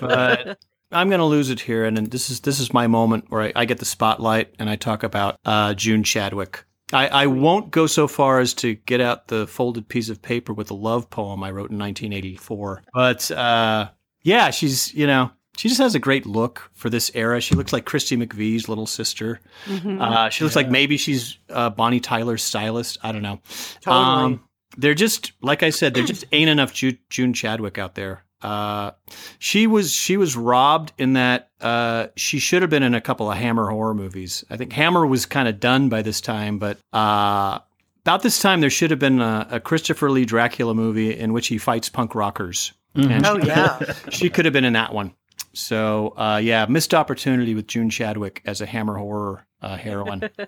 but 0.00 0.58
I'm 0.92 1.08
going 1.08 1.20
to 1.20 1.24
lose 1.24 1.50
it 1.50 1.60
here, 1.60 1.84
and, 1.84 1.96
and 1.98 2.10
this 2.10 2.30
is 2.30 2.40
this 2.40 2.60
is 2.60 2.72
my 2.72 2.86
moment 2.86 3.26
where 3.30 3.42
I, 3.42 3.52
I 3.56 3.64
get 3.64 3.78
the 3.78 3.84
spotlight 3.84 4.54
and 4.58 4.68
I 4.70 4.76
talk 4.76 5.02
about 5.02 5.36
uh, 5.44 5.74
June 5.74 6.02
Chadwick. 6.04 6.64
I, 6.92 7.08
I 7.08 7.26
won't 7.26 7.70
go 7.70 7.86
so 7.86 8.06
far 8.06 8.40
as 8.40 8.52
to 8.54 8.74
get 8.74 9.00
out 9.00 9.28
the 9.28 9.46
folded 9.46 9.88
piece 9.88 10.10
of 10.10 10.20
paper 10.20 10.52
with 10.52 10.66
the 10.66 10.74
love 10.74 11.08
poem 11.08 11.42
I 11.42 11.50
wrote 11.50 11.70
in 11.70 11.78
1984, 11.78 12.82
but 12.92 13.30
uh, 13.30 13.88
yeah, 14.22 14.50
she's 14.50 14.92
you 14.94 15.06
know 15.06 15.30
she 15.56 15.68
just 15.68 15.80
has 15.80 15.94
a 15.94 15.98
great 15.98 16.26
look 16.26 16.70
for 16.74 16.90
this 16.90 17.10
era. 17.14 17.40
She 17.40 17.54
looks 17.54 17.72
like 17.72 17.84
Christy 17.86 18.16
McVie's 18.16 18.68
little 18.68 18.86
sister. 18.86 19.40
Mhm. 19.66 20.00
Uh, 20.02 20.28
she 20.30 20.44
looks 20.44 20.56
like 20.56 20.68
maybe 20.70 20.96
she's 20.98 21.38
uh, 21.50 21.70
Bonnie 21.70 22.00
Tyler's 22.00 22.42
stylist. 22.42 22.98
I 23.02 23.12
don't 23.12 23.22
know. 23.22 23.40
Totally. 23.80 24.40
they're 24.76 24.94
just 24.94 25.32
like 25.42 25.62
I 25.62 25.70
said. 25.70 25.94
There 25.94 26.04
just 26.04 26.24
ain't 26.32 26.50
enough 26.50 26.72
Ju- 26.74 26.98
June 27.10 27.32
Chadwick 27.32 27.78
out 27.78 27.94
there. 27.94 28.24
Uh, 28.42 28.92
she 29.38 29.66
was 29.66 29.92
she 29.92 30.16
was 30.16 30.36
robbed 30.36 30.92
in 30.98 31.12
that 31.14 31.50
uh, 31.60 32.08
she 32.16 32.38
should 32.38 32.62
have 32.62 32.70
been 32.70 32.82
in 32.82 32.94
a 32.94 33.00
couple 33.00 33.30
of 33.30 33.36
Hammer 33.38 33.70
horror 33.70 33.94
movies. 33.94 34.44
I 34.50 34.56
think 34.56 34.72
Hammer 34.72 35.06
was 35.06 35.26
kind 35.26 35.48
of 35.48 35.60
done 35.60 35.88
by 35.88 36.02
this 36.02 36.20
time, 36.20 36.58
but 36.58 36.78
uh, 36.92 37.60
about 38.04 38.22
this 38.22 38.40
time 38.40 38.60
there 38.60 38.70
should 38.70 38.90
have 38.90 39.00
been 39.00 39.20
a, 39.20 39.46
a 39.52 39.60
Christopher 39.60 40.10
Lee 40.10 40.24
Dracula 40.24 40.74
movie 40.74 41.16
in 41.16 41.32
which 41.32 41.46
he 41.46 41.58
fights 41.58 41.88
punk 41.88 42.14
rockers. 42.14 42.72
And 42.94 43.24
oh 43.24 43.38
yeah. 43.38 43.80
she 44.10 44.28
could 44.28 44.44
have 44.44 44.52
been 44.52 44.64
in 44.64 44.74
that 44.74 44.92
one. 44.92 45.14
So 45.54 46.14
uh, 46.16 46.40
yeah, 46.42 46.66
missed 46.66 46.94
opportunity 46.94 47.54
with 47.54 47.66
June 47.66 47.90
Chadwick 47.90 48.42
as 48.44 48.60
a 48.60 48.66
Hammer 48.66 48.96
horror 48.96 49.46
uh, 49.60 49.76
heroine. 49.76 50.28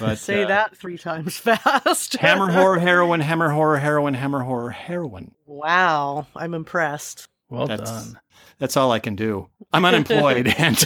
But 0.00 0.16
Say 0.16 0.44
uh, 0.44 0.48
that 0.48 0.74
three 0.74 0.96
times 0.96 1.36
fast. 1.38 2.14
Hammer 2.14 2.50
horror 2.52 2.78
heroine, 2.78 3.20
Hammer 3.20 3.50
horror 3.50 3.76
heroine, 3.78 4.14
Hammer 4.14 4.42
horror 4.42 4.70
heroine. 4.70 5.32
Wow, 5.44 6.26
I'm 6.34 6.54
impressed. 6.54 7.28
Well 7.50 7.66
That's 7.66 7.90
done. 7.90 8.18
that's 8.58 8.76
all 8.76 8.90
I 8.90 8.98
can 9.00 9.16
do. 9.16 9.48
I'm 9.72 9.84
unemployed, 9.84 10.48
and 10.58 10.82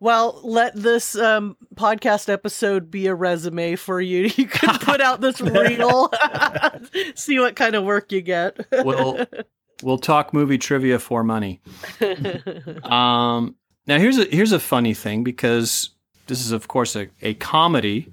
Well, 0.00 0.40
let 0.44 0.74
this 0.76 1.16
um, 1.16 1.56
podcast 1.74 2.28
episode 2.28 2.90
be 2.90 3.06
a 3.06 3.14
resume 3.14 3.76
for 3.76 4.00
you. 4.02 4.30
You 4.36 4.46
can 4.46 4.78
put 4.80 5.00
out 5.00 5.22
this 5.22 5.40
reel, 5.40 6.12
see 7.14 7.38
what 7.38 7.56
kind 7.56 7.74
of 7.74 7.84
work 7.84 8.12
you 8.12 8.20
get. 8.20 8.66
we'll 8.70 9.24
we'll 9.84 9.98
talk 9.98 10.32
movie 10.34 10.58
trivia 10.58 10.98
for 10.98 11.22
money. 11.22 11.60
Um, 12.84 13.54
now 13.86 13.98
here's 13.98 14.18
a 14.18 14.24
here's 14.24 14.52
a 14.52 14.58
funny 14.60 14.94
thing 14.94 15.24
because 15.24 15.90
this 16.26 16.40
is 16.44 16.52
of 16.52 16.68
course 16.68 16.96
a, 16.96 17.08
a 17.22 17.34
comedy. 17.34 18.10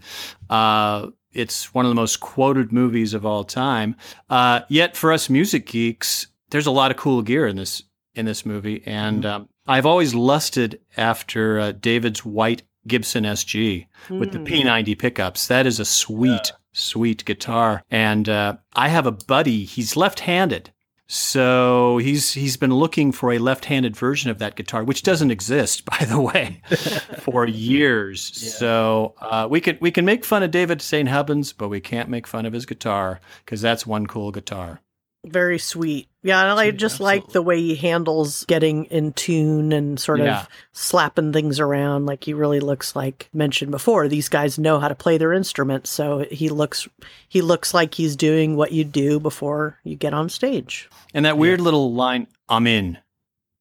Uh, 0.50 1.08
it's 1.34 1.74
one 1.74 1.86
of 1.86 1.90
the 1.90 1.96
most 1.96 2.20
quoted 2.20 2.72
movies 2.74 3.14
of 3.14 3.26
all 3.26 3.44
time. 3.46 3.96
Uh, 4.30 4.62
yet 4.70 4.98
for 4.98 5.14
us 5.14 5.30
music 5.30 5.66
geeks, 5.66 6.28
there's 6.50 6.68
a 6.68 6.72
lot 6.72 6.92
of 6.92 6.98
cool 6.98 7.22
gear 7.22 7.48
in 7.48 7.56
this 7.56 7.84
in 8.16 8.26
this 8.26 8.46
movie, 8.46 8.84
and 8.86 9.26
um, 9.26 9.48
I've 9.68 9.86
always 9.86 10.14
lusted 10.14 10.80
after 10.98 11.60
uh, 11.60 11.72
David's 11.72 12.26
white 12.26 12.64
Gibson 12.88 13.24
SG 13.24 13.88
with 14.10 14.32
the 14.34 14.40
Hmm. 14.40 14.46
P90 14.46 15.00
pickups. 15.00 15.48
That 15.48 15.66
is 15.66 15.80
a 15.80 15.86
sweet, 15.86 16.52
sweet 16.74 17.24
guitar. 17.24 17.84
And 17.90 18.28
uh, 18.28 18.58
I 18.76 18.90
have 18.90 19.06
a 19.06 19.12
buddy. 19.14 19.64
He's 19.64 19.96
left-handed, 19.96 20.72
so 21.14 21.98
he's 21.98 22.32
he's 22.32 22.56
been 22.56 22.74
looking 22.74 23.12
for 23.12 23.34
a 23.34 23.38
left-handed 23.38 23.98
version 23.98 24.32
of 24.32 24.40
that 24.40 24.56
guitar, 24.56 24.82
which 24.82 25.04
doesn't 25.04 25.30
exist, 25.30 25.84
by 26.00 26.06
the 26.06 26.22
way, 26.22 26.62
for 27.20 27.46
years. 27.46 28.32
Yeah. 28.42 28.50
So 28.52 29.16
uh, 29.20 29.46
we 29.52 29.60
can 29.60 29.78
we 29.82 29.92
can 29.92 30.06
make 30.06 30.24
fun 30.24 30.42
of 30.42 30.52
David 30.52 30.82
St. 30.82 31.10
Hubbins, 31.10 31.52
but 31.52 31.68
we 31.68 31.82
can't 31.82 32.08
make 32.08 32.28
fun 32.28 32.46
of 32.46 32.54
his 32.54 32.66
guitar 32.66 33.20
because 33.44 33.60
that's 33.60 33.86
one 33.86 34.08
cool 34.08 34.32
guitar. 34.32 34.80
Very 35.26 35.60
sweet. 35.60 36.08
Yeah, 36.24 36.42
and 36.42 36.60
I 36.60 36.70
Sweet, 36.70 36.78
just 36.78 37.00
like 37.00 37.28
the 37.30 37.42
way 37.44 37.60
he 37.62 37.76
handles 37.76 38.44
getting 38.46 38.86
in 38.86 39.14
tune 39.14 39.72
and 39.72 40.00
sort 40.00 40.20
Yeah. 40.20 40.42
of 40.42 40.48
slapping 40.72 41.32
things 41.32 41.60
around. 41.60 42.08
Like 42.08 42.24
he 42.24 42.34
really 42.34 42.60
looks 42.60 42.96
like 42.96 43.30
mentioned 43.34 43.70
before. 43.72 44.08
These 44.08 44.30
guys 44.30 44.58
know 44.58 44.80
how 44.80 44.88
to 44.88 44.96
play 44.96 45.18
their 45.20 45.32
instruments, 45.34 45.92
so 45.92 46.26
he 46.32 46.50
looks 46.50 46.88
he 47.30 47.42
looks 47.42 47.74
like 47.74 47.94
he's 47.94 48.16
doing 48.16 48.56
what 48.56 48.72
you 48.72 48.84
do 48.84 49.20
before 49.20 49.78
you 49.84 49.96
get 49.96 50.14
on 50.14 50.28
stage. 50.30 50.90
And 51.14 51.26
that 51.26 51.38
weird 51.38 51.62
little 51.62 51.94
line, 51.94 52.26
"I'm 52.50 52.66
in, 52.66 52.98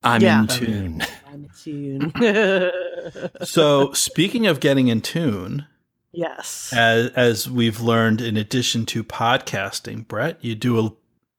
I'm 0.03 0.23
Yeah. 0.23 0.41
in 0.43 0.47
tune." 0.47 1.03
I'm 1.31 1.45
in 1.65 2.11
tune. 2.13 2.71
So 3.45 3.93
speaking 3.93 4.47
of 4.47 4.61
getting 4.61 4.89
in 4.89 5.01
tune, 5.01 5.67
yes. 6.13 6.73
as 6.75 7.11
as 7.17 7.51
we've 7.51 7.81
learned, 7.81 8.21
in 8.21 8.37
addition 8.37 8.85
to 8.87 9.03
podcasting, 9.05 10.07
Brett, 10.09 10.39
you 10.43 10.55
do 10.55 10.79
a, 10.79 10.93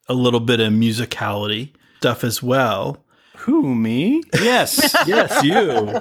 a 0.08 0.14
little 0.14 0.40
bit 0.40 0.60
of 0.60 0.72
musicality 0.74 1.74
stuff 1.98 2.24
as 2.24 2.42
well. 2.44 3.06
Who 3.38 3.74
me? 3.76 4.22
Yes. 4.36 4.96
Yes, 5.08 5.44
you. 5.44 6.00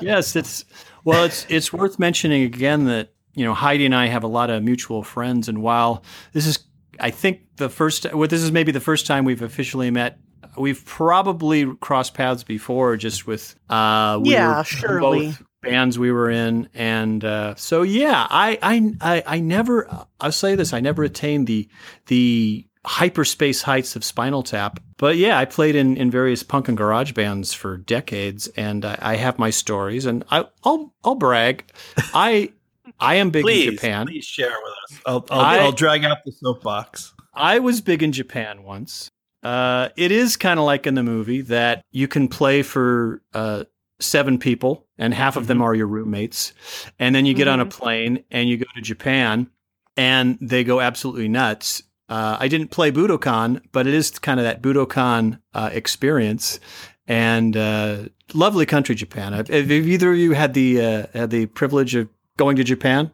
Yes, 0.00 0.36
it's 0.36 0.64
well, 1.04 1.24
it's 1.24 1.46
it's 1.48 1.72
worth 1.72 1.98
mentioning 1.98 2.42
again 2.44 2.84
that 2.84 3.12
you 3.34 3.44
know 3.44 3.54
Heidi 3.54 3.86
and 3.86 3.94
I 3.94 4.06
have 4.06 4.22
a 4.24 4.28
lot 4.28 4.50
of 4.50 4.62
mutual 4.62 5.02
friends, 5.02 5.48
and 5.48 5.62
while 5.62 6.04
this 6.32 6.46
is, 6.46 6.58
I 7.00 7.10
think 7.10 7.40
the 7.56 7.68
first, 7.68 8.12
well, 8.14 8.28
this 8.28 8.42
is 8.42 8.52
maybe 8.52 8.72
the 8.72 8.80
first 8.80 9.06
time 9.06 9.24
we've 9.24 9.42
officially 9.42 9.90
met. 9.90 10.18
We've 10.56 10.82
probably 10.84 11.66
crossed 11.80 12.14
paths 12.14 12.42
before, 12.44 12.96
just 12.96 13.26
with 13.26 13.56
uh, 13.68 14.18
we 14.22 14.32
Yeah, 14.32 14.58
were 14.58 14.64
surely. 14.64 15.26
both 15.28 15.42
bands 15.62 15.98
we 15.98 16.12
were 16.12 16.30
in, 16.30 16.68
and 16.74 17.24
uh, 17.24 17.54
so 17.56 17.82
yeah, 17.82 18.26
I, 18.30 18.58
I 18.62 18.92
I 19.00 19.22
I 19.26 19.40
never, 19.40 19.88
I'll 20.20 20.32
say 20.32 20.54
this, 20.54 20.72
I 20.72 20.80
never 20.80 21.02
attained 21.02 21.46
the 21.46 21.68
the 22.06 22.66
hyperspace 22.86 23.62
heights 23.62 23.96
of 23.96 24.04
Spinal 24.04 24.42
Tap. 24.42 24.80
But 24.96 25.16
yeah, 25.16 25.38
I 25.38 25.44
played 25.44 25.74
in, 25.76 25.96
in 25.96 26.10
various 26.10 26.42
punk 26.42 26.68
and 26.68 26.76
garage 26.76 27.12
bands 27.12 27.52
for 27.52 27.76
decades, 27.76 28.46
and 28.56 28.84
I, 28.84 28.98
I 29.00 29.16
have 29.16 29.38
my 29.38 29.50
stories, 29.50 30.06
and 30.06 30.24
I, 30.30 30.46
I'll 30.64 30.94
I'll 31.04 31.16
brag. 31.16 31.64
I 32.14 32.52
I 33.00 33.16
am 33.16 33.30
big 33.30 33.42
please, 33.44 33.68
in 33.68 33.74
Japan. 33.74 34.06
please 34.06 34.24
share 34.24 34.54
with 34.62 34.72
us. 34.92 35.00
I'll, 35.04 35.26
I'll, 35.30 35.40
I- 35.40 35.58
I'll 35.58 35.72
drag 35.72 36.04
out 36.04 36.18
the 36.24 36.32
soapbox. 36.32 37.12
I 37.34 37.58
was 37.58 37.82
big 37.82 38.02
in 38.02 38.12
Japan 38.12 38.62
once. 38.62 39.10
Uh, 39.42 39.90
it 39.96 40.10
is 40.10 40.36
kind 40.38 40.58
of 40.58 40.64
like 40.64 40.86
in 40.86 40.94
the 40.94 41.02
movie 41.02 41.42
that 41.42 41.84
you 41.92 42.08
can 42.08 42.26
play 42.28 42.62
for 42.62 43.20
uh, 43.34 43.64
seven 44.00 44.38
people, 44.38 44.86
and 44.96 45.12
half 45.12 45.36
of 45.36 45.46
them 45.46 45.60
are 45.60 45.74
your 45.74 45.86
roommates, 45.86 46.54
and 46.98 47.14
then 47.14 47.26
you 47.26 47.34
get 47.34 47.46
on 47.48 47.60
a 47.60 47.66
plane 47.66 48.24
and 48.30 48.48
you 48.48 48.56
go 48.56 48.64
to 48.74 48.80
Japan, 48.80 49.50
and 49.98 50.38
they 50.40 50.64
go 50.64 50.80
absolutely 50.80 51.28
nuts. 51.28 51.82
Uh, 52.08 52.36
I 52.38 52.48
didn't 52.48 52.70
play 52.70 52.92
Budokan, 52.92 53.62
but 53.72 53.86
it 53.86 53.94
is 53.94 54.10
kind 54.18 54.38
of 54.38 54.44
that 54.44 54.62
Budokan 54.62 55.40
uh, 55.54 55.70
experience, 55.72 56.60
and 57.08 57.56
uh, 57.56 58.04
lovely 58.32 58.66
country, 58.66 58.94
Japan. 58.94 59.32
Have, 59.32 59.48
have 59.48 59.70
either 59.70 60.12
of 60.12 60.18
you 60.18 60.32
had 60.32 60.54
the 60.54 60.80
uh, 60.80 61.06
had 61.12 61.30
the 61.30 61.46
privilege 61.46 61.94
of 61.94 62.08
going 62.36 62.56
to 62.56 62.64
Japan? 62.64 63.10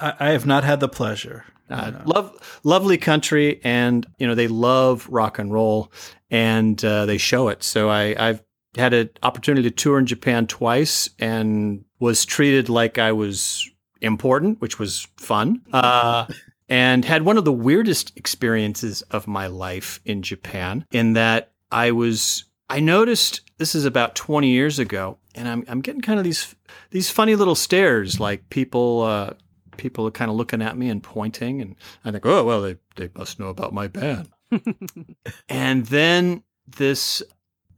I, 0.00 0.14
I 0.18 0.28
have 0.30 0.46
not 0.46 0.64
had 0.64 0.80
the 0.80 0.88
pleasure. 0.88 1.44
Uh, 1.70 1.92
love, 2.04 2.60
lovely 2.62 2.98
country, 2.98 3.60
and 3.64 4.06
you 4.18 4.26
know 4.26 4.34
they 4.34 4.48
love 4.48 5.08
rock 5.08 5.38
and 5.38 5.52
roll, 5.52 5.90
and 6.30 6.84
uh, 6.84 7.06
they 7.06 7.18
show 7.18 7.48
it. 7.48 7.62
So 7.62 7.88
I, 7.88 8.14
I've 8.18 8.42
had 8.76 8.92
an 8.92 9.10
opportunity 9.22 9.68
to 9.70 9.74
tour 9.74 9.98
in 9.98 10.06
Japan 10.06 10.46
twice, 10.46 11.08
and 11.18 11.84
was 12.00 12.24
treated 12.24 12.68
like 12.68 12.98
I 12.98 13.12
was 13.12 13.68
important, 14.02 14.60
which 14.60 14.78
was 14.78 15.08
fun. 15.16 15.62
Uh, 15.72 16.26
and 16.74 17.04
had 17.04 17.22
one 17.22 17.38
of 17.38 17.44
the 17.44 17.52
weirdest 17.52 18.12
experiences 18.16 19.02
of 19.02 19.28
my 19.28 19.46
life 19.46 20.00
in 20.04 20.22
Japan, 20.22 20.84
in 20.90 21.12
that 21.12 21.52
I 21.70 21.92
was. 21.92 22.44
I 22.68 22.80
noticed 22.80 23.42
this 23.58 23.76
is 23.76 23.84
about 23.84 24.16
20 24.16 24.48
years 24.48 24.80
ago, 24.80 25.18
and 25.36 25.46
I'm 25.46 25.64
I'm 25.68 25.80
getting 25.82 26.00
kind 26.00 26.18
of 26.18 26.24
these 26.24 26.56
these 26.90 27.10
funny 27.10 27.36
little 27.36 27.54
stares, 27.54 28.18
like 28.18 28.50
people. 28.50 29.02
Uh, 29.02 29.34
people 29.76 30.06
are 30.06 30.12
kind 30.12 30.30
of 30.30 30.36
looking 30.36 30.62
at 30.62 30.78
me 30.78 30.88
and 30.88 31.02
pointing 31.02 31.60
and 31.60 31.74
I 32.04 32.12
think, 32.12 32.24
oh 32.24 32.44
well 32.44 32.62
they, 32.62 32.76
they 32.94 33.10
must 33.16 33.40
know 33.40 33.48
about 33.48 33.74
my 33.74 33.88
band. 33.88 34.28
and 35.48 35.86
then 35.86 36.44
this 36.64 37.24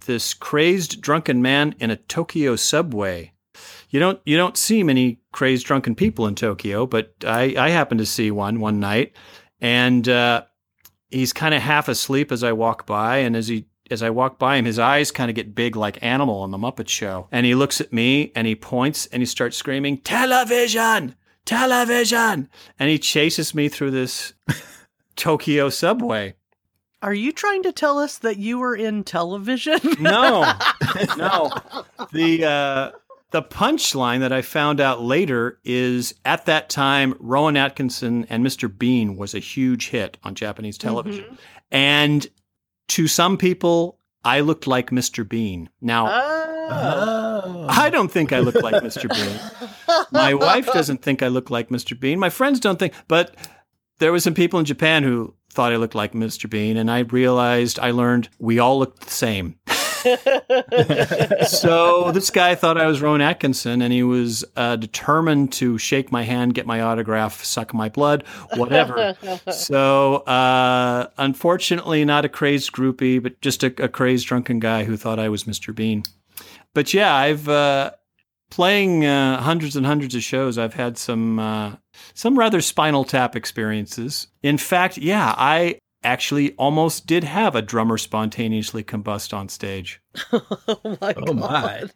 this 0.04 0.34
crazed 0.34 1.00
drunken 1.00 1.40
man 1.40 1.74
in 1.80 1.90
a 1.90 1.96
Tokyo 1.96 2.54
subway. 2.54 3.32
You 3.88 4.00
don't 4.00 4.20
you 4.24 4.36
don't 4.36 4.56
see 4.56 4.82
many 4.82 5.20
crazed 5.32 5.66
drunken 5.66 5.94
people 5.94 6.26
in 6.26 6.34
Tokyo, 6.34 6.86
but 6.86 7.14
I, 7.24 7.54
I 7.56 7.70
happened 7.70 7.98
to 7.98 8.06
see 8.06 8.30
one 8.30 8.60
one 8.60 8.80
night, 8.80 9.14
and 9.60 10.08
uh, 10.08 10.44
he's 11.10 11.32
kind 11.32 11.54
of 11.54 11.62
half 11.62 11.88
asleep 11.88 12.32
as 12.32 12.42
I 12.42 12.52
walk 12.52 12.86
by, 12.86 13.18
and 13.18 13.36
as 13.36 13.48
he 13.48 13.66
as 13.90 14.02
I 14.02 14.10
walk 14.10 14.38
by 14.38 14.56
him, 14.56 14.64
his 14.64 14.78
eyes 14.78 15.12
kind 15.12 15.30
of 15.30 15.36
get 15.36 15.54
big 15.54 15.76
like 15.76 16.02
Animal 16.02 16.40
on 16.40 16.50
the 16.50 16.58
Muppet 16.58 16.88
Show, 16.88 17.28
and 17.30 17.46
he 17.46 17.54
looks 17.54 17.80
at 17.80 17.92
me 17.92 18.32
and 18.34 18.46
he 18.46 18.56
points 18.56 19.06
and 19.06 19.22
he 19.22 19.26
starts 19.26 19.56
screaming, 19.56 19.98
"Television! 19.98 21.14
Television!" 21.44 22.48
and 22.78 22.90
he 22.90 22.98
chases 22.98 23.54
me 23.54 23.68
through 23.68 23.92
this 23.92 24.32
Tokyo 25.16 25.68
subway. 25.68 26.34
Are 27.02 27.14
you 27.14 27.30
trying 27.30 27.62
to 27.62 27.72
tell 27.72 27.98
us 27.98 28.18
that 28.18 28.38
you 28.38 28.58
were 28.58 28.74
in 28.74 29.04
television? 29.04 29.78
No, 30.00 30.52
no. 31.16 31.52
The 32.10 32.44
uh, 32.44 32.90
the 33.36 33.42
punchline 33.42 34.20
that 34.20 34.32
I 34.32 34.40
found 34.40 34.80
out 34.80 35.02
later 35.02 35.58
is 35.62 36.14
at 36.24 36.46
that 36.46 36.70
time 36.70 37.14
Rowan 37.20 37.54
Atkinson 37.54 38.24
and 38.30 38.42
Mr. 38.42 38.66
Bean 38.78 39.14
was 39.14 39.34
a 39.34 39.38
huge 39.38 39.88
hit 39.90 40.16
on 40.24 40.34
Japanese 40.34 40.78
television, 40.78 41.24
Mhm. 41.24 41.36
and 41.70 42.26
to 42.88 43.06
some 43.06 43.36
people, 43.36 43.98
I 44.24 44.40
looked 44.40 44.66
like 44.66 44.88
Mr. 44.90 45.28
Bean. 45.28 45.68
Now. 45.82 46.06
Oh. 46.08 47.66
I 47.68 47.90
don't 47.90 48.10
think 48.10 48.32
I 48.32 48.38
look 48.40 48.54
like 48.62 48.82
Mr. 48.82 49.06
Bean. 49.12 49.38
My 50.10 50.32
wife 50.32 50.66
doesn't 50.72 51.02
think 51.02 51.22
I 51.22 51.28
look 51.28 51.50
like 51.50 51.68
Mr. 51.68 51.98
Bean. 51.98 52.18
My 52.18 52.30
friends 52.30 52.58
don't 52.58 52.78
think, 52.78 52.94
but 53.06 53.34
there 53.98 54.12
were 54.12 54.18
some 54.20 54.32
people 54.34 54.58
in 54.58 54.64
Japan 54.64 55.02
who 55.02 55.34
thought 55.52 55.72
I 55.72 55.76
looked 55.76 55.94
like 55.94 56.12
Mr. 56.14 56.48
Bean, 56.48 56.78
and 56.78 56.90
I 56.90 57.00
realized 57.00 57.78
I 57.78 57.90
learned 57.90 58.30
we 58.38 58.58
all 58.58 58.78
looked 58.78 59.02
the 59.04 59.10
same. 59.12 59.56
so 61.48 62.12
this 62.12 62.30
guy 62.30 62.54
thought 62.54 62.78
I 62.78 62.86
was 62.86 63.00
Rowan 63.00 63.20
Atkinson, 63.20 63.82
and 63.82 63.92
he 63.92 64.02
was 64.02 64.44
uh, 64.56 64.76
determined 64.76 65.52
to 65.54 65.78
shake 65.78 66.12
my 66.12 66.22
hand, 66.22 66.54
get 66.54 66.66
my 66.66 66.80
autograph, 66.80 67.42
suck 67.42 67.74
my 67.74 67.88
blood, 67.88 68.24
whatever. 68.54 69.16
so 69.50 70.16
uh, 70.16 71.08
unfortunately, 71.18 72.04
not 72.04 72.24
a 72.24 72.28
crazed 72.28 72.72
groupie, 72.72 73.22
but 73.22 73.40
just 73.40 73.62
a, 73.62 73.66
a 73.82 73.88
crazed 73.88 74.26
drunken 74.26 74.60
guy 74.60 74.84
who 74.84 74.96
thought 74.96 75.18
I 75.18 75.28
was 75.28 75.44
Mr. 75.44 75.74
Bean. 75.74 76.02
But 76.74 76.92
yeah, 76.92 77.14
I've 77.14 77.48
uh, 77.48 77.92
playing 78.50 79.04
uh, 79.04 79.40
hundreds 79.40 79.76
and 79.76 79.86
hundreds 79.86 80.14
of 80.14 80.22
shows. 80.22 80.58
I've 80.58 80.74
had 80.74 80.98
some 80.98 81.38
uh, 81.38 81.76
some 82.14 82.38
rather 82.38 82.60
spinal 82.60 83.04
tap 83.04 83.34
experiences. 83.34 84.28
In 84.42 84.58
fact, 84.58 84.98
yeah, 84.98 85.34
I 85.36 85.78
actually 86.06 86.52
almost 86.52 87.06
did 87.06 87.24
have 87.24 87.54
a 87.54 87.60
drummer 87.60 87.98
spontaneously 87.98 88.82
combust 88.82 89.36
on 89.36 89.48
stage. 89.48 90.00
oh 90.32 90.96
my 91.00 91.14
Oh 91.26 91.32
my. 91.34 91.84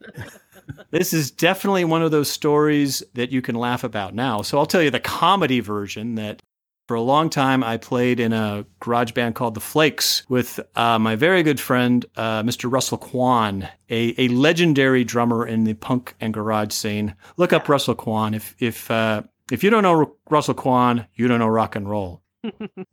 This 0.91 1.13
is 1.13 1.33
definitely 1.33 1.85
one 1.85 2.03
of 2.03 2.13
those 2.13 2.31
stories 2.31 3.03
that 3.15 3.33
you 3.33 3.43
can 3.43 3.57
laugh 3.57 3.83
about 3.83 4.15
now. 4.15 4.43
So 4.43 4.57
I'll 4.59 4.67
tell 4.67 4.83
you 4.83 4.91
the 4.91 5.01
comedy 5.01 5.59
version 5.59 6.15
that 6.15 6.43
for 6.87 6.95
a 6.95 7.01
long 7.01 7.29
time 7.29 7.65
I 7.65 7.77
played 7.77 8.21
in 8.21 8.33
a 8.33 8.65
garage 8.79 9.13
band 9.13 9.35
called 9.35 9.55
The 9.55 9.61
Flakes 9.61 10.23
with 10.29 10.61
uh, 10.77 10.99
my 10.99 11.17
very 11.17 11.43
good 11.43 11.59
friend, 11.59 12.05
uh, 12.17 12.43
Mr. 12.45 12.71
Russell 12.71 12.99
Quan, 12.99 13.69
a, 13.89 14.15
a 14.17 14.29
legendary 14.29 15.03
drummer 15.03 15.45
in 15.47 15.65
the 15.65 15.75
punk 15.75 16.15
and 16.21 16.33
garage 16.33 16.73
scene. 16.73 17.15
Look 17.37 17.53
up 17.53 17.69
Russell 17.69 17.97
Quan. 17.97 18.35
If, 18.35 18.55
if, 18.61 18.91
uh, 18.91 19.23
if 19.51 19.65
you 19.65 19.71
don't 19.71 19.83
know 19.83 19.95
Ru- 19.95 20.17
Russell 20.29 20.55
Quan, 20.55 21.07
you 21.15 21.27
don't 21.27 21.41
know 21.41 21.49
rock 21.49 21.75
and 21.75 21.89
roll. 21.89 22.20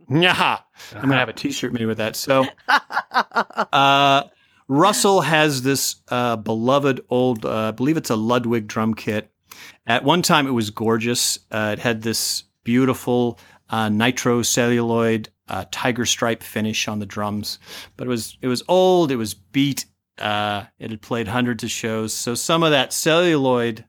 Yeah. 0.10 0.60
I'm 0.94 1.10
to 1.10 1.16
have 1.16 1.30
a 1.30 1.34
t 1.34 1.52
shirt 1.52 1.74
made 1.74 1.86
with 1.86 1.98
that. 1.98 2.16
So. 2.16 2.46
Uh, 3.74 4.24
Russell 4.68 5.22
has 5.22 5.62
this 5.62 5.98
uh, 6.10 6.36
beloved 6.36 7.02
old, 7.10 7.46
uh, 7.46 7.70
I 7.70 7.72
believe 7.72 7.98
it's 7.98 8.10
a 8.10 8.16
Ludwig 8.16 8.68
drum 8.68 8.94
kit. 8.94 9.32
At 9.86 10.04
one 10.04 10.22
time, 10.22 10.48
it 10.48 10.52
was 10.52 10.70
gorgeous. 10.70 11.40
Uh, 11.52 11.76
it 11.78 11.80
had 11.80 12.02
this 12.02 12.44
beautiful 12.64 13.40
uh, 13.70 13.88
nitrocelluloid 13.88 15.28
uh, 15.48 15.66
tiger 15.72 16.06
stripe 16.06 16.44
finish 16.44 16.88
on 16.88 17.00
the 17.00 17.06
drums, 17.06 17.60
but 17.96 18.08
it 18.08 18.10
was 18.10 18.38
it 18.42 18.48
was 18.48 18.62
old. 18.68 19.12
It 19.12 19.16
was 19.16 19.34
beat. 19.34 19.86
It 20.18 20.24
had 20.24 21.02
played 21.02 21.28
hundreds 21.30 21.64
of 21.64 21.72
shows, 21.72 22.14
so 22.14 22.36
some 22.36 22.64
of 22.64 22.72
that 22.72 22.92
celluloid 22.92 23.86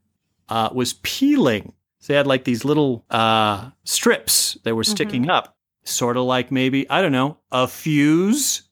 was 0.48 0.92
peeling. 1.02 1.72
So 2.00 2.12
they 2.12 2.16
had 2.16 2.26
like 2.26 2.44
these 2.44 2.64
little 2.64 3.04
uh, 3.10 3.70
strips 3.84 4.56
that 4.64 4.74
were 4.74 4.84
sticking 4.84 5.28
up, 5.30 5.56
sort 5.84 6.16
of 6.16 6.24
like 6.24 6.52
maybe 6.52 6.88
I 6.88 7.02
don't 7.02 7.12
know 7.12 7.38
a 7.50 7.66
fuse. 7.66 8.62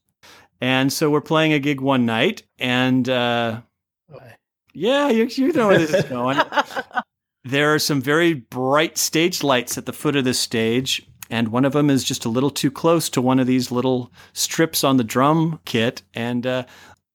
And 0.60 0.92
so 0.92 1.10
we're 1.10 1.20
playing 1.20 1.52
a 1.52 1.58
gig 1.58 1.82
one 1.82 2.06
night, 2.06 2.42
and 2.58 3.06
uh, 3.08 3.60
yeah, 4.72 5.08
you, 5.08 5.26
you 5.26 5.52
know 5.52 5.68
where 5.68 5.78
this 5.78 5.92
is 5.92 6.04
going. 6.04 6.38
there 7.44 7.74
are 7.74 7.78
some 7.78 8.00
very 8.00 8.34
bright 8.34 8.98
stage 8.98 9.42
lights 9.42 9.76
at 9.76 9.86
the 9.86 9.92
foot 9.92 10.16
of 10.16 10.24
this 10.24 10.38
stage, 10.38 11.06
and 11.30 11.48
one 11.48 11.64
of 11.64 11.72
them 11.72 11.90
is 11.90 12.04
just 12.04 12.24
a 12.24 12.28
little 12.28 12.50
too 12.50 12.70
close 12.70 13.08
to 13.10 13.22
one 13.22 13.38
of 13.38 13.46
these 13.46 13.70
little 13.70 14.12
strips 14.32 14.84
on 14.84 14.96
the 14.96 15.04
drum 15.04 15.60
kit. 15.64 16.02
And 16.14 16.46
uh, 16.46 16.64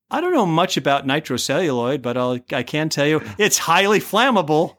I 0.10 0.22
don't 0.22 0.34
know 0.34 0.46
much 0.46 0.76
about 0.76 1.06
nitrocelluloid, 1.06 2.02
but 2.02 2.18
I'll, 2.18 2.40
I 2.52 2.64
can 2.64 2.90
tell 2.90 3.08
you 3.08 3.22
it's 3.38 3.58
highly 3.58 4.00
flammable. 4.00 4.76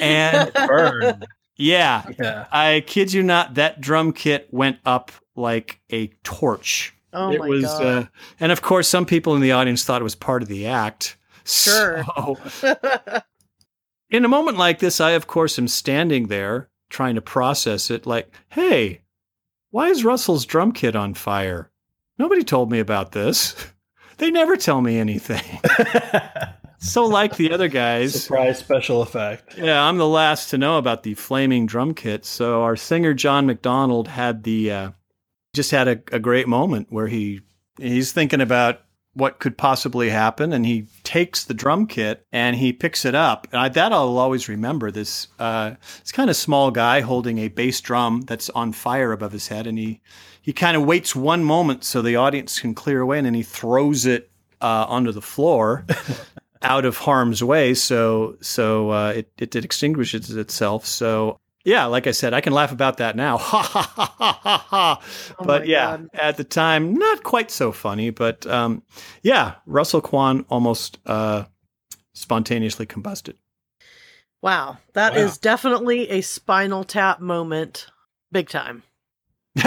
And 0.00 0.52
Burn. 0.52 1.24
yeah, 1.56 2.04
yeah. 2.18 2.46
I 2.50 2.84
kid 2.86 3.12
you 3.12 3.22
not, 3.22 3.54
that 3.54 3.80
drum 3.80 4.12
kit 4.12 4.48
went 4.50 4.78
up 4.84 5.12
like 5.36 5.80
a 5.90 6.08
torch. 6.22 6.94
Oh 7.12 7.30
it 7.30 7.38
my 7.38 7.48
was, 7.48 7.64
god. 7.64 7.82
Uh, 7.82 8.06
and 8.40 8.52
of 8.52 8.62
course, 8.62 8.88
some 8.88 9.06
people 9.06 9.34
in 9.34 9.40
the 9.40 9.52
audience 9.52 9.84
thought 9.84 10.00
it 10.00 10.04
was 10.04 10.16
part 10.16 10.42
of 10.42 10.48
the 10.48 10.66
act. 10.66 11.16
Sure. 11.44 12.04
So, 12.04 12.38
in 14.10 14.24
a 14.24 14.28
moment 14.28 14.58
like 14.58 14.78
this, 14.78 15.00
I, 15.00 15.10
of 15.10 15.26
course, 15.26 15.58
am 15.58 15.68
standing 15.68 16.26
there 16.28 16.70
trying 16.88 17.14
to 17.14 17.20
process 17.20 17.90
it 17.90 18.06
like, 18.06 18.32
hey, 18.48 19.02
why 19.70 19.88
is 19.88 20.04
Russell's 20.04 20.46
drum 20.46 20.72
kit 20.72 20.96
on 20.96 21.14
fire? 21.14 21.70
Nobody 22.18 22.44
told 22.44 22.70
me 22.70 22.78
about 22.78 23.12
this. 23.12 23.54
They 24.16 24.30
never 24.30 24.56
tell 24.56 24.80
me 24.80 24.98
anything. 24.98 25.42
So, 26.84 27.06
like 27.06 27.36
the 27.36 27.52
other 27.52 27.68
guys, 27.68 28.24
Surprise 28.24 28.58
special 28.58 29.02
effect. 29.02 29.56
yeah, 29.56 29.82
I'm 29.82 29.98
the 29.98 30.08
last 30.08 30.50
to 30.50 30.58
know 30.58 30.78
about 30.78 31.02
the 31.02 31.14
flaming 31.14 31.66
drum 31.66 31.94
kit. 31.94 32.24
So 32.24 32.62
our 32.62 32.76
singer 32.76 33.14
John 33.14 33.46
McDonald 33.46 34.08
had 34.08 34.44
the 34.44 34.70
uh, 34.70 34.90
just 35.54 35.70
had 35.70 35.88
a, 35.88 36.00
a 36.12 36.18
great 36.18 36.46
moment 36.46 36.88
where 36.90 37.06
he 37.06 37.40
he's 37.78 38.12
thinking 38.12 38.40
about 38.40 38.80
what 39.14 39.38
could 39.38 39.56
possibly 39.56 40.10
happen, 40.10 40.52
and 40.52 40.66
he 40.66 40.86
takes 41.04 41.44
the 41.44 41.54
drum 41.54 41.86
kit 41.86 42.26
and 42.32 42.56
he 42.56 42.72
picks 42.72 43.04
it 43.04 43.14
up. 43.14 43.46
And 43.52 43.60
I, 43.60 43.68
that 43.68 43.92
I'll 43.92 44.18
always 44.18 44.48
remember. 44.48 44.90
This 44.90 45.28
uh, 45.38 45.74
this 46.00 46.12
kind 46.12 46.28
of 46.28 46.36
small 46.36 46.70
guy 46.70 47.00
holding 47.00 47.38
a 47.38 47.48
bass 47.48 47.80
drum 47.80 48.22
that's 48.22 48.50
on 48.50 48.72
fire 48.72 49.12
above 49.12 49.32
his 49.32 49.48
head, 49.48 49.66
and 49.66 49.78
he 49.78 50.00
he 50.42 50.52
kind 50.52 50.76
of 50.76 50.84
waits 50.84 51.16
one 51.16 51.44
moment 51.44 51.84
so 51.84 52.02
the 52.02 52.16
audience 52.16 52.58
can 52.58 52.74
clear 52.74 53.00
away, 53.00 53.18
and 53.18 53.26
then 53.26 53.34
he 53.34 53.42
throws 53.42 54.04
it 54.04 54.30
uh, 54.60 54.84
onto 54.88 55.12
the 55.12 55.22
floor 55.22 55.84
out 56.64 56.84
of 56.84 56.96
harm's 56.96 57.42
way. 57.44 57.74
So 57.74 58.36
so 58.40 58.90
uh, 58.90 59.12
it, 59.16 59.32
it 59.38 59.54
it 59.54 59.64
extinguishes 59.64 60.30
itself. 60.30 60.86
So 60.86 61.38
yeah, 61.64 61.86
like 61.86 62.06
I 62.06 62.10
said, 62.10 62.34
I 62.34 62.40
can 62.40 62.52
laugh 62.52 62.72
about 62.72 62.96
that 62.98 63.16
now. 63.16 63.38
Ha 63.38 63.62
ha 63.62 63.82
ha 63.96 64.14
ha 64.18 64.40
ha 64.42 64.58
ha. 64.68 65.34
Oh 65.38 65.44
but 65.44 65.66
yeah, 65.66 65.96
God. 65.96 66.08
at 66.14 66.36
the 66.36 66.44
time, 66.44 66.94
not 66.94 67.22
quite 67.22 67.50
so 67.50 67.72
funny. 67.72 68.10
But 68.10 68.46
um, 68.46 68.82
yeah, 69.22 69.54
Russell 69.66 70.00
Quan 70.00 70.44
almost 70.48 70.98
uh, 71.06 71.44
spontaneously 72.14 72.86
combusted. 72.86 73.34
Wow, 74.42 74.76
that 74.92 75.16
is 75.16 75.32
Wow. 75.32 75.38
definitely 75.40 76.10
a 76.10 76.20
spinal 76.20 76.84
tap 76.84 77.18
moment, 77.20 77.86
big 78.30 78.48
time. 78.50 78.82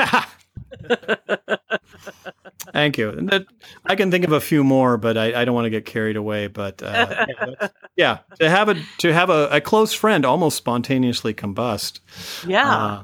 Thank 2.73 2.97
you. 2.97 3.11
That, 3.11 3.45
I 3.85 3.95
can 3.95 4.11
think 4.11 4.25
of 4.25 4.31
a 4.31 4.41
few 4.41 4.63
more, 4.63 4.97
but 4.97 5.17
I, 5.17 5.41
I 5.41 5.45
don't 5.45 5.55
want 5.55 5.65
to 5.65 5.69
get 5.69 5.85
carried 5.85 6.17
away. 6.17 6.47
But 6.47 6.83
uh, 6.83 7.25
yeah, 7.95 7.95
yeah, 7.95 8.19
to 8.39 8.49
have 8.49 8.69
a 8.69 8.75
to 8.99 9.13
have 9.13 9.29
a, 9.29 9.47
a 9.49 9.61
close 9.61 9.93
friend 9.93 10.25
almost 10.25 10.57
spontaneously 10.57 11.33
combust. 11.33 11.99
Yeah. 12.45 12.69
Uh, 12.69 13.03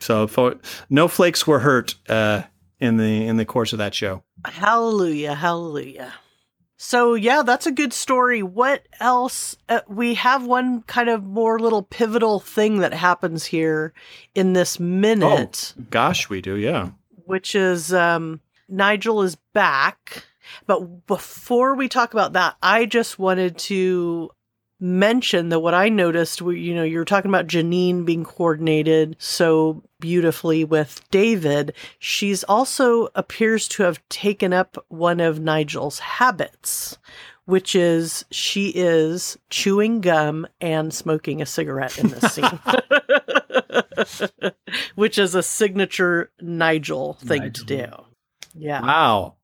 so 0.00 0.26
for, 0.26 0.56
no 0.88 1.08
flakes 1.08 1.46
were 1.46 1.60
hurt 1.60 1.94
uh, 2.08 2.42
in 2.78 2.96
the 2.96 3.26
in 3.26 3.36
the 3.36 3.44
course 3.44 3.72
of 3.72 3.78
that 3.78 3.94
show. 3.94 4.22
Hallelujah, 4.44 5.34
hallelujah. 5.34 6.14
So 6.82 7.12
yeah, 7.12 7.42
that's 7.42 7.66
a 7.66 7.72
good 7.72 7.92
story. 7.92 8.42
What 8.42 8.86
else? 9.00 9.54
Uh, 9.68 9.80
we 9.86 10.14
have 10.14 10.46
one 10.46 10.80
kind 10.84 11.10
of 11.10 11.22
more 11.22 11.58
little 11.58 11.82
pivotal 11.82 12.40
thing 12.40 12.78
that 12.78 12.94
happens 12.94 13.44
here 13.44 13.92
in 14.34 14.54
this 14.54 14.80
minute, 14.80 15.74
Oh, 15.78 15.84
Gosh, 15.90 16.30
we 16.30 16.40
do, 16.40 16.56
yeah. 16.56 16.92
which 17.26 17.54
is 17.54 17.92
um, 17.92 18.40
Nigel 18.66 19.20
is 19.20 19.36
back. 19.52 20.24
But 20.66 21.06
before 21.06 21.74
we 21.74 21.86
talk 21.86 22.14
about 22.14 22.32
that, 22.32 22.56
I 22.62 22.86
just 22.86 23.18
wanted 23.18 23.58
to 23.58 24.30
mention 24.80 25.50
that 25.50 25.60
what 25.60 25.74
I 25.74 25.90
noticed, 25.90 26.40
we, 26.40 26.60
you 26.60 26.74
know, 26.74 26.82
you 26.82 26.96
were 26.96 27.04
talking 27.04 27.30
about 27.30 27.46
Janine 27.46 28.06
being 28.06 28.24
coordinated 28.24 29.16
so 29.18 29.82
beautifully 30.00 30.64
with 30.64 31.02
David. 31.10 31.74
She's 31.98 32.42
also 32.44 33.08
appears 33.14 33.68
to 33.68 33.82
have 33.84 34.06
taken 34.08 34.52
up 34.52 34.84
one 34.88 35.20
of 35.20 35.38
Nigel's 35.40 35.98
habits, 35.98 36.98
which 37.44 37.74
is 37.74 38.24
she 38.30 38.68
is 38.70 39.38
chewing 39.50 40.00
gum 40.00 40.46
and 40.60 40.92
smoking 40.92 41.40
a 41.42 41.46
cigarette 41.46 41.98
in 41.98 42.08
this 42.08 42.32
scene. 42.34 42.60
which 44.94 45.18
is 45.18 45.34
a 45.34 45.42
signature 45.42 46.30
Nigel 46.40 47.14
thing 47.14 47.42
Nigel. 47.42 47.66
to 47.66 47.76
do. 47.76 47.86
Yeah. 48.54 48.82
Wow. 48.82 49.34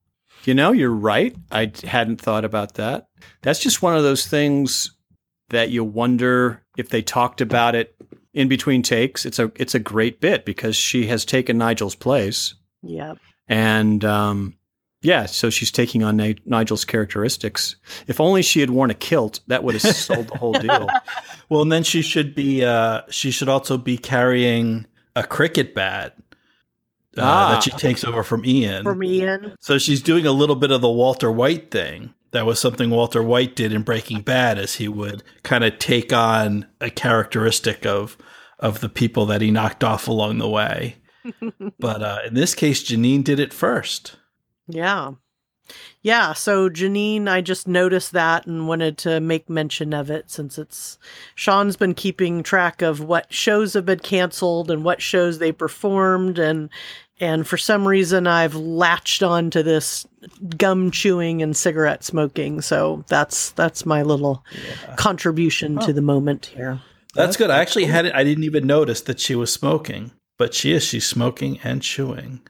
You 0.44 0.54
know, 0.54 0.72
you're 0.72 0.90
right. 0.90 1.34
I 1.50 1.72
hadn't 1.84 2.20
thought 2.20 2.44
about 2.44 2.74
that. 2.74 3.08
That's 3.42 3.58
just 3.60 3.82
one 3.82 3.96
of 3.96 4.02
those 4.02 4.26
things 4.26 4.92
that 5.50 5.70
you 5.70 5.82
wonder 5.84 6.62
if 6.76 6.88
they 6.88 7.02
talked 7.02 7.40
about 7.40 7.74
it 7.74 7.95
in 8.36 8.46
between 8.48 8.82
takes. 8.82 9.26
It's 9.26 9.38
a 9.40 9.50
it's 9.56 9.74
a 9.74 9.80
great 9.80 10.20
bit 10.20 10.44
because 10.44 10.76
she 10.76 11.06
has 11.06 11.24
taken 11.24 11.58
Nigel's 11.58 11.94
place, 11.96 12.54
Yeah. 12.82 13.14
and 13.48 14.04
um, 14.04 14.56
yeah, 15.02 15.26
so 15.26 15.50
she's 15.50 15.70
taking 15.72 16.02
on 16.04 16.16
Ni- 16.16 16.36
Nigel's 16.44 16.84
characteristics. 16.84 17.76
If 18.06 18.20
only 18.20 18.42
she 18.42 18.60
had 18.60 18.70
worn 18.70 18.90
a 18.90 18.94
kilt, 18.94 19.40
that 19.46 19.64
would 19.64 19.74
have 19.74 19.82
sold 19.82 20.28
the 20.28 20.38
whole 20.38 20.52
deal. 20.66 20.86
Well, 21.48 21.62
and 21.62 21.72
then 21.72 21.82
she 21.82 22.02
should 22.02 22.34
be. 22.34 22.64
Uh, 22.64 23.02
she 23.10 23.30
should 23.30 23.48
also 23.48 23.78
be 23.78 23.96
carrying 23.98 24.86
a 25.16 25.22
cricket 25.24 25.74
bat 25.74 26.16
uh, 27.16 27.22
Ah. 27.22 27.48
that 27.52 27.62
she 27.62 27.70
takes 27.70 28.04
over 28.04 28.22
from 28.22 28.44
Ian. 28.44 28.84
From 28.84 29.02
Ian. 29.02 29.54
So 29.60 29.78
she's 29.78 30.02
doing 30.02 30.26
a 30.26 30.32
little 30.32 30.56
bit 30.56 30.70
of 30.70 30.82
the 30.82 30.90
Walter 30.90 31.32
White 31.32 31.70
thing. 31.70 32.12
That 32.36 32.44
was 32.44 32.60
something 32.60 32.90
Walter 32.90 33.22
White 33.22 33.56
did 33.56 33.72
in 33.72 33.80
Breaking 33.80 34.20
Bad, 34.20 34.58
as 34.58 34.74
he 34.74 34.88
would 34.88 35.22
kind 35.42 35.64
of 35.64 35.78
take 35.78 36.12
on 36.12 36.66
a 36.82 36.90
characteristic 36.90 37.86
of 37.86 38.18
of 38.58 38.80
the 38.80 38.90
people 38.90 39.24
that 39.24 39.40
he 39.40 39.50
knocked 39.50 39.82
off 39.82 40.06
along 40.06 40.36
the 40.36 40.48
way. 40.48 40.96
but 41.78 42.02
uh, 42.02 42.18
in 42.26 42.34
this 42.34 42.54
case, 42.54 42.84
Jeanine 42.84 43.24
did 43.24 43.40
it 43.40 43.54
first. 43.54 44.16
Yeah. 44.68 45.12
Yeah. 46.02 46.34
So 46.34 46.68
Jeanine, 46.68 47.26
I 47.26 47.40
just 47.40 47.66
noticed 47.66 48.12
that 48.12 48.46
and 48.46 48.68
wanted 48.68 48.98
to 48.98 49.18
make 49.18 49.48
mention 49.48 49.94
of 49.94 50.10
it 50.10 50.30
since 50.30 50.58
it's 50.58 50.98
Sean's 51.34 51.78
been 51.78 51.94
keeping 51.94 52.42
track 52.42 52.82
of 52.82 53.00
what 53.00 53.32
shows 53.32 53.72
have 53.72 53.86
been 53.86 54.00
canceled 54.00 54.70
and 54.70 54.84
what 54.84 55.00
shows 55.00 55.38
they 55.38 55.52
performed 55.52 56.38
and 56.38 56.68
and 57.20 57.46
for 57.46 57.56
some 57.56 57.86
reason 57.86 58.26
I've 58.26 58.54
latched 58.54 59.22
on 59.22 59.50
to 59.50 59.62
this 59.62 60.06
gum 60.56 60.90
chewing 60.90 61.42
and 61.42 61.56
cigarette 61.56 62.04
smoking. 62.04 62.60
So 62.60 63.04
that's 63.08 63.50
that's 63.52 63.86
my 63.86 64.02
little 64.02 64.44
contribution 64.96 65.78
to 65.80 65.92
the 65.92 66.02
moment 66.02 66.46
here. 66.46 66.80
That's 67.14 67.36
good. 67.36 67.50
I 67.50 67.60
actually 67.60 67.86
had 67.86 68.06
it. 68.06 68.14
I 68.14 68.24
didn't 68.24 68.44
even 68.44 68.66
notice 68.66 69.00
that 69.02 69.20
she 69.20 69.34
was 69.34 69.52
smoking, 69.52 70.12
but 70.36 70.52
she 70.52 70.72
is. 70.72 70.84
She's 70.84 71.06
smoking 71.06 71.58
and 71.64 71.82
chewing. 71.82 72.40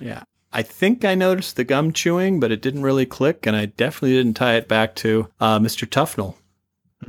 Yeah. 0.00 0.22
I 0.52 0.62
think 0.62 1.04
I 1.04 1.14
noticed 1.14 1.56
the 1.56 1.64
gum 1.64 1.92
chewing, 1.92 2.40
but 2.40 2.50
it 2.50 2.62
didn't 2.62 2.82
really 2.82 3.04
click, 3.04 3.46
and 3.46 3.54
I 3.54 3.66
definitely 3.66 4.16
didn't 4.16 4.34
tie 4.34 4.54
it 4.54 4.68
back 4.68 4.94
to 4.96 5.28
uh, 5.38 5.58
Mr. 5.58 5.86
Tufnel. 5.86 6.36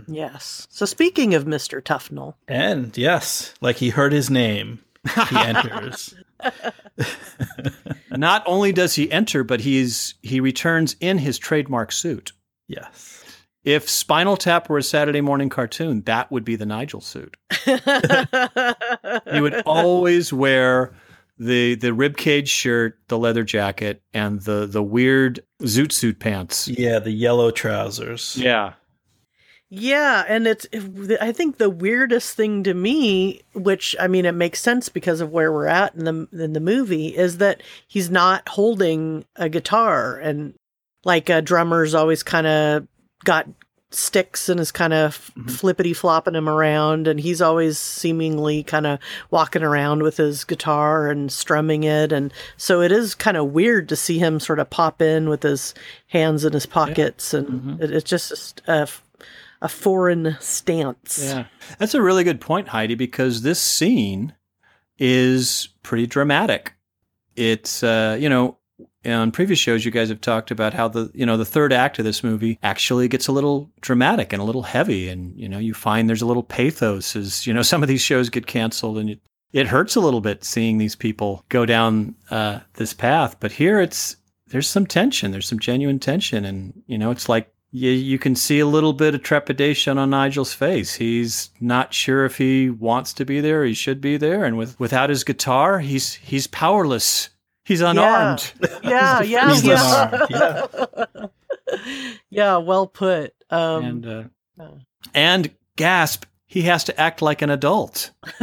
Yes. 0.05 0.67
So 0.69 0.85
speaking 0.85 1.33
of 1.33 1.45
Mr. 1.45 1.81
Tufnel, 1.81 2.33
And 2.47 2.97
yes, 2.97 3.53
like 3.61 3.77
he 3.77 3.89
heard 3.89 4.11
his 4.11 4.29
name, 4.29 4.81
he 5.29 5.37
enters. 5.37 6.13
Not 8.11 8.43
only 8.45 8.71
does 8.71 8.95
he 8.95 9.11
enter, 9.11 9.43
but 9.43 9.61
he's 9.61 10.15
he 10.21 10.39
returns 10.39 10.95
in 10.99 11.17
his 11.17 11.37
trademark 11.37 11.91
suit. 11.91 12.31
Yes. 12.67 13.23
If 13.63 13.89
Spinal 13.89 14.37
Tap 14.37 14.69
were 14.69 14.77
a 14.77 14.83
Saturday 14.83 15.21
morning 15.21 15.49
cartoon, 15.49 16.01
that 16.03 16.31
would 16.31 16.45
be 16.45 16.55
the 16.55 16.65
Nigel 16.65 17.01
suit. 17.01 17.35
He 17.65 19.41
would 19.41 19.61
always 19.65 20.31
wear 20.31 20.93
the 21.37 21.75
the 21.75 21.89
ribcage 21.89 22.47
shirt, 22.47 22.97
the 23.07 23.17
leather 23.17 23.43
jacket, 23.43 24.01
and 24.13 24.41
the 24.41 24.65
the 24.65 24.83
weird 24.83 25.41
zoot 25.61 25.91
suit 25.91 26.19
pants. 26.19 26.67
Yeah, 26.67 26.99
the 26.99 27.11
yellow 27.11 27.51
trousers. 27.51 28.37
Yeah. 28.37 28.73
Yeah, 29.69 30.23
and 30.27 30.47
it's 30.47 30.65
I 31.19 31.31
think 31.33 31.57
the 31.57 31.69
weirdest 31.69 32.35
thing 32.37 32.63
to 32.63 32.73
me, 32.73 33.41
which 33.53 33.95
I 33.99 34.07
mean 34.07 34.25
it 34.25 34.31
makes 34.33 34.61
sense 34.61 34.87
because 34.87 35.19
of 35.19 35.31
where 35.31 35.51
we're 35.51 35.67
at 35.67 35.93
in 35.95 36.05
the 36.05 36.27
in 36.31 36.53
the 36.53 36.61
movie, 36.61 37.07
is 37.07 37.39
that 37.39 37.61
he's 37.87 38.09
not 38.09 38.47
holding 38.47 39.25
a 39.35 39.49
guitar 39.49 40.17
and 40.17 40.53
like 41.03 41.29
a 41.29 41.41
drummer's 41.41 41.93
always 41.93 42.23
kind 42.23 42.47
of 42.47 42.87
got 43.25 43.47
sticks 43.91 44.49
and 44.49 44.59
is 44.59 44.71
kind 44.71 44.93
of 44.93 45.31
Mhm. 45.37 45.49
flippity 45.51 45.93
flopping 45.93 46.35
him 46.35 46.49
around 46.49 47.07
and 47.07 47.19
he's 47.21 47.41
always 47.41 47.77
seemingly 47.77 48.61
kind 48.63 48.85
of 48.85 48.99
walking 49.31 49.63
around 49.63 50.03
with 50.03 50.17
his 50.17 50.43
guitar 50.43 51.07
and 51.09 51.31
strumming 51.31 51.83
it 51.83 52.11
and 52.11 52.33
so 52.57 52.81
it 52.81 52.91
is 52.91 53.15
kind 53.15 53.37
of 53.37 53.53
weird 53.53 53.87
to 53.87 53.95
see 53.95 54.17
him 54.19 54.41
sort 54.41 54.59
of 54.59 54.69
pop 54.69 55.01
in 55.01 55.29
with 55.29 55.41
his 55.43 55.73
hands 56.07 56.43
in 56.43 56.51
his 56.51 56.65
pockets 56.65 57.33
and 57.33 57.47
Mhm. 57.47 57.81
it, 57.81 57.91
it's 57.91 58.09
just 58.09 58.61
a, 58.67 58.89
a 59.61 59.69
foreign 59.69 60.37
stance 60.39 61.23
Yeah. 61.23 61.45
That's 61.79 61.93
a 61.93 62.01
really 62.01 62.23
good 62.23 62.41
point, 62.41 62.67
Heidi, 62.67 62.95
because 62.95 63.41
this 63.41 63.59
scene 63.59 64.33
is 64.97 65.69
pretty 65.83 66.07
dramatic. 66.07 66.73
It's 67.35 67.83
uh, 67.83 68.17
you 68.19 68.29
know, 68.29 68.57
on 69.05 69.31
previous 69.31 69.59
shows 69.59 69.85
you 69.85 69.91
guys 69.91 70.09
have 70.09 70.21
talked 70.21 70.51
about 70.51 70.73
how 70.73 70.87
the 70.87 71.09
you 71.13 71.25
know 71.25 71.37
the 71.37 71.45
third 71.45 71.71
act 71.71 71.99
of 71.99 72.05
this 72.05 72.23
movie 72.23 72.59
actually 72.63 73.07
gets 73.07 73.27
a 73.27 73.31
little 73.31 73.69
dramatic 73.81 74.33
and 74.33 74.41
a 74.41 74.45
little 74.45 74.63
heavy 74.63 75.07
and 75.09 75.37
you 75.39 75.47
know 75.47 75.59
you 75.59 75.73
find 75.73 76.09
there's 76.09 76.21
a 76.21 76.25
little 76.25 76.43
pathos 76.43 77.15
as 77.15 77.47
you 77.47 77.53
know 77.53 77.61
some 77.63 77.81
of 77.81 77.89
these 77.89 78.01
shows 78.01 78.29
get 78.29 78.47
canceled 78.47 78.97
and 78.97 79.09
it, 79.11 79.19
it 79.53 79.67
hurts 79.67 79.95
a 79.95 79.99
little 79.99 80.21
bit 80.21 80.43
seeing 80.43 80.77
these 80.77 80.95
people 80.95 81.43
go 81.49 81.65
down 81.65 82.15
uh, 82.31 82.59
this 82.73 82.93
path 82.93 83.39
but 83.39 83.51
here 83.51 83.79
it's 83.79 84.17
there's 84.47 84.67
some 84.67 84.85
tension 84.85 85.31
there's 85.31 85.47
some 85.47 85.59
genuine 85.59 85.99
tension 85.99 86.43
and 86.45 86.73
you 86.87 86.97
know 86.97 87.11
it's 87.11 87.29
like 87.29 87.51
you, 87.71 87.91
you 87.91 88.17
can 88.19 88.35
see 88.35 88.59
a 88.59 88.65
little 88.65 88.93
bit 88.93 89.13
of 89.15 89.23
trepidation 89.23 89.97
on 89.97 90.09
Nigel's 90.11 90.53
face. 90.53 90.95
He's 90.95 91.49
not 91.59 91.93
sure 91.93 92.25
if 92.25 92.37
he 92.37 92.69
wants 92.69 93.13
to 93.13 93.25
be 93.25 93.41
there, 93.41 93.61
or 93.61 93.65
he 93.65 93.73
should 93.73 93.99
be 94.01 94.17
there, 94.17 94.45
and 94.45 94.57
with 94.57 94.79
without 94.79 95.09
his 95.09 95.23
guitar, 95.23 95.79
he's 95.79 96.13
he's 96.15 96.47
powerless. 96.47 97.29
He's 97.65 97.81
unarmed. 97.81 98.53
yeah 98.83 99.21
yeah 99.23 99.53
He's 99.53 99.63
yeah 99.65 100.09
unarmed, 100.13 101.29
yeah 102.29 102.57
well 102.57 102.87
put 102.87 103.33
um 103.49 103.83
and 103.83 104.05
uh, 104.07 104.23
oh. 104.59 104.77
and 105.13 105.51
gasp, 105.75 106.23
he 106.45 106.61
has 106.61 106.85
to 106.85 106.97
act 106.99 107.21
like 107.21 107.41
an 107.41 107.49
adult. 107.49 108.11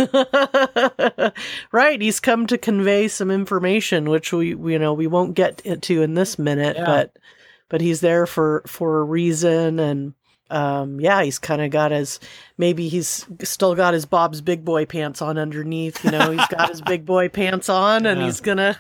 right 1.73 2.01
he's 2.01 2.21
come 2.21 2.47
to 2.47 2.59
convey 2.59 3.09
some 3.09 3.31
information 3.31 4.11
which 4.11 4.33
we, 4.33 4.55
we 4.55 4.73
you 4.75 4.79
know 4.79 4.93
we 4.93 5.07
won't 5.07 5.35
get 5.35 5.63
to 5.83 6.03
in 6.03 6.15
this 6.15 6.39
minute 6.39 6.77
Yeah. 6.77 6.85
but 6.85 7.17
but 7.75 7.81
he's 7.81 8.01
there 8.01 8.25
for 8.25 8.63
for 8.69 9.01
a 9.01 9.03
reason 9.03 9.81
and 9.81 10.15
um 10.49 11.01
yeah 11.01 11.25
he's 11.25 11.41
kind 11.41 11.61
of 11.61 11.73
got 11.73 11.91
his 11.91 12.21
maybe 12.57 12.87
he's 12.89 13.27
still 13.43 13.75
got 13.75 13.95
his 13.95 14.07
bob's 14.07 14.41
big 14.41 14.65
boy 14.65 14.87
pants 14.87 15.21
on 15.21 15.39
underneath 15.39 16.05
you 16.05 16.13
know 16.13 16.31
he's 16.31 16.47
got 16.47 16.69
his 16.69 16.81
big 16.93 17.05
boy 17.05 17.29
pants 17.29 17.69
on 17.69 18.07
and 18.07 18.21
Yeah. 18.21 18.27
he's 18.27 18.41
gonna 18.41 18.77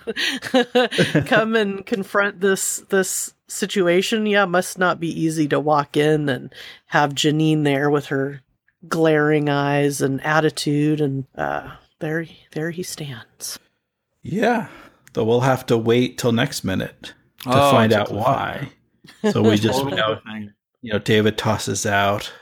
come 1.26 1.57
and 1.57 1.85
confront 1.85 2.40
this 2.40 2.85
this 2.90 3.35
situation 3.48 4.26
yeah 4.26 4.44
must 4.44 4.78
not 4.78 5.00
be 5.00 5.09
easy 5.09 5.48
to 5.48 5.59
walk 5.59 5.96
in 5.96 6.28
and 6.28 6.54
have 6.87 7.14
jeanine 7.16 7.64
there 7.64 7.90
with 7.90 8.07
her 8.07 8.42
glaring 8.88 9.48
eyes 9.48 10.00
and 10.00 10.22
attitude 10.24 11.00
and 11.00 11.24
uh 11.35 11.68
there 11.98 12.26
there 12.52 12.70
he 12.70 12.85
stands 12.85 13.59
Yeah. 14.22 14.68
Though 15.14 15.24
we'll 15.24 15.40
have 15.40 15.64
to 15.66 15.78
wait 15.78 16.18
till 16.18 16.33
next 16.33 16.62
minute 16.64 17.14
to 17.42 17.50
Oh, 17.50 17.70
find 17.70 17.92
out 17.92 18.09
cliffhanger. 18.09 18.14
why. 18.20 18.72
So 19.33 19.43
we 19.43 19.57
just 19.57 19.81
Total 19.81 19.97
know, 19.97 20.21
you 20.83 20.93
know, 20.93 20.99
David 20.99 21.37
tosses 21.39 21.87
out. 21.87 22.33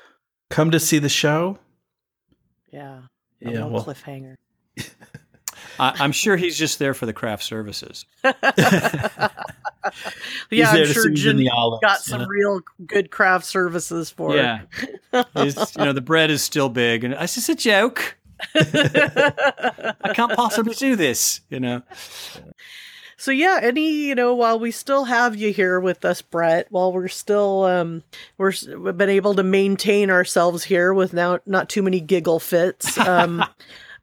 Come 0.51 0.71
to 0.71 0.81
see 0.81 0.99
the 0.99 1.09
show? 1.09 1.59
yeah 2.73 3.03
a 3.45 3.51
Yeah, 3.53 3.65
well, 3.67 3.85
cliffhanger 3.85 4.37
I, 5.79 5.95
I'm 6.01 6.13
sure 6.13 6.37
he's 6.37 6.57
just 6.59 6.79
there 6.79 6.95
for 6.95 7.05
the 7.07 7.13
craft 7.13 7.43
services. 7.43 8.07
yeah 8.25 9.31
he's 10.51 10.69
i'm 10.69 10.87
sure 10.87 11.03
season 11.03 11.15
Jan 11.15 11.37
the 11.37 11.51
olives. 11.51 11.81
got 11.83 12.01
some 12.01 12.23
know? 12.23 12.27
real 12.29 12.61
good 12.87 13.11
craft 13.11 13.45
services 13.47 14.11
for 14.11 14.35
Yeah, 14.37 14.63
It's- 15.13 15.75
you 15.77 15.85
know 15.85 15.93
the 15.93 16.01
bread 16.01 16.31
is 16.31 16.43
still 16.43 16.69
big, 16.69 17.05
and 17.05 17.15
it's 17.15 17.35
just 17.35 17.49
a 17.49 17.55
joke. 17.55 18.17
I 18.55 20.13
can't 20.15 20.33
possibly 20.35 20.75
do 20.75 20.97
this. 20.97 21.41
You 21.49 21.61
know. 21.61 21.83
So 23.23 23.31
yeah, 23.31 23.61
any 23.63 23.89
you 23.89 24.17
know, 24.17 24.35
while 24.35 24.59
we 24.59 24.73
still 24.73 25.05
have 25.05 25.37
you 25.37 25.53
here 25.53 25.79
with 25.79 26.05
us, 26.05 26.21
Brett, 26.23 26.67
while 26.71 26.93
we're 26.93 27.07
still 27.07 27.63
um 27.63 28.03
we're 28.37 28.53
we've 28.77 28.99
been 28.99 29.11
able 29.11 29.37
to 29.37 29.45
maintain 29.45 30.11
ourselves 30.11 30.65
here 30.65 30.93
with 30.93 31.13
now 31.13 31.39
not 31.47 31.69
too 31.69 31.85
many 31.85 32.01
giggle 32.01 32.41
fits. 32.41 32.99
Um, 32.99 33.45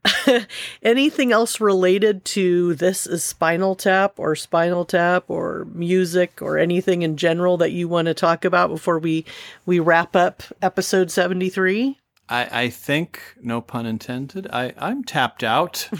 anything 0.84 1.34
else 1.34 1.60
related 1.60 2.24
to 2.24 2.76
this 2.76 3.06
is 3.06 3.22
Spinal 3.22 3.76
Tap 3.76 4.14
or 4.16 4.38
Spinal 4.38 4.86
Tap 4.86 5.26
or 5.28 5.68
music 5.74 6.42
or 6.42 6.58
anything 6.58 7.02
in 7.02 7.18
general 7.18 7.58
that 7.58 7.74
you 7.74 7.90
want 7.90 8.06
to 8.06 8.14
talk 8.14 8.46
about 8.46 8.70
before 8.70 9.00
we 9.00 9.26
we 9.66 9.80
wrap 9.80 10.16
up 10.16 10.44
episode 10.62 11.12
73? 11.12 11.98
I, 12.30 12.64
I 12.66 12.70
think, 12.70 13.22
no 13.42 13.60
pun 13.60 13.86
intended, 13.88 14.48
I, 14.54 14.74
I'm 14.78 15.04
tapped 15.04 15.44
out. 15.44 15.90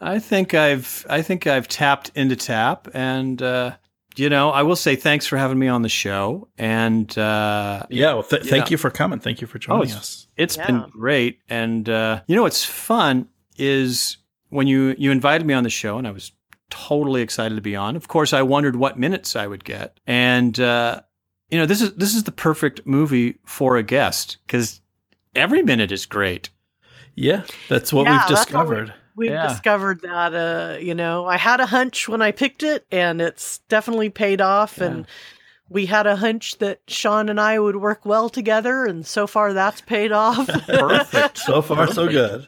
I 0.00 0.18
think 0.20 0.54
I've 0.54 1.06
I 1.08 1.22
think 1.22 1.46
I've 1.46 1.68
tapped 1.68 2.10
into 2.14 2.36
tap, 2.36 2.88
and 2.94 3.40
uh, 3.42 3.76
you 4.16 4.28
know 4.30 4.50
I 4.50 4.62
will 4.62 4.76
say 4.76 4.96
thanks 4.96 5.26
for 5.26 5.36
having 5.36 5.58
me 5.58 5.68
on 5.68 5.82
the 5.82 5.88
show, 5.88 6.48
and 6.58 7.16
uh, 7.18 7.84
Yeah, 7.90 8.14
well, 8.14 8.22
th- 8.22 8.44
Yeah. 8.44 8.50
thank 8.50 8.70
you 8.70 8.76
for 8.76 8.90
coming. 8.90 9.18
Thank 9.20 9.40
you 9.40 9.46
for 9.46 9.58
joining 9.58 9.84
it's- 9.84 9.96
us. 9.98 10.26
it's 10.36 10.56
Yeah. 10.56 10.66
been 10.66 10.84
great. 10.90 11.40
And 11.48 11.88
uh, 11.88 12.22
you 12.26 12.36
know 12.36 12.42
what's 12.42 12.64
fun 12.64 13.28
is 13.56 14.18
when 14.50 14.66
you 14.66 14.94
you 14.98 15.10
invited 15.10 15.46
me 15.46 15.54
on 15.54 15.64
the 15.64 15.70
show, 15.70 15.98
and 15.98 16.06
I 16.06 16.10
was 16.12 16.32
totally 16.70 17.22
excited 17.22 17.54
to 17.56 17.62
be 17.62 17.74
on. 17.76 17.96
Of 17.96 18.08
course, 18.08 18.32
I 18.32 18.42
wondered 18.42 18.76
what 18.76 18.98
minutes 18.98 19.34
I 19.34 19.46
would 19.46 19.64
get, 19.64 19.98
and 20.06 20.58
uh, 20.60 21.00
you 21.50 21.58
know 21.58 21.66
this 21.66 21.80
is 21.82 21.94
this 21.94 22.14
is 22.14 22.24
the 22.24 22.32
perfect 22.32 22.86
movie 22.86 23.38
for 23.44 23.76
a 23.76 23.82
guest 23.82 24.38
because 24.46 24.80
every 25.34 25.62
minute 25.62 25.92
is 25.92 26.06
great. 26.06 26.50
Yeah, 27.14 27.42
that's 27.68 27.92
what 27.92 28.04
Yeah, 28.06 28.12
we've 28.12 28.20
that's 28.20 28.30
what 28.30 28.38
we- 28.68 28.74
discovered. 28.76 28.94
We've 29.16 29.30
Yeah. 29.32 29.48
discovered 29.48 30.00
that 30.02 30.32
uh, 30.34 30.78
you 30.78 30.94
know, 30.94 31.26
I 31.26 31.36
had 31.38 31.58
a 31.58 31.66
hunch 31.66 32.08
when 32.08 32.22
I 32.22 32.30
picked 32.30 32.62
it 32.62 32.86
and 32.92 33.20
it's 33.20 33.58
definitely 33.68 34.10
paid 34.10 34.40
off 34.40 34.78
and 34.78 35.06
we 35.68 35.86
had 35.86 36.06
a 36.06 36.14
hunch 36.16 36.58
that 36.58 36.80
Sean 36.86 37.28
and 37.28 37.40
I 37.40 37.58
would 37.58 37.76
work 37.76 38.06
well 38.06 38.28
together 38.28 38.86
and 38.86 39.04
so 39.04 39.26
far 39.26 39.52
that's 39.52 39.80
paid 39.80 40.12
off. 40.12 40.46
Perfect. 40.66 41.38
so 41.38 41.60
far, 41.62 41.88
so 41.92 42.06
good. 42.08 42.46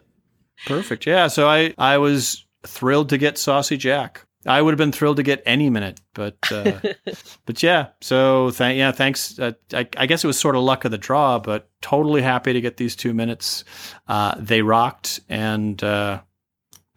Perfect. 0.67 1.07
Yeah. 1.07 1.27
So 1.27 1.49
I 1.49 1.75
I 1.77 1.99
was 1.99 2.47
thrilled 2.65 3.09
to 3.09 3.19
get 3.19 3.37
Saucy 3.37 3.77
Jack. 3.77 4.25
I 4.47 4.63
would 4.63 4.73
have 4.73 4.79
been 4.79 4.93
thrilled 4.93 5.19
to 5.19 5.23
get 5.23 5.43
any 5.45 5.69
minute, 5.69 6.01
but 6.15 6.37
uh, 6.51 6.81
but 7.47 7.63
yeah. 7.63 7.89
So 8.01 8.51
thank 8.51 8.79
yeah, 8.79 8.91
thanks. 8.91 9.39
Uh, 9.39 9.53
I, 9.73 9.87
I 9.97 10.07
guess 10.07 10.25
it 10.25 10.27
was 10.27 10.39
sort 10.39 10.57
of 10.57 10.63
luck 10.63 10.85
of 10.85 10.91
the 10.91 10.99
draw, 10.99 11.39
but 11.39 11.69
totally 11.83 12.23
happy 12.23 12.53
to 12.53 12.61
get 12.61 12.79
these 12.79 12.97
two 12.97 13.13
minutes. 13.13 13.65
Uh, 14.09 14.35
they 14.39 14.63
rocked, 14.63 15.21
and 15.29 15.83
uh, 15.85 16.21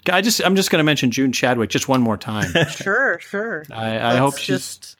I 0.10 0.22
just 0.22 0.44
I'm 0.46 0.56
just 0.56 0.72
going 0.72 0.80
to 0.80 0.86
mention 0.86 1.12
June 1.12 1.32
Chadwick 1.32 1.70
just 1.70 1.88
one 1.88 2.02
more 2.02 2.18
time. 2.18 2.52
sure, 2.70 3.20
sure. 3.20 3.66
I, 3.72 4.14
I 4.14 4.18
hope 4.18 4.38
she's 4.38 4.48
just 4.48 4.98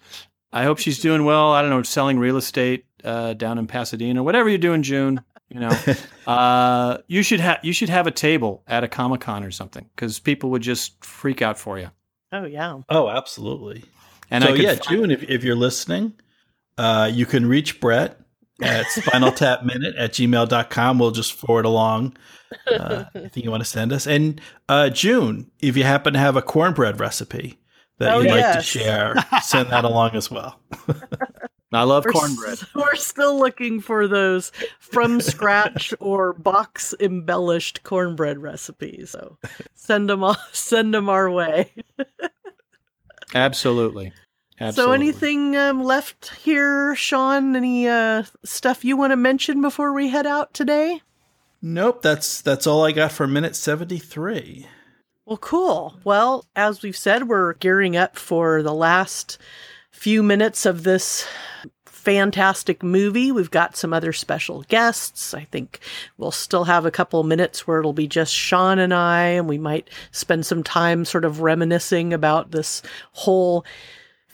I 0.52 0.64
hope 0.64 0.80
she's 0.80 1.00
doing 1.00 1.26
well. 1.26 1.52
I 1.52 1.62
don't 1.62 1.72
know, 1.72 1.82
selling 1.84 2.20
real 2.20 2.38
estate 2.38 2.86
uh, 3.04 3.34
down 3.34 3.58
in 3.58 3.68
Pasadena, 3.68 4.22
whatever 4.22 4.50
you're 4.50 4.58
doing, 4.58 4.84
June. 4.84 5.22
You 5.50 5.60
know, 5.62 5.80
uh, 6.28 6.98
you 7.08 7.24
should 7.24 7.40
have 7.40 7.60
you 7.64 7.74
should 7.74 7.90
have 7.90 8.08
a 8.08 8.12
table 8.12 8.64
at 8.68 8.84
a 8.84 8.88
comic 8.88 9.22
con 9.22 9.44
or 9.44 9.52
something 9.52 9.90
because 9.96 10.20
people 10.20 10.52
would 10.52 10.62
just 10.62 11.04
freak 11.04 11.42
out 11.42 11.58
for 11.58 11.80
you. 11.80 11.90
Oh 12.34 12.46
yeah. 12.46 12.80
Oh, 12.90 13.08
absolutely. 13.10 13.84
And 14.30 14.44
so 14.44 14.52
I 14.52 14.56
yeah, 14.56 14.70
find- 14.76 14.84
June, 14.90 15.12
if, 15.12 15.24
if 15.24 15.44
you're 15.44 15.56
listening, 15.56 16.14
uh, 16.78 17.10
you 17.14 17.26
can 17.26 17.46
reach 17.46 17.80
Brett 17.80 18.20
at 18.62 18.86
spinaltapminute 18.96 19.94
at 19.98 20.12
gmail.com. 20.14 21.00
We'll 21.00 21.12
just 21.12 21.34
forward 21.34 21.66
along 21.66 22.18
uh, 22.72 23.06
anything 23.16 23.44
you 23.44 23.52
want 23.52 23.62
to 23.64 23.70
send 23.70 23.94
us. 23.94 24.08
And 24.08 24.42
uh, 24.68 24.90
June, 24.90 25.52
if 25.62 25.78
you 25.78 25.84
happen 25.84 26.14
to 26.14 26.20
have 26.20 26.36
a 26.36 26.42
cornbread 26.42 27.00
recipe 27.00 27.60
that 28.00 28.16
Oh, 28.16 28.20
you'd 28.22 28.32
like 28.32 28.56
to 28.58 28.64
share, 28.64 29.16
send 29.44 29.70
that 29.70 29.84
along 29.86 30.12
as 30.16 30.32
well. 30.32 30.60
I 31.74 31.84
love 31.84 32.06
We're, 32.06 32.12
cornbread. 32.12 32.54
s- 32.54 32.66
we're 32.76 32.96
still 32.96 33.40
looking 33.40 33.80
for 33.82 34.08
those 34.08 34.52
from 34.80 35.20
scratch 35.22 35.94
or 36.00 36.34
box 36.34 36.94
embellished 37.00 37.84
cornbread 37.84 38.40
recipes. 38.40 39.12
So 39.12 39.38
send 39.74 40.10
them 40.10 40.24
all, 40.24 40.38
send 40.52 40.94
them 40.94 41.10
our 41.10 41.30
way. 41.30 41.72
Absolutely. 43.34 44.12
Absolutely. 44.60 44.84
So 44.84 44.92
anything 44.94 45.56
um, 45.58 45.84
left 45.84 46.30
here, 46.36 46.96
Sean? 46.96 47.56
Any 47.56 47.88
uh, 47.88 48.24
stuff 48.46 48.86
you 48.86 48.96
want 48.96 49.12
to 49.12 49.18
mention 49.18 49.62
before 49.62 49.94
we 49.94 50.10
head 50.10 50.28
out 50.28 50.54
today? 50.54 51.02
Nope, 51.62 52.02
that's 52.02 52.42
that's 52.42 52.68
all 52.68 52.86
I 52.86 52.92
got 52.92 53.12
for 53.12 53.26
minute 53.26 53.56
73. 53.56 54.68
Well, 55.26 55.38
cool. 55.38 55.96
Well, 56.04 56.46
as 56.56 56.82
we've 56.82 56.98
said, 56.98 57.28
we're 57.30 57.54
gearing 57.54 57.96
up 57.96 58.18
for 58.18 58.62
the 58.62 58.74
last 58.74 59.38
few 59.94 60.22
minutes 60.22 60.66
of 60.66 60.84
this 60.84 61.26
fantastic 61.86 62.84
movie. 62.84 63.32
We've 63.32 63.50
got 63.50 63.78
some 63.78 63.94
other 63.94 64.12
special 64.12 64.64
guests. 64.64 65.34
I 65.34 65.46
think 65.46 65.80
we'll 66.18 66.32
still 66.32 66.66
have 66.66 66.86
a 66.86 66.92
couple 66.92 67.24
minutes 67.24 67.66
where 67.66 67.80
it'll 67.80 67.94
be 67.94 68.08
just 68.08 68.34
Sean 68.34 68.80
and 68.80 68.94
I, 68.94 69.28
and 69.28 69.48
we 69.48 69.58
might 69.58 69.90
spend 70.12 70.46
some 70.46 70.64
time 70.64 71.06
sort 71.06 71.24
of 71.24 71.40
reminiscing 71.40 72.12
about 72.12 72.52
this 72.52 72.82
whole 73.14 73.64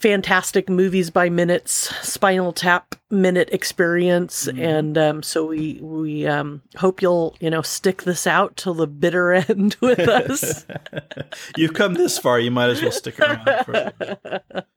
fantastic 0.00 0.70
movies 0.70 1.10
by 1.10 1.28
minutes 1.28 1.94
spinal 2.00 2.54
tap 2.54 2.94
minute 3.10 3.50
experience 3.52 4.46
and 4.46 4.96
um, 4.96 5.22
so 5.22 5.44
we 5.44 5.78
we 5.82 6.26
um, 6.26 6.62
hope 6.76 7.02
you'll 7.02 7.36
you 7.38 7.50
know 7.50 7.60
stick 7.60 8.04
this 8.04 8.26
out 8.26 8.56
till 8.56 8.72
the 8.72 8.86
bitter 8.86 9.32
end 9.48 9.76
with 9.82 9.98
us. 9.98 10.64
You've 11.56 11.74
come 11.74 11.94
this 11.94 12.18
far, 12.18 12.40
you 12.40 12.50
might 12.50 12.70
as 12.70 12.80
well 12.80 12.92
stick 12.92 13.20
around. 13.20 13.44
For, 13.66 13.92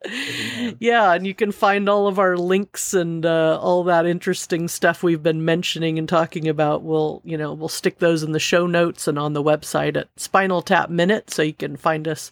yeah 0.79 1.13
and 1.13 1.25
you 1.25 1.33
can 1.33 1.53
find 1.53 1.87
all 1.87 2.07
of 2.07 2.19
our 2.19 2.35
links 2.35 2.93
and 2.93 3.25
uh, 3.25 3.57
all 3.61 3.85
that 3.85 4.05
interesting 4.05 4.67
stuff 4.67 5.03
we've 5.03 5.23
been 5.23 5.45
mentioning 5.45 5.97
and 5.97 6.09
talking 6.09 6.49
about. 6.49 6.83
We'll 6.83 7.21
you 7.23 7.37
know 7.37 7.53
we'll 7.53 7.69
stick 7.69 7.99
those 7.99 8.23
in 8.23 8.33
the 8.33 8.39
show 8.39 8.67
notes 8.67 9.07
and 9.07 9.17
on 9.17 9.31
the 9.31 9.43
website 9.43 9.95
at 9.95 10.09
spinal 10.17 10.61
tap 10.61 10.89
minute 10.89 11.29
so 11.29 11.43
you 11.43 11.53
can 11.53 11.77
find 11.77 12.09
us 12.09 12.29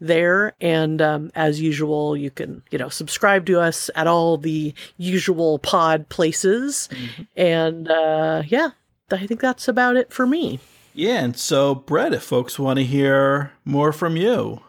there. 0.00 0.54
And 0.60 1.00
um, 1.00 1.30
as 1.34 1.60
usual 1.60 2.16
you 2.16 2.30
can 2.30 2.62
you 2.70 2.78
know 2.78 2.88
subscribe 2.88 3.46
to 3.46 3.60
us 3.60 3.90
at 3.94 4.06
all 4.06 4.36
the 4.36 4.74
usual 4.96 5.58
pod 5.58 6.08
places. 6.08 6.88
And 7.36 7.90
uh, 7.90 8.42
yeah 8.46 8.70
i 9.10 9.26
think 9.26 9.40
that's 9.40 9.68
about 9.68 9.96
it 9.96 10.12
for 10.12 10.26
me. 10.26 10.58
Yeah, 10.96 11.24
and 11.24 11.36
so 11.36 11.74
Brett, 11.74 12.14
if 12.14 12.22
folks 12.22 12.58
want 12.58 12.78
to 12.78 12.84
hear 12.84 13.52
more 13.64 13.92
from 13.92 14.16
you, 14.16 14.60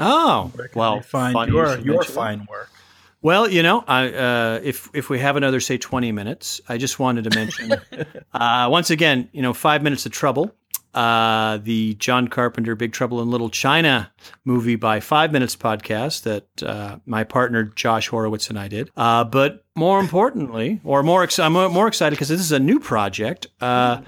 Oh, 0.00 0.50
where 0.54 0.70
well, 0.74 0.96
they 0.96 1.02
find 1.02 1.32
funny 1.32 1.52
you 1.52 1.58
your 1.58 1.78
your 1.78 2.02
fine 2.02 2.46
work? 2.48 2.70
Well, 3.20 3.50
you 3.50 3.62
know, 3.62 3.84
I, 3.86 4.12
uh, 4.12 4.60
if 4.62 4.88
if 4.94 5.10
we 5.10 5.18
have 5.18 5.36
another 5.36 5.60
say 5.60 5.78
twenty 5.78 6.12
minutes, 6.12 6.60
I 6.68 6.78
just 6.78 6.98
wanted 6.98 7.24
to 7.24 7.36
mention 7.36 7.72
uh, 8.32 8.68
once 8.70 8.90
again, 8.90 9.28
you 9.32 9.42
know, 9.42 9.52
five 9.52 9.82
minutes 9.82 10.06
of 10.06 10.12
trouble, 10.12 10.54
uh, 10.98 11.58
the 11.58 11.94
John 11.94 12.26
Carpenter 12.26 12.74
Big 12.74 12.92
Trouble 12.92 13.22
in 13.22 13.30
Little 13.30 13.50
China 13.50 14.10
movie 14.44 14.74
by 14.74 14.98
Five 14.98 15.30
Minutes 15.30 15.54
podcast 15.54 16.24
that 16.24 16.62
uh, 16.64 16.98
my 17.06 17.22
partner 17.22 17.62
Josh 17.62 18.08
Horowitz 18.08 18.50
and 18.50 18.58
I 18.58 18.66
did. 18.66 18.90
Uh, 18.96 19.22
but 19.22 19.64
more 19.76 20.00
importantly, 20.00 20.80
or 20.82 21.04
more, 21.04 21.22
ex- 21.22 21.38
I'm 21.38 21.52
more 21.52 21.86
excited 21.86 22.16
because 22.16 22.28
this 22.28 22.40
is 22.40 22.50
a 22.50 22.58
new 22.58 22.80
project 22.80 23.46
uh, 23.60 24.00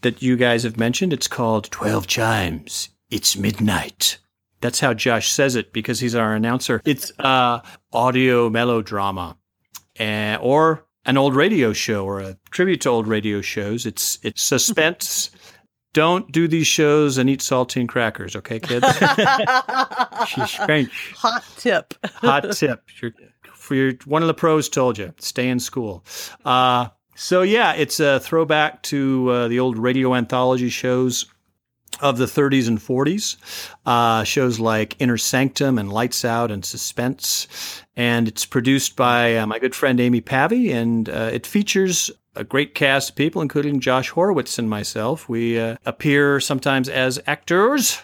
that 0.00 0.20
you 0.20 0.36
guys 0.36 0.64
have 0.64 0.76
mentioned. 0.76 1.12
It's 1.12 1.28
called 1.28 1.70
Twelve 1.70 2.08
Chimes. 2.08 2.88
It's 3.08 3.36
midnight. 3.36 4.18
That's 4.60 4.80
how 4.80 4.94
Josh 4.94 5.30
says 5.30 5.54
it 5.54 5.72
because 5.72 6.00
he's 6.00 6.16
our 6.16 6.34
announcer. 6.34 6.82
It's 6.84 7.12
uh, 7.20 7.60
audio 7.92 8.50
melodrama, 8.50 9.36
uh, 10.00 10.38
or 10.40 10.84
an 11.04 11.16
old 11.16 11.36
radio 11.36 11.72
show, 11.72 12.04
or 12.04 12.18
a 12.18 12.36
tribute 12.50 12.80
to 12.80 12.88
old 12.88 13.06
radio 13.06 13.40
shows. 13.40 13.86
It's 13.86 14.18
it's 14.24 14.42
suspense. 14.42 15.30
Don't 15.96 16.30
do 16.30 16.46
these 16.46 16.66
shows 16.66 17.16
and 17.16 17.30
eat 17.30 17.40
saltine 17.40 17.88
crackers, 17.88 18.36
okay, 18.36 18.60
kids? 18.60 18.84
Hot 21.14 21.42
tip 21.56 21.94
Hot 22.16 22.52
tip. 22.52 22.82
You're, 23.70 23.94
one 24.04 24.20
of 24.22 24.28
the 24.28 24.34
pros 24.34 24.68
told 24.68 24.98
you, 24.98 25.14
stay 25.18 25.48
in 25.48 25.58
school. 25.58 26.04
Uh, 26.44 26.88
so 27.14 27.40
yeah, 27.40 27.72
it's 27.72 27.98
a 27.98 28.20
throwback 28.20 28.82
to 28.82 29.30
uh, 29.30 29.48
the 29.48 29.58
old 29.58 29.78
radio 29.78 30.14
anthology 30.14 30.68
shows 30.68 31.24
of 32.02 32.18
the 32.18 32.26
30s 32.26 32.68
and 32.68 32.78
40s. 32.78 33.38
Uh, 33.86 34.22
shows 34.22 34.60
like 34.60 34.96
Inner 34.98 35.16
Sanctum 35.16 35.78
and 35.78 35.90
Lights 35.90 36.26
Out 36.26 36.50
and 36.50 36.62
Suspense. 36.62 37.82
And 37.96 38.28
it's 38.28 38.44
produced 38.44 38.96
by 38.96 39.38
uh, 39.38 39.46
my 39.46 39.58
good 39.58 39.74
friend 39.74 39.98
Amy 39.98 40.20
Pavey, 40.20 40.72
and 40.72 41.08
uh, 41.08 41.30
it 41.32 41.46
features 41.46 42.10
a 42.36 42.44
great 42.44 42.74
cast 42.74 43.10
of 43.10 43.16
people, 43.16 43.42
including 43.42 43.80
Josh 43.80 44.10
Horowitz 44.10 44.58
and 44.58 44.68
myself. 44.70 45.28
We 45.28 45.58
uh, 45.58 45.76
appear 45.84 46.40
sometimes 46.40 46.88
as 46.88 47.20
actors. 47.26 48.02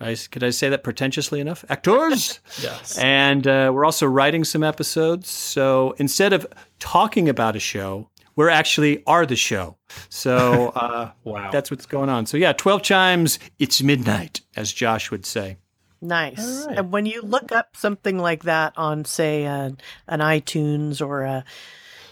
I, 0.00 0.16
could 0.30 0.44
I 0.44 0.50
say 0.50 0.68
that 0.68 0.84
pretentiously 0.84 1.40
enough? 1.40 1.64
Actors? 1.68 2.40
Yes. 2.62 2.96
And 2.98 3.46
uh, 3.46 3.70
we're 3.74 3.84
also 3.84 4.06
writing 4.06 4.44
some 4.44 4.62
episodes. 4.62 5.28
So 5.28 5.94
instead 5.98 6.32
of 6.32 6.46
talking 6.78 7.28
about 7.28 7.56
a 7.56 7.60
show, 7.60 8.08
we're 8.36 8.48
actually 8.48 9.02
are 9.06 9.26
the 9.26 9.34
show. 9.36 9.76
So 10.08 10.68
uh, 10.76 11.10
Wow. 11.24 11.50
that's 11.50 11.70
what's 11.70 11.86
going 11.86 12.08
on. 12.08 12.26
So 12.26 12.36
yeah, 12.36 12.52
12 12.52 12.82
chimes, 12.82 13.38
it's 13.58 13.82
midnight, 13.82 14.40
as 14.56 14.72
Josh 14.72 15.10
would 15.10 15.26
say. 15.26 15.56
Nice. 16.00 16.38
All 16.62 16.68
right. 16.68 16.78
And 16.78 16.92
when 16.92 17.06
you 17.06 17.20
look 17.22 17.50
up 17.50 17.76
something 17.76 18.18
like 18.18 18.44
that 18.44 18.74
on, 18.76 19.04
say, 19.04 19.44
an, 19.46 19.78
an 20.06 20.20
iTunes 20.20 21.04
or 21.04 21.22
a 21.22 21.44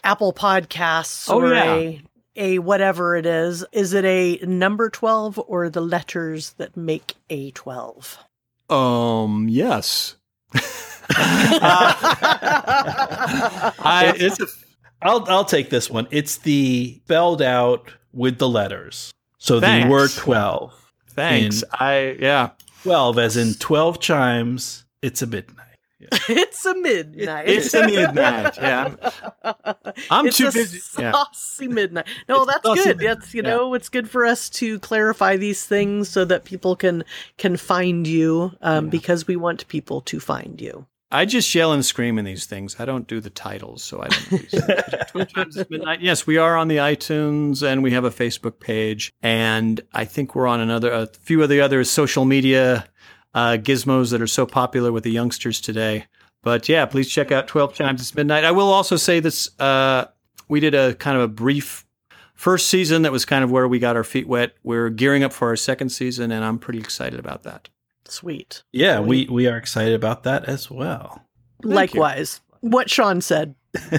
Apple 0.07 0.33
Podcasts 0.33 1.29
Oh, 1.29 1.41
or 1.41 1.53
yeah. 1.53 1.65
a 1.75 2.03
a 2.39 2.59
whatever 2.61 3.17
it 3.17 3.27
is. 3.27 3.65
Is 3.73 3.93
it 3.93 4.05
a 4.05 4.39
number 4.47 4.89
12 4.91 5.41
or 5.49 5.69
the 5.69 5.81
letters 5.81 6.51
that 6.59 6.77
make 6.77 7.15
a 7.31 7.51
12? 7.53 8.19
Um, 8.71 9.49
yes. 9.49 10.17
I, 13.89 14.13
it's 14.17 14.41
a, 14.41 14.47
I'll 15.03 15.25
I'll 15.29 15.45
take 15.45 15.71
this 15.71 15.89
one. 15.91 16.07
It's 16.11 16.39
the 16.39 17.01
spelled 17.05 17.43
out 17.43 17.91
with 18.13 18.39
the 18.39 18.49
letters. 18.49 19.13
So 19.39 19.61
Thanks. 19.61 19.85
the 19.87 19.91
word 19.91 20.11
twelve. 20.17 20.73
Thanks. 21.11 21.63
In- 21.63 21.69
I 21.75 22.17
yeah. 22.19 22.51
Twelve 22.83 23.19
as 23.19 23.37
in 23.37 23.55
twelve 23.55 24.01
chimes. 24.01 24.85
It's 25.03 25.23
a 25.23 25.27
midnight. 25.27 25.66
it's 26.29 26.65
a 26.67 26.75
midnight. 26.75 27.49
It's 27.49 27.73
a 27.75 27.87
midnight. 27.87 28.57
Yeah. 28.57 28.95
I'm, 29.43 29.65
I'm 30.11 30.27
it's 30.27 30.37
too 30.37 30.49
a 30.49 30.53
busy. 30.53 30.81
Yeah. 31.01 31.13
saucy 31.13 31.69
midnight. 31.69 32.07
No, 32.29 32.43
It's 32.43 32.53
that's 32.53 32.63
good. 32.85 32.99
midnight, 32.99 33.07
That's 33.21 33.35
you 33.35 33.43
know, 33.43 33.75
it's 33.75 33.89
good 33.89 34.09
for 34.11 34.27
us 34.27 34.51
to 34.51 34.79
clarify 34.81 35.37
these 35.37 35.65
things 35.65 36.09
so 36.09 36.25
that 36.27 36.45
people 36.45 36.77
can 36.77 37.05
can 37.39 37.57
find 37.57 38.07
you, 38.07 38.53
um, 38.63 38.85
Yeah. 38.87 38.91
because 38.91 39.27
we 39.27 39.37
want 39.37 39.67
people 39.69 40.01
to 40.03 40.21
find 40.21 40.61
you. 40.61 40.87
I 41.13 41.25
just 41.25 41.55
yell 41.55 41.73
and 41.73 41.85
scream 41.85 42.19
in 42.19 42.25
these 42.25 42.47
things. 42.47 42.77
I 42.81 42.85
don't 42.85 43.07
do 43.07 43.21
the 43.21 43.31
titles, 43.31 43.85
so 43.85 44.03
I 44.03 44.09
don't. 44.09 44.29
Do 44.29 44.39
these. 44.39 44.65
Twelve 45.13 45.33
times 45.35 45.57
it's 45.57 45.71
midnight. 45.71 46.01
Yes, 46.01 46.27
we 46.27 46.37
are 46.37 46.57
on 46.57 46.67
the 46.67 46.79
iTunes 46.79 47.63
and 47.63 47.83
we 47.83 47.93
have 47.93 48.05
a 48.05 48.11
Facebook 48.11 48.59
page, 48.59 49.13
and 49.23 49.81
I 49.93 50.05
think 50.05 50.35
we're 50.35 50.49
on 50.49 50.61
another 50.61 50.91
a 50.93 51.07
few 51.07 51.43
of 51.45 51.49
the 51.49 51.61
other 51.61 51.85
social 51.85 52.25
media 52.25 52.87
uh, 53.37 53.59
gizmos 53.59 54.11
that 54.11 54.23
are 54.23 54.27
so 54.27 54.47
popular 54.47 54.91
with 54.91 55.05
the 55.05 55.13
youngsters 55.13 55.61
today. 55.61 56.07
But 56.43 56.69
yeah, 56.69 56.87
please 56.87 57.09
check 57.09 57.31
out 57.31 57.47
Twelve 57.47 57.75
Times 57.75 58.01
It's 58.01 58.15
Midnight. 58.15 58.45
I 58.45 58.51
will 58.51 58.73
also 58.73 58.97
say 58.97 59.21
this: 59.21 59.51
uh, 59.61 60.07
we 60.49 60.59
did 60.59 60.75
a 60.75 60.95
kind 60.95 61.17
of 61.17 61.23
a 61.23 61.29
brief 61.29 61.85
first 62.35 62.69
season 62.69 63.03
that 63.03 63.13
was 63.13 63.25
kind 63.25 63.45
of 63.45 63.51
where 63.51 63.69
we 63.69 63.79
got 63.79 63.95
our 63.95 64.05
feet 64.05 64.27
wet. 64.27 64.55
We're 64.63 64.89
gearing 64.89 65.23
up 65.23 65.33
for 65.33 65.49
our 65.49 65.57
second 65.57 65.91
season, 65.91 66.33
and 66.33 66.45
I'm 66.45 66.59
pretty 66.59 66.79
excited 66.79 67.21
about 67.21 67.43
that. 67.43 67.69
Sweet. 68.07 68.63
Yeah, 68.73 69.01
we 69.01 69.27
we 69.27 69.47
are 69.47 69.59
excited 69.59 69.95
about 69.95 70.23
that 70.23 70.47
as 70.47 70.71
well. 70.71 71.23
you. 71.63 71.71
Likewise, 71.71 72.41
what 72.61 72.89
Sean 72.89 73.21
said. 73.21 73.55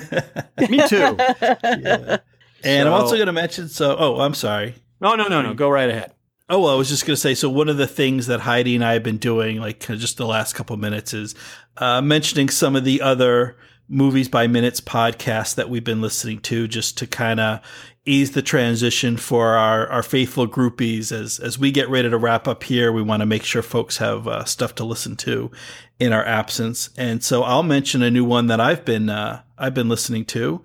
Me 0.70 0.88
too. 0.88 1.16
Yeah. 1.20 2.18
And 2.64 2.88
I'm 2.88 2.94
also 2.94 3.16
going 3.16 3.28
to 3.28 3.34
mention. 3.34 3.68
So, 3.68 3.96
oh, 4.00 4.20
I'm 4.20 4.34
sorry. 4.34 4.74
No, 5.00 5.14
no, 5.16 5.28
no, 5.28 5.44
no. 5.44 5.54
Go 5.54 5.70
right 5.70 5.90
ahead. 5.90 6.14
Oh, 6.50 6.62
well, 6.62 6.74
I 6.74 6.76
was 6.76 6.88
just 6.90 7.06
going 7.06 7.16
to 7.16 7.22
say. 7.22 7.34
So, 7.36 7.50
one 7.50 7.68
of 7.70 7.78
the 7.78 7.88
things 7.88 8.28
that 8.28 8.42
Heidi 8.42 8.76
and 8.76 8.84
I 8.86 8.94
have 8.94 9.04
been 9.04 9.18
doing, 9.18 9.58
like 9.60 9.80
just 9.80 10.18
the 10.18 10.26
last 10.26 10.54
couple 10.54 10.74
of 10.74 10.80
minutes, 10.80 11.14
is 11.14 11.36
uh, 11.78 12.02
mentioning 12.02 12.48
some 12.50 12.76
of 12.76 12.86
the 12.86 13.02
other 13.02 13.58
movies 13.90 14.28
by 14.30 14.48
minutes 14.48 14.82
podcasts 14.82 15.56
that 15.56 15.70
we've 15.70 15.84
been 15.84 16.02
listening 16.02 16.40
to, 16.42 16.68
just 16.68 16.98
to 17.00 17.08
kind 17.08 17.40
of 17.40 17.60
ease 18.06 18.32
the 18.32 18.42
transition 18.42 19.18
for 19.18 19.56
our, 19.56 19.88
our 19.88 20.04
faithful 20.04 20.48
groupies 20.48 21.12
as 21.12 21.40
as 21.40 21.60
we 21.60 21.70
get 21.72 21.90
ready 21.90 22.10
to 22.10 22.18
wrap 22.18 22.48
up 22.48 22.64
here. 22.64 22.94
We 22.94 23.02
want 23.02 23.20
to 23.22 23.26
make 23.26 23.44
sure 23.44 23.62
folks 23.62 23.98
have 23.98 24.26
uh, 24.28 24.46
stuff 24.46 24.74
to 24.76 24.86
listen 24.86 25.18
to 25.18 25.52
in 26.00 26.14
our 26.14 26.24
absence, 26.24 26.92
and 26.98 27.22
so 27.22 27.44
I'll 27.44 27.64
mention 27.64 28.02
a 28.02 28.12
new 28.12 28.24
one 28.24 28.48
that 28.48 28.62
I've 28.62 28.86
been 28.86 29.10
uh, 29.10 29.42
I've 29.58 29.74
been 29.74 29.90
listening 29.90 30.24
to, 30.26 30.62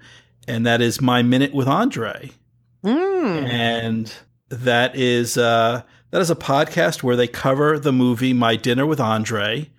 and 0.46 0.64
that 0.64 0.80
is 0.80 1.00
My 1.00 1.22
Minute 1.22 1.52
with 1.52 1.66
Andre 1.66 2.30
Mm. 2.84 3.48
and 3.48 4.12
that 4.52 4.94
is 4.94 5.36
uh, 5.36 5.82
that 6.10 6.20
is 6.20 6.30
a 6.30 6.36
podcast 6.36 7.02
where 7.02 7.16
they 7.16 7.26
cover 7.26 7.78
the 7.78 7.92
movie 7.92 8.32
My 8.32 8.56
Dinner 8.56 8.86
with 8.86 9.00
Andre 9.00 9.70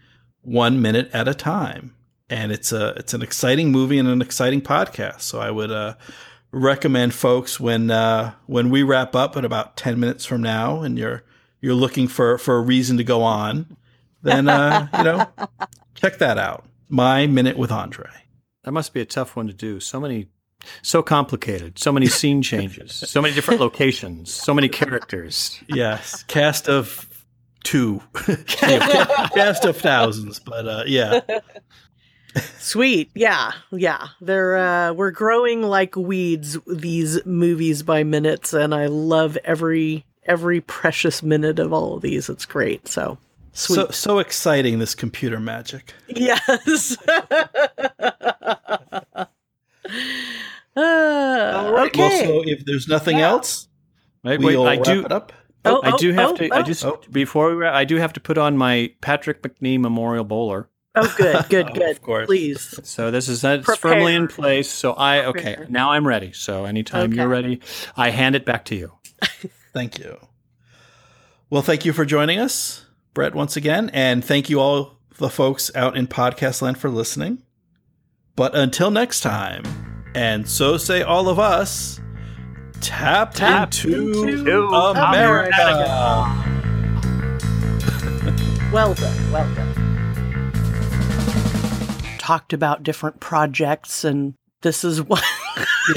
one 0.42 0.82
minute 0.82 1.10
at 1.14 1.28
a 1.28 1.34
time, 1.34 1.96
and 2.30 2.52
it's 2.52 2.72
a 2.72 2.90
it's 2.98 3.14
an 3.14 3.22
exciting 3.22 3.72
movie 3.72 4.00
and 4.00 4.08
an 4.10 4.22
exciting 4.22 4.62
podcast. 4.62 5.22
So 5.22 5.40
I 5.40 5.52
would 5.52 5.72
uh, 5.72 5.96
recommend 6.52 7.14
folks 7.14 7.60
when 7.60 7.92
uh, 7.92 8.34
when 8.48 8.70
we 8.70 8.84
wrap 8.84 9.16
up 9.16 9.38
in 9.38 9.46
about 9.46 9.78
ten 9.78 10.00
minutes 10.00 10.26
from 10.26 10.42
now, 10.42 10.82
and 10.82 10.98
you're 10.98 11.24
you're 11.62 11.76
looking 11.76 12.08
for 12.08 12.38
for 12.38 12.58
a 12.58 12.62
reason 12.62 12.98
to 12.98 13.04
go 13.04 13.22
on, 13.22 13.78
then 14.24 14.50
uh, 14.50 14.88
you 14.98 15.04
know 15.04 15.28
check 15.94 16.18
that 16.18 16.38
out. 16.38 16.66
My 16.90 17.28
Minute 17.28 17.58
with 17.58 17.72
Andre. 17.72 18.10
That 18.64 18.72
must 18.72 18.94
be 18.94 19.02
a 19.02 19.06
tough 19.06 19.36
one 19.36 19.48
to 19.48 19.54
do. 19.54 19.80
So 19.80 20.00
many, 20.00 20.30
so 20.82 21.02
complicated. 21.02 21.80
So 21.80 21.92
many 21.92 22.08
scene 22.08 22.42
changes. 22.42 22.94
So 22.94 23.22
many 23.22 23.34
different 23.34 23.60
locations. 23.60 24.34
So 24.34 24.54
many 24.54 24.70
characters. 24.70 25.62
Yes, 25.68 26.24
cast 26.24 26.70
of 26.70 27.10
two, 27.64 28.02
cast 28.48 29.66
of 29.66 29.78
thousands, 29.78 30.40
but 30.40 30.68
uh, 30.68 30.84
yeah, 30.86 31.22
Sweet. 32.60 33.12
Yeah. 33.14 33.52
Yeah. 33.72 34.08
They're 34.22 34.58
uh 34.58 34.94
we're 34.94 35.12
growing 35.12 35.62
like 35.62 35.96
weeds 35.96 36.58
these 36.68 37.24
movies 37.26 37.84
by 37.84 38.04
minutes 38.04 38.54
and 38.54 38.74
I 38.74 38.88
love 38.88 39.38
every 39.44 40.06
every 40.26 40.62
precious 40.62 41.22
minute 41.22 41.60
of 41.60 41.74
all 41.74 41.96
of 41.96 42.02
these. 42.02 42.30
It's 42.30 42.46
great. 42.46 42.88
So 42.88 43.18
sweet. 43.54 43.76
so 43.76 43.88
so 43.90 44.20
exciting 44.20 44.80
this 44.80 44.96
computer 44.96 45.40
magic. 45.40 45.94
yes. 46.08 46.98
Uh, 50.76 51.86
okay. 51.88 52.00
Well, 52.00 52.26
so 52.26 52.44
if 52.46 52.66
there's 52.66 52.88
nothing 52.88 53.18
Yeah. 53.20 53.30
else, 53.30 53.68
Wait, 54.24 54.40
wait, 54.40 54.56
we'll 54.58 54.68
I 54.68 54.76
wrap 54.78 54.86
do. 54.86 55.06
it 55.06 55.12
up. 55.12 55.34
Oh, 55.66 55.82
I 55.84 55.96
do 55.98 56.12
have 56.14 56.32
oh, 56.32 56.36
to. 56.38 56.50
oh, 56.50 56.56
I 56.56 56.60
oh. 56.60 56.64
just 56.64 56.84
Oh. 56.86 57.00
before 57.12 57.50
we. 57.50 57.56
wrap, 57.56 57.74
I 57.74 57.86
do 57.86 57.96
have 57.98 58.14
to 58.14 58.20
put 58.20 58.38
on 58.38 58.58
my 58.58 58.92
Patrick 59.02 59.42
Macnee 59.44 59.80
Memorial 59.80 60.24
Bowler. 60.26 60.70
Oh, 60.96 61.14
good, 61.18 61.46
good, 61.50 61.70
Oh, 61.70 61.74
good. 61.74 61.90
of 61.92 62.02
course. 62.02 62.26
Please. 62.28 62.80
So 62.84 63.12
this 63.12 63.28
is 63.30 63.42
that's 63.42 63.66
Prepare. 63.66 63.94
firmly 63.94 64.16
in 64.16 64.28
place. 64.28 64.70
So 64.70 64.94
I 64.94 65.26
okay. 65.26 65.56
Prepare. 65.56 65.68
Now 65.70 65.92
I'm 65.92 66.06
ready. 66.08 66.32
So 66.34 66.66
anytime 66.66 67.14
you're 67.14 67.28
ready, 67.28 67.62
I 67.96 68.10
hand 68.10 68.36
it 68.36 68.46
back 68.46 68.66
to 68.66 68.76
you. 68.76 68.92
Thank 69.74 70.00
you. 70.00 70.18
Well, 71.50 71.62
thank 71.62 71.86
you 71.86 71.94
for 71.94 72.04
joining 72.06 72.40
us, 72.40 72.86
Brett, 73.14 73.36
once 73.36 73.56
again, 73.56 73.90
and 73.94 74.26
thank 74.26 74.50
you 74.50 74.60
all 74.60 74.98
the 75.18 75.30
folks 75.30 75.70
out 75.76 75.96
in 75.96 76.08
podcast 76.08 76.62
land 76.64 76.78
for 76.80 76.90
listening. 76.90 77.44
But 78.36 78.56
until 78.56 78.90
next 78.90 79.22
time, 79.22 79.64
and 80.16 80.48
so 80.48 80.78
say 80.78 81.02
all 81.02 81.30
of 81.30 81.40
us, 81.40 82.00
tap, 82.82 83.34
Tap 83.34 83.74
into, 83.74 84.24
into 84.28 84.68
America. 84.68 86.44
Well 88.74 88.94
done. 88.96 89.32
Well 89.32 89.54
done. 89.54 89.74
Talked 92.18 92.54
about 92.54 92.82
different 92.84 93.20
projects, 93.20 94.04
and 94.04 94.34
this 94.62 94.84
is 94.84 95.02
one. 95.02 95.22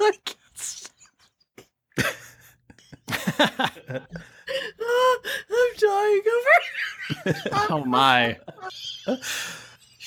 I 0.00 0.12
can't 0.24 0.38
stop. 0.54 0.92
I'm 5.50 5.72
dying 5.78 6.22
over. 6.36 7.34
Oh 7.70 7.84
my. 7.86 8.36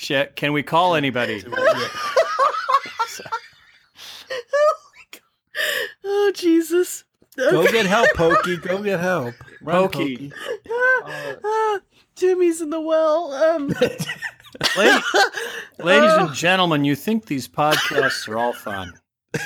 Shit. 0.02 0.34
Can 0.34 0.52
we 0.52 0.64
call 0.64 0.94
anybody? 0.96 1.44
Oh 6.04 6.32
Jesus! 6.34 7.04
Go 7.36 7.70
get 7.70 7.86
help, 7.86 8.08
Pokey. 8.14 8.56
Go 8.56 8.82
get 8.82 8.98
help. 8.98 9.34
Run, 9.62 9.88
Pokey. 9.88 10.32
Ah, 10.68 11.36
ah, 11.44 11.80
Jimmy's 12.16 12.60
in 12.60 12.70
the 12.70 12.80
well. 12.80 13.32
Um, 13.32 13.68
Ladies, 14.76 15.02
ladies 15.78 16.12
and 16.12 16.32
gentlemen, 16.34 16.84
you 16.84 16.96
think 16.96 17.26
these 17.26 17.46
podcasts 17.46 18.28
are 18.28 18.38
all 18.38 18.52
fun. 18.52 18.92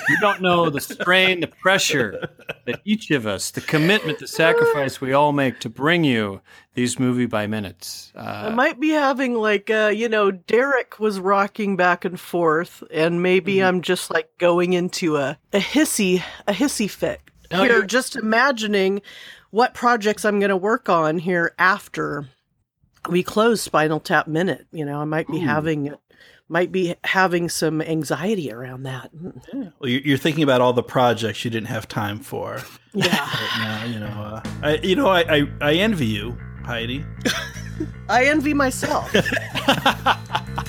You 0.09 0.19
don't 0.21 0.43
know 0.43 0.69
the 0.69 0.81
strain, 0.81 1.41
the 1.41 1.47
pressure 1.47 2.29
that 2.67 2.81
each 2.85 3.11
of 3.13 3.27
us, 3.27 3.53
the 3.53 3.61
commitment, 3.61 4.19
the 4.19 4.27
sacrifice 4.27 5.01
we 5.01 5.13
all 5.13 5.33
make 5.33 5.61
to 5.61 5.69
bring 5.69 6.03
you 6.03 6.41
these 6.75 6.99
movie 6.99 7.27
by 7.27 7.47
minutes. 7.47 8.13
I 8.17 8.47
Uh, 8.47 8.51
might 8.51 8.81
be 8.81 8.91
having 8.91 9.35
like 9.35 9.71
uh, 9.71 9.93
you 9.95 10.09
know, 10.09 10.31
Derek 10.33 10.99
was 10.99 11.21
rocking 11.21 11.77
back 11.77 12.05
and 12.05 12.19
forth, 12.19 12.83
and 12.91 13.23
maybe 13.23 13.57
Mm-hmm. 13.57 13.67
I'm 13.69 13.81
just 13.83 14.11
like 14.13 14.29
going 14.39 14.73
into 14.73 15.17
a 15.17 15.39
a 15.53 15.59
hissy 15.61 16.23
a 16.49 16.53
hissy 16.53 16.91
fit 16.91 17.21
No, 17.53 17.63
here, 17.63 17.75
you're- 17.77 17.87
just 17.87 18.17
imagining 18.17 19.03
what 19.51 19.73
projects 19.75 20.25
I'm 20.25 20.41
going 20.41 20.51
to 20.51 20.57
work 20.57 20.89
on 20.89 21.19
here 21.19 21.55
after 21.59 22.27
we 23.09 23.23
close 23.23 23.63
Spinal 23.63 24.01
Tap 24.01 24.27
Minute. 24.27 24.67
You 24.73 24.85
know, 24.85 25.01
I 25.01 25.05
might 25.05 25.29
be 25.29 25.37
Ooh. 25.37 25.47
having 25.47 25.95
might 26.49 26.71
be 26.71 26.95
having 27.05 27.49
some 27.49 27.83
anxiety 27.83 28.53
around 28.53 28.85
that. 28.85 29.11
Well, 29.53 29.91
you- 29.91 30.03
you're 30.05 30.19
thinking 30.19 30.45
about 30.45 30.61
all 30.61 30.73
the 30.73 30.83
projects 30.83 31.45
you 31.45 31.51
didn't 31.51 31.69
have 31.69 31.89
time 31.89 32.21
for. 32.21 32.61
Yeah, 32.95 33.09
Right 33.19 33.59
now, 33.59 33.85
you 33.85 34.01
know, 34.01 34.07
uh, 34.07 34.43
I, 34.63 34.77
you 34.79 34.97
know, 34.97 35.09
I, 35.09 35.21
I, 35.41 35.49
I 35.61 35.75
envy 35.75 36.07
you, 36.07 36.35
Heidi. 36.65 37.05
I 38.09 38.25
envy 38.25 38.55
myself. 38.55 39.13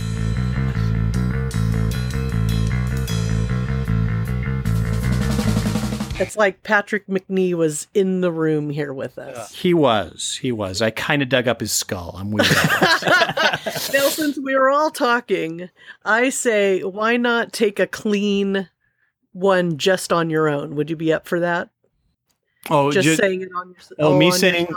It's 6.20 6.36
like 6.36 6.64
Patrick 6.64 7.08
Macnee 7.08 7.54
was 7.54 7.88
in 7.94 8.22
the 8.22 8.32
room 8.32 8.70
here 8.70 8.94
with 8.94 9.18
us. 9.18 9.54
He 9.54 9.74
was. 9.74 10.40
He 10.42 10.52
was. 10.52 10.82
I 10.82 10.90
kind 10.90 11.22
of 11.22 11.30
dug 11.30 11.48
up 11.48 11.60
his 11.60 11.72
skull. 11.72 12.16
I'm 12.18 12.32
weird. 12.32 12.48
now, 13.06 14.10
since 14.10 14.38
we 14.38 14.56
were 14.56 14.70
all 14.70 14.90
talking, 14.90 15.70
I 16.04 16.30
say, 16.30 16.84
why 16.84 17.18
not 17.18 17.54
take 17.54 17.80
a 17.80 17.88
clean 17.88 18.70
one 19.34 19.78
just 19.78 20.12
on 20.12 20.30
your 20.30 20.48
own? 20.48 20.76
Would 20.76 20.90
you 20.90 20.96
be 20.96 21.14
up 21.14 21.28
for 21.28 21.40
that? 21.40 21.70
oh, 22.70 22.92
Just 22.92 23.06
ju- 23.06 23.16
saying 23.16 23.42
it 23.42 23.50
on 23.56 23.70
your 23.70 24.08
own. 24.08 24.14
Oh, 24.14 24.18
me 24.18 24.32
saying-? 24.32 24.68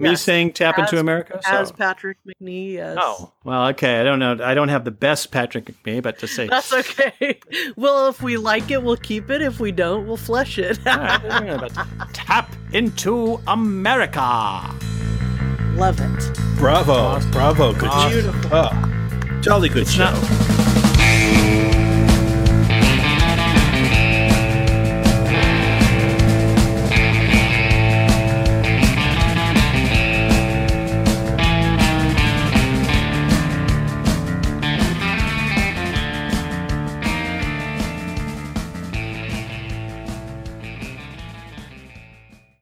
Me 0.00 0.10
Yes. 0.10 0.22
saying 0.22 0.52
tap 0.52 0.78
into 0.78 0.94
As- 0.94 1.00
America. 1.00 1.40
as 1.46 1.68
So- 1.68 1.74
Patrick 1.74 2.18
Macnee. 2.26 2.74
Yes. 2.74 2.96
Oh 3.00 3.32
well, 3.44 3.66
okay. 3.68 4.00
I 4.00 4.04
don't 4.04 4.18
know. 4.20 4.38
I 4.42 4.54
don't 4.54 4.68
have 4.68 4.84
the 4.84 4.92
best 4.92 5.32
Patrick 5.32 5.64
Macnee, 5.66 6.00
but 6.02 6.18
to 6.20 6.28
say 6.28 6.46
That's 6.46 6.72
okay. 6.82 7.40
well, 7.76 8.08
if 8.08 8.22
we 8.22 8.36
like 8.36 8.70
it, 8.70 8.82
we'll 8.82 8.96
keep 8.96 9.28
it. 9.30 9.42
If 9.42 9.58
we 9.58 9.72
don't, 9.72 10.06
we'll 10.06 10.16
flush 10.16 10.56
it. 10.58 10.78
All 10.86 10.96
right, 10.98 11.72
tap 12.12 12.54
into 12.72 13.40
America. 13.48 14.20
Love 15.76 16.00
it. 16.00 16.38
Bravo, 16.58 17.20
bravo, 17.30 17.72
good 17.72 17.90
Beautiful. 18.10 18.50
Oh, 18.52 19.38
jolly 19.42 19.68
good 19.68 19.86
show. 19.88 20.10
not- 20.10 20.57